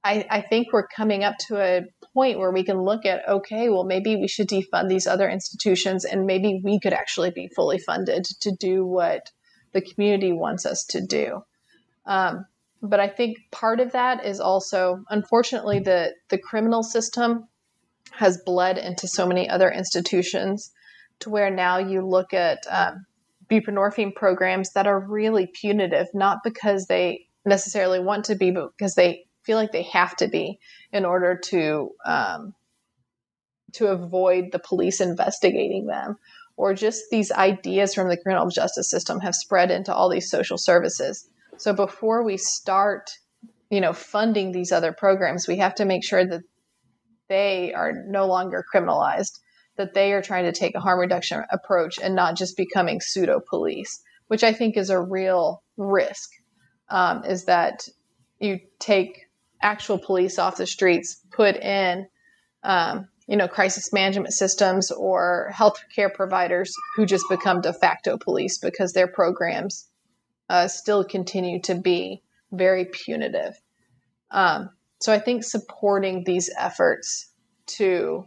I, 0.03 0.26
I 0.30 0.41
think 0.41 0.72
we're 0.72 0.88
coming 0.88 1.24
up 1.24 1.38
to 1.47 1.57
a 1.57 1.86
point 2.13 2.39
where 2.39 2.51
we 2.51 2.63
can 2.63 2.82
look 2.82 3.05
at 3.05 3.28
okay, 3.28 3.70
well 3.70 3.84
maybe 3.84 4.15
we 4.15 4.28
should 4.28 4.47
defund 4.47 4.89
these 4.89 5.07
other 5.07 5.30
institutions 5.30 6.05
and 6.05 6.26
maybe 6.26 6.61
we 6.63 6.80
could 6.80 6.93
actually 6.93 7.32
be 7.32 7.49
fully 7.55 7.78
funded 7.78 8.26
to 8.41 8.51
do 8.51 8.86
what 8.86 9.32
the 9.74 9.82
community 9.82 10.32
wants 10.32 10.65
us 10.65 10.86
to 10.86 11.01
do. 11.01 11.41
Um, 12.05 12.45
but 12.82 12.99
I 12.99 13.07
think 13.07 13.38
part 13.51 13.80
of 13.80 13.93
that 13.93 14.26
is 14.26 14.39
also, 14.39 15.03
unfortunately, 15.09 15.80
the 15.80 16.13
the 16.30 16.38
criminal 16.38 16.84
system 16.84 17.47
has 18.11 18.41
bled 18.45 18.78
into 18.78 19.07
so 19.07 19.28
many 19.28 19.49
other 19.49 19.70
institutions, 19.70 20.72
to 21.20 21.30
where 21.30 21.49
now 21.49 21.80
you 21.80 22.05
look 22.05 22.34
at 22.34 22.59
um, 22.70 23.05
buprenorphine 23.49 24.13
programs 24.13 24.73
that 24.73 24.87
are 24.87 24.99
really 24.99 25.47
punitive, 25.47 26.07
not 26.13 26.39
because 26.43 26.85
they 26.85 27.27
necessarily 27.45 27.99
want 27.99 28.25
to 28.25 28.35
be, 28.35 28.51
but 28.51 28.71
because 28.77 28.95
they 28.95 29.25
feel 29.43 29.57
like 29.57 29.71
they 29.71 29.83
have 29.83 30.15
to 30.17 30.27
be 30.27 30.59
in 30.91 31.05
order 31.05 31.39
to 31.45 31.91
um, 32.05 32.53
to 33.73 33.87
avoid 33.87 34.51
the 34.51 34.59
police 34.59 35.01
investigating 35.01 35.87
them. 35.87 36.15
Or 36.55 36.73
just 36.73 37.03
these 37.11 37.31
ideas 37.31 37.93
from 37.93 38.09
the 38.09 38.17
criminal 38.17 38.49
justice 38.49 38.89
system 38.89 39.19
have 39.19 39.35
spread 39.35 39.69
into 39.69 39.93
all 39.93 40.09
these 40.09 40.29
social 40.29 40.57
services. 40.57 41.29
So 41.57 41.73
before 41.73 42.23
we 42.23 42.37
start, 42.37 43.11
you 43.69 43.79
know, 43.79 43.93
funding 43.93 44.51
these 44.51 44.71
other 44.71 44.91
programs, 44.91 45.47
we 45.47 45.57
have 45.57 45.75
to 45.75 45.85
make 45.85 46.03
sure 46.03 46.25
that 46.25 46.41
they 47.29 47.73
are 47.73 47.93
no 48.07 48.25
longer 48.25 48.65
criminalized, 48.73 49.39
that 49.78 49.93
they 49.93 50.13
are 50.13 50.21
trying 50.21 50.45
to 50.45 50.51
take 50.51 50.75
a 50.75 50.80
harm 50.80 50.99
reduction 50.99 51.43
approach 51.51 51.99
and 51.99 52.15
not 52.15 52.36
just 52.36 52.57
becoming 52.57 52.99
pseudo 53.01 53.39
police, 53.39 54.01
which 54.28 54.43
I 54.43 54.53
think 54.53 54.78
is 54.78 54.89
a 54.89 54.99
real 54.99 55.63
risk. 55.78 56.30
Um, 56.89 57.25
is 57.25 57.45
that 57.45 57.88
you 58.39 58.59
take 58.80 59.28
actual 59.61 59.97
police 59.97 60.39
off 60.39 60.57
the 60.57 60.65
streets, 60.65 61.21
put 61.32 61.57
in, 61.57 62.07
um, 62.63 63.07
you 63.28 63.36
know, 63.36 63.47
crisis 63.47 63.91
management 63.91 64.34
systems 64.34 64.89
or 64.91 65.51
healthcare 65.53 66.13
providers 66.13 66.73
who 66.95 67.05
just 67.05 67.25
become 67.30 67.61
de 67.61 67.73
facto 67.73 68.17
police 68.17 68.57
because 68.57 68.93
their 68.93 69.07
programs 69.07 69.89
uh, 70.49 70.67
still 70.67 71.03
continue 71.03 71.61
to 71.61 71.75
be 71.75 72.23
very 72.51 72.86
punitive. 72.86 73.59
Um, 74.32 74.69
so 75.01 75.13
I 75.13 75.19
think 75.19 75.43
supporting 75.43 76.23
these 76.23 76.49
efforts 76.57 77.30
to 77.67 78.25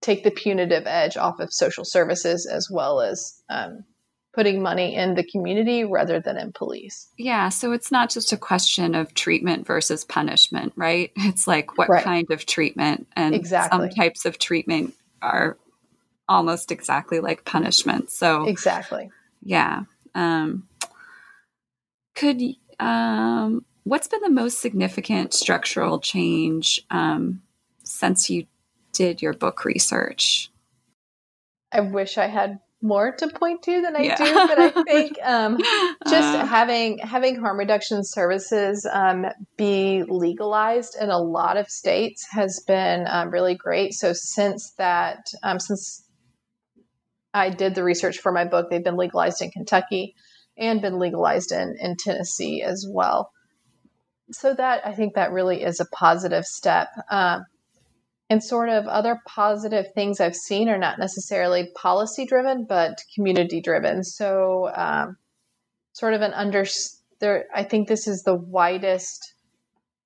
take 0.00 0.24
the 0.24 0.30
punitive 0.30 0.86
edge 0.86 1.16
off 1.16 1.40
of 1.40 1.52
social 1.52 1.84
services 1.84 2.46
as 2.46 2.68
well 2.70 3.00
as 3.00 3.42
um, 3.48 3.84
putting 4.32 4.62
money 4.62 4.94
in 4.94 5.14
the 5.14 5.24
community 5.24 5.84
rather 5.84 6.20
than 6.20 6.36
in 6.36 6.52
police. 6.52 7.08
Yeah, 7.18 7.48
so 7.48 7.72
it's 7.72 7.90
not 7.90 8.10
just 8.10 8.32
a 8.32 8.36
question 8.36 8.94
of 8.94 9.14
treatment 9.14 9.66
versus 9.66 10.04
punishment, 10.04 10.72
right? 10.76 11.10
It's 11.16 11.46
like 11.46 11.76
what 11.76 11.88
right. 11.88 12.04
kind 12.04 12.30
of 12.30 12.46
treatment 12.46 13.08
and 13.16 13.34
exactly. 13.34 13.78
some 13.78 13.88
types 13.90 14.24
of 14.24 14.38
treatment 14.38 14.94
are 15.22 15.58
almost 16.28 16.70
exactly 16.70 17.20
like 17.20 17.44
punishment. 17.44 18.10
So 18.10 18.44
Exactly. 18.46 19.10
Yeah. 19.42 19.82
Um, 20.14 20.68
could 22.14 22.40
um, 22.78 23.64
what's 23.84 24.08
been 24.08 24.20
the 24.20 24.30
most 24.30 24.60
significant 24.60 25.32
structural 25.32 25.98
change 25.98 26.80
um, 26.90 27.42
since 27.82 28.28
you 28.28 28.46
did 28.98 29.22
your 29.22 29.32
book 29.32 29.64
research? 29.64 30.50
I 31.70 31.80
wish 31.80 32.18
I 32.18 32.26
had 32.26 32.58
more 32.82 33.12
to 33.12 33.28
point 33.28 33.62
to 33.62 33.80
than 33.80 33.94
I 33.94 34.00
yeah. 34.00 34.16
do, 34.16 34.34
but 34.34 34.58
I 34.58 34.82
think 34.82 35.18
um, 35.24 35.56
just 36.08 36.34
uh, 36.34 36.44
having 36.44 36.98
having 36.98 37.36
harm 37.36 37.60
reduction 37.60 38.02
services 38.02 38.84
um, 38.92 39.26
be 39.56 40.02
legalized 40.02 40.96
in 41.00 41.10
a 41.10 41.18
lot 41.18 41.56
of 41.56 41.70
states 41.70 42.26
has 42.32 42.60
been 42.66 43.06
um, 43.08 43.30
really 43.30 43.54
great. 43.54 43.94
So 43.94 44.12
since 44.12 44.72
that, 44.78 45.26
um, 45.44 45.60
since 45.60 46.04
I 47.32 47.50
did 47.50 47.76
the 47.76 47.84
research 47.84 48.18
for 48.18 48.32
my 48.32 48.46
book, 48.46 48.68
they've 48.68 48.82
been 48.82 48.96
legalized 48.96 49.42
in 49.42 49.52
Kentucky 49.52 50.16
and 50.56 50.82
been 50.82 50.98
legalized 50.98 51.52
in, 51.52 51.76
in 51.80 51.94
Tennessee 51.96 52.64
as 52.64 52.84
well. 52.90 53.30
So 54.32 54.54
that 54.54 54.84
I 54.84 54.92
think 54.92 55.14
that 55.14 55.30
really 55.30 55.62
is 55.62 55.78
a 55.78 55.86
positive 55.86 56.46
step. 56.46 56.88
Um, 57.08 57.44
and 58.30 58.42
sort 58.42 58.68
of 58.68 58.86
other 58.86 59.20
positive 59.26 59.86
things 59.94 60.20
I've 60.20 60.36
seen 60.36 60.68
are 60.68 60.78
not 60.78 60.98
necessarily 60.98 61.70
policy 61.74 62.26
driven, 62.26 62.64
but 62.64 63.02
community 63.14 63.60
driven. 63.60 64.04
So, 64.04 64.70
um, 64.74 65.16
sort 65.92 66.14
of 66.14 66.20
an 66.20 66.32
under 66.34 66.64
there. 67.20 67.46
I 67.54 67.64
think 67.64 67.88
this 67.88 68.06
is 68.06 68.22
the 68.22 68.34
widest 68.34 69.34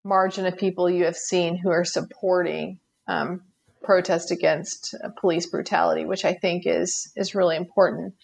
margin 0.04 0.46
of 0.46 0.56
people 0.56 0.88
you 0.88 1.04
have 1.04 1.16
seen 1.16 1.56
who 1.56 1.70
are 1.70 1.84
supporting 1.84 2.78
um, 3.08 3.42
protest 3.82 4.30
against 4.30 4.94
uh, 5.02 5.08
police 5.20 5.46
brutality, 5.46 6.04
which 6.04 6.24
I 6.24 6.34
think 6.34 6.62
is 6.66 7.12
is 7.16 7.34
really 7.34 7.56
important. 7.56 8.14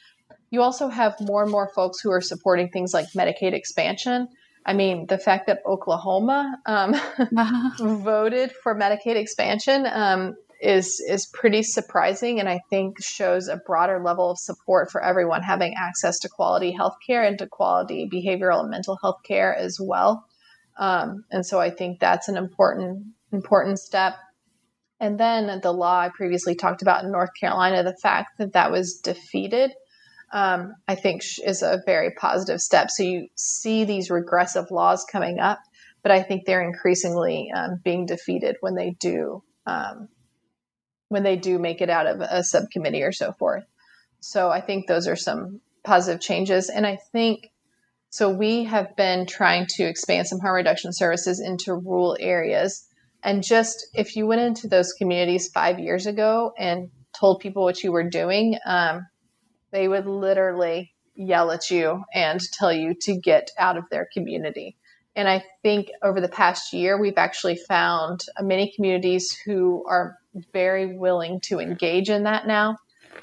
You 0.51 0.63
also 0.63 0.89
have 0.89 1.17
more 1.21 1.43
and 1.43 1.51
more 1.51 1.71
folks 1.75 2.01
who 2.01 2.11
are 2.11 2.21
supporting 2.21 2.71
things 2.71 2.95
like 2.95 3.07
Medicaid 3.17 3.53
expansion. 3.53 4.29
I 4.67 4.75
mean, 4.75 5.07
the 5.07 5.19
fact 5.19 5.47
that 5.47 5.61
Oklahoma 5.67 6.59
um, 6.67 6.95
voted 8.03 8.53
for 8.53 8.75
Medicaid 8.75 9.17
expansion 9.17 9.87
um, 9.87 10.37
is 10.61 11.01
is 11.09 11.27
pretty 11.27 11.63
surprising, 11.63 12.41
and 12.41 12.49
I 12.49 12.61
think 12.71 13.03
shows 13.03 13.49
a 13.49 13.57
broader 13.57 14.03
level 14.03 14.31
of 14.31 14.39
support 14.39 14.91
for 14.91 15.03
everyone 15.03 15.43
having 15.43 15.75
access 15.75 16.19
to 16.21 16.29
quality 16.29 16.73
health 16.73 16.97
care 17.07 17.23
and 17.23 17.39
to 17.39 17.47
quality 17.47 18.09
behavioral 18.13 18.61
and 18.61 18.71
mental 18.71 18.99
health 19.03 19.23
care 19.25 19.55
as 19.55 19.79
well. 19.81 20.25
Um, 20.79 21.25
and 21.31 21.45
so 21.45 21.61
I 21.61 21.71
think 21.71 22.01
that's 22.01 22.29
an 22.29 22.37
important 22.37 23.07
important 23.33 23.79
step. 23.79 24.15
And 25.01 25.19
then 25.19 25.61
the 25.61 25.73
law 25.73 26.01
I 26.01 26.09
previously 26.09 26.57
talked 26.57 26.83
about 26.83 27.05
in 27.05 27.13
North 27.13 27.31
Carolina, 27.39 27.85
the 27.85 27.97
fact 28.03 28.39
that 28.39 28.55
that 28.55 28.73
was 28.73 28.99
defeated, 28.99 29.73
um, 30.33 30.75
I 30.87 30.95
think 30.95 31.23
is 31.45 31.63
a 31.63 31.83
very 31.87 32.11
positive 32.13 32.61
step. 32.61 32.91
So 32.91 33.03
you 33.03 33.29
see 33.35 33.85
these 33.85 34.11
regressive 34.11 34.71
laws 34.71 35.05
coming 35.11 35.39
up, 35.39 35.61
but 36.03 36.13
I 36.13 36.23
think 36.23 36.45
they're 36.45 36.67
increasingly 36.67 37.51
um, 37.55 37.81
being 37.83 38.07
defeated 38.07 38.57
when 38.61 38.75
they 38.75 38.97
do 39.01 39.43
um, 39.67 40.09
when 41.11 41.23
they 41.23 41.37
do 41.37 41.59
make 41.59 41.81
it 41.81 41.89
out 41.89 42.07
of 42.07 42.21
a 42.21 42.45
subcommittee 42.45 43.03
or 43.03 43.13
so 43.13 43.33
forth. 43.33 43.65
So 44.21 44.51
I 44.51 44.61
think 44.61 44.87
those 44.87 45.09
are 45.09 45.17
some 45.17 45.61
positive 45.85 46.21
changes, 46.21 46.69
and 46.69 46.87
I 46.87 46.99
think 47.13 47.49
so. 48.11 48.31
We 48.31 48.65
have 48.65 48.95
been 48.97 49.27
trying 49.27 49.67
to 49.77 49.85
expand 49.85 50.27
some 50.27 50.41
harm 50.41 50.57
reduction 50.57 50.93
services 50.93 51.41
into 51.41 51.75
rural 51.75 52.17
areas 52.21 52.89
and 53.23 53.43
just 53.43 53.89
if 53.95 54.17
you 54.17 54.27
went 54.27 54.41
into 54.41 54.69
those 54.69 54.93
communities 54.93 55.51
five 55.53 55.79
years 55.79 56.07
ago 56.07 56.53
and 56.57 56.91
told 57.19 57.41
people 57.41 57.65
what 57.65 57.83
you 57.83 57.91
were 57.91 58.09
doing, 58.09 58.57
um, 58.65 59.07
they 59.71 59.89
would 59.89 60.07
literally 60.07 60.93
yell 61.15 61.51
at 61.51 61.71
you 61.71 62.05
and 62.15 62.41
tell 62.53 62.73
you 62.73 62.95
to 63.03 63.17
get 63.17 63.51
out 63.59 63.77
of 63.77 63.89
their 63.91 64.09
community. 64.13 64.77
And 65.17 65.29
I 65.29 65.45
think 65.63 65.89
over 66.03 66.21
the 66.21 66.29
past 66.29 66.73
year, 66.73 67.01
we've 67.01 67.19
actually 67.19 67.57
found 67.57 68.21
uh, 68.39 68.43
many 68.43 68.73
communities 68.75 69.37
who 69.45 69.85
are 69.89 70.17
very 70.53 70.97
willing 70.97 71.41
to 71.45 71.59
engage 71.59 72.09
in 72.09 72.23
that 72.25 72.47
now. 72.47 72.77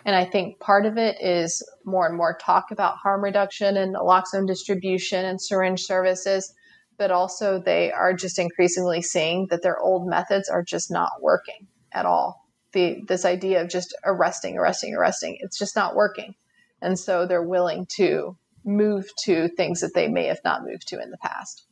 And 0.04 0.16
I 0.16 0.26
think 0.26 0.60
part 0.60 0.86
of 0.86 0.98
it 0.98 1.18
is 1.22 1.68
more 1.86 2.06
and 2.06 2.18
more 2.18 2.38
talk 2.40 2.72
about 2.72 2.98
harm 2.98 3.24
reduction 3.24 3.78
and 3.78 3.96
naloxone 3.96 4.46
distribution 4.46 5.26
and 5.26 5.42
syringe 5.42 5.84
services 5.84 6.54
but 6.98 7.12
also 7.12 7.60
they 7.60 7.92
are 7.92 8.14
just 8.14 8.40
increasingly 8.40 9.02
seeing 9.02 9.48
that 9.50 9.62
their 9.62 9.80
old 9.80 10.08
methods 10.08 10.50
are 10.50 10.64
just 10.64 10.92
not 10.92 11.12
working 11.22 11.68
at 11.92 12.06
all. 12.06 12.45
The, 12.76 13.02
this 13.08 13.26
idea 13.26 13.62
of 13.62 13.70
just 13.70 13.96
arresting, 14.06 14.58
arresting, 14.58 14.94
arresting, 14.94 15.38
it's 15.40 15.58
just 15.58 15.76
not 15.76 15.96
working. 15.96 16.36
And 16.82 17.00
so 17.00 17.26
they're 17.26 17.42
willing 17.42 17.88
to 17.96 18.38
move 18.64 19.08
to 19.24 19.48
things 19.48 19.82
that 19.82 19.94
they 19.96 20.08
may 20.08 20.26
have 20.26 20.42
not 20.44 20.64
moved 20.64 20.90
to 20.90 21.02
in 21.02 21.10
the 21.10 21.18
past. 21.18 21.64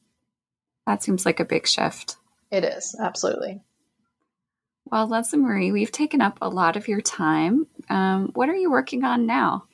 That 0.88 1.04
seems 1.04 1.26
like 1.26 1.40
a 1.40 1.46
big 1.46 1.68
shift. 1.68 2.16
It 2.52 2.64
is, 2.64 2.96
absolutely. 3.00 3.62
Well, 4.86 5.08
Lesly-Marie, 5.10 5.72
we've 5.72 5.92
taken 5.92 6.22
up 6.22 6.38
a 6.42 6.50
lot 6.50 6.78
of 6.78 6.88
your 6.88 7.02
time. 7.02 7.68
Um, 7.90 8.32
what 8.34 8.50
are 8.50 8.56
you 8.56 8.72
working 8.72 9.04
on 9.04 9.26
now? 9.26 9.66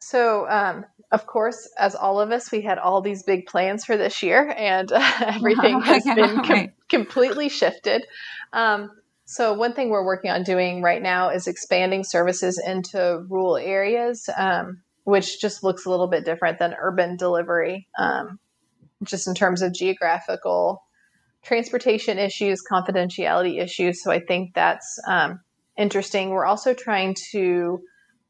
So, 0.00 0.48
um, 0.48 0.84
of 1.10 1.26
course, 1.26 1.68
as 1.78 1.94
all 1.94 2.20
of 2.20 2.30
us, 2.30 2.50
we 2.50 2.60
had 2.60 2.78
all 2.78 3.00
these 3.00 3.22
big 3.22 3.46
plans 3.46 3.84
for 3.84 3.96
this 3.96 4.22
year, 4.22 4.52
and 4.56 4.90
uh, 4.90 5.12
everything 5.20 5.80
has 5.82 6.04
been 6.04 6.42
com- 6.44 6.72
completely 6.88 7.48
shifted. 7.48 8.04
Um, 8.52 8.90
so, 9.26 9.54
one 9.54 9.72
thing 9.72 9.88
we're 9.88 10.04
working 10.04 10.30
on 10.30 10.42
doing 10.42 10.82
right 10.82 11.00
now 11.00 11.30
is 11.30 11.46
expanding 11.46 12.04
services 12.04 12.62
into 12.64 13.24
rural 13.28 13.56
areas, 13.56 14.28
um, 14.36 14.82
which 15.04 15.40
just 15.40 15.64
looks 15.64 15.86
a 15.86 15.90
little 15.90 16.08
bit 16.08 16.26
different 16.26 16.58
than 16.58 16.74
urban 16.78 17.16
delivery, 17.16 17.88
um, 17.98 18.38
just 19.02 19.26
in 19.26 19.34
terms 19.34 19.62
of 19.62 19.72
geographical 19.72 20.82
transportation 21.42 22.18
issues, 22.18 22.62
confidentiality 22.70 23.62
issues. 23.62 24.02
So, 24.02 24.10
I 24.10 24.20
think 24.20 24.52
that's 24.54 25.00
um, 25.08 25.40
interesting. 25.78 26.28
We're 26.28 26.46
also 26.46 26.74
trying 26.74 27.16
to 27.32 27.80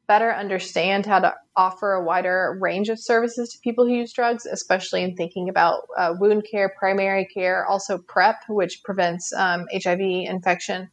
better 0.07 0.33
understand 0.33 1.07
how 1.07 1.19
to 1.19 1.35
offer 1.57 1.93
a 1.93 2.05
wider 2.05 2.59
range 2.61 2.89
of 2.89 3.01
services 3.01 3.51
to 3.51 3.59
people 3.61 3.87
who 3.87 3.95
use 3.95 4.13
drugs, 4.13 4.47
especially 4.47 5.03
in 5.03 5.17
thinking 5.17 5.49
about 5.49 5.83
uh, 5.97 6.15
wound 6.19 6.45
care, 6.51 6.75
primary 6.79 7.27
care, 7.27 7.67
also 7.67 7.99
PrEP, 7.99 8.37
which 8.49 8.83
prevents 8.85 9.33
um, 9.33 9.67
HIV 9.73 10.01
infection, 10.01 10.91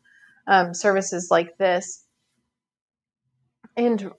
um, 0.48 0.74
services 0.74 1.28
like 1.32 1.58
this. 1.58 2.06
And 3.76 4.12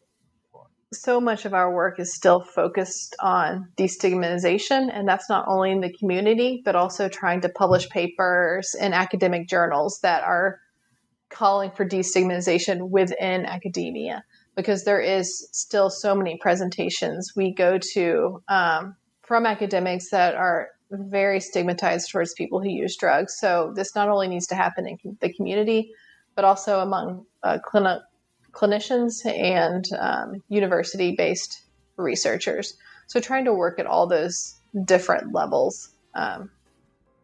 so 0.93 1.20
much 1.20 1.47
of 1.47 1.55
our 1.55 1.72
work 1.72 1.99
is 1.99 2.14
still 2.14 2.40
focused 2.40 3.16
on 3.20 3.68
destigmatization, 3.78 4.90
and 4.93 5.09
that's 5.09 5.28
not 5.28 5.47
only 5.49 5.70
in 5.70 5.80
the 5.80 5.93
community, 5.93 6.61
but 6.64 6.76
also 6.76 7.09
trying 7.09 7.40
to 7.43 7.49
publish 7.49 7.88
papers 7.88 8.74
in 8.78 8.93
academic 8.93 9.49
journals 9.49 10.01
that 10.03 10.22
are 10.22 10.61
calling 11.30 11.70
for 11.70 11.86
destigmatization 11.86 12.90
within 12.90 13.47
academia 13.47 14.22
because 14.55 14.84
there 14.84 15.00
is 15.00 15.48
still 15.53 15.90
so 15.90 16.14
many 16.14 16.36
presentations 16.36 17.32
we 17.34 17.53
go 17.53 17.78
to 17.78 18.42
um, 18.48 18.96
from 19.22 19.46
academics 19.46 20.11
that 20.11 20.34
are 20.34 20.68
very 20.90 21.40
stigmatized 21.40 22.11
towards 22.11 22.34
people 22.34 22.61
who 22.61 22.68
use 22.68 22.96
drugs. 22.96 23.38
So 23.38 23.72
this 23.74 23.94
not 23.94 24.09
only 24.09 24.28
needs 24.28 24.46
to 24.48 24.55
happen 24.55 24.86
in 24.86 25.16
the 25.20 25.32
community, 25.32 25.92
but 26.34 26.44
also 26.44 26.80
among 26.80 27.24
uh, 27.42 27.59
clin- 27.64 28.03
clinicians 28.53 29.24
and 29.24 29.86
um, 29.98 30.42
university-based 30.48 31.62
researchers. 31.96 32.76
So 33.07 33.20
trying 33.20 33.46
to 33.46 33.55
work 33.55 33.78
at 33.78 33.86
all 33.86 34.07
those 34.07 34.55
different 34.84 35.32
levels 35.32 35.90
um, 36.14 36.50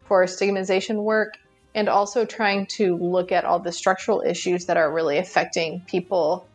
for 0.07 0.27
stigmatization 0.27 1.03
work 1.03 1.35
and 1.75 1.89
also 1.89 2.25
trying 2.25 2.67
to 2.67 2.97
look 2.97 3.33
at 3.33 3.45
all 3.45 3.61
the 3.61 3.73
structural 3.73 4.23
issues 4.23 4.67
that 4.67 4.77
are 4.79 4.93
really 4.93 5.19
affecting 5.19 5.83
people 5.87 6.48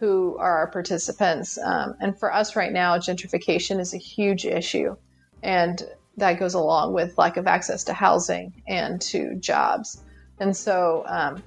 who 0.00 0.36
are 0.38 0.56
our 0.56 0.66
participants. 0.66 1.58
Um, 1.58 1.94
and 2.00 2.18
for 2.18 2.32
us 2.32 2.56
right 2.56 2.72
now, 2.72 2.96
gentrification 2.96 3.78
is 3.78 3.92
a 3.92 3.98
huge 3.98 4.46
issue. 4.46 4.96
And 5.42 5.82
that 6.16 6.38
goes 6.40 6.54
along 6.54 6.94
with 6.94 7.18
lack 7.18 7.36
of 7.36 7.46
access 7.46 7.84
to 7.84 7.92
housing 7.92 8.62
and 8.66 9.00
to 9.02 9.34
jobs. 9.36 10.02
And 10.38 10.56
so 10.56 11.04
um, 11.06 11.42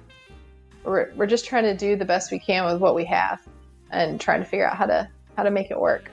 we're, 0.84 1.12
we're 1.14 1.26
just 1.26 1.46
trying 1.46 1.64
to 1.64 1.76
do 1.76 1.96
the 1.96 2.04
best 2.04 2.30
we 2.30 2.38
can 2.38 2.64
with 2.64 2.80
what 2.80 2.94
we 2.94 3.04
have 3.06 3.40
and 3.90 4.20
trying 4.20 4.40
to 4.40 4.46
figure 4.46 4.66
out 4.66 4.76
how 4.76 4.86
to 4.86 5.08
how 5.36 5.42
to 5.42 5.50
make 5.50 5.72
it 5.72 5.80
work. 5.80 6.12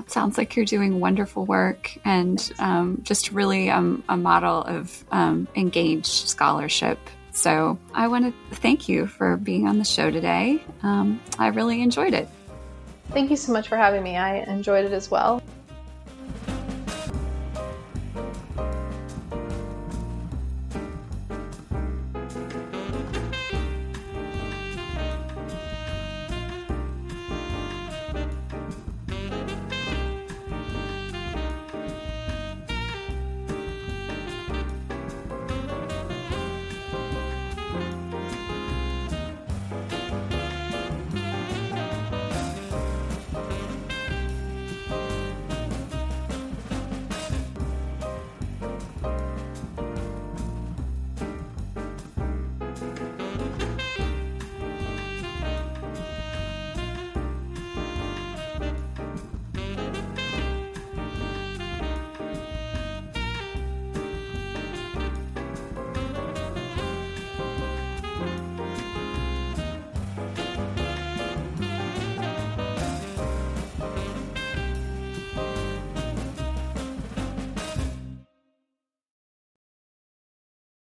It 0.00 0.10
sounds 0.10 0.36
like 0.36 0.56
you're 0.56 0.64
doing 0.64 0.98
wonderful 0.98 1.46
work 1.46 1.96
and 2.04 2.52
um, 2.58 3.00
just 3.04 3.30
really 3.30 3.70
um, 3.70 4.02
a 4.08 4.16
model 4.16 4.62
of 4.64 5.04
um, 5.12 5.46
engaged 5.54 6.28
scholarship 6.28 6.98
so 7.34 7.78
I 7.92 8.08
want 8.08 8.24
to 8.26 8.56
thank 8.56 8.88
you 8.88 9.06
for 9.06 9.36
being 9.36 9.66
on 9.66 9.78
the 9.78 9.84
show 9.84 10.10
today. 10.10 10.62
Um, 10.82 11.20
I 11.38 11.48
really 11.48 11.82
enjoyed 11.82 12.14
it. 12.14 12.28
Thank 13.10 13.30
you 13.30 13.36
so 13.36 13.52
much 13.52 13.68
for 13.68 13.76
having 13.76 14.02
me. 14.02 14.16
I 14.16 14.36
enjoyed 14.44 14.84
it 14.84 14.92
as 14.92 15.10
well. 15.10 15.42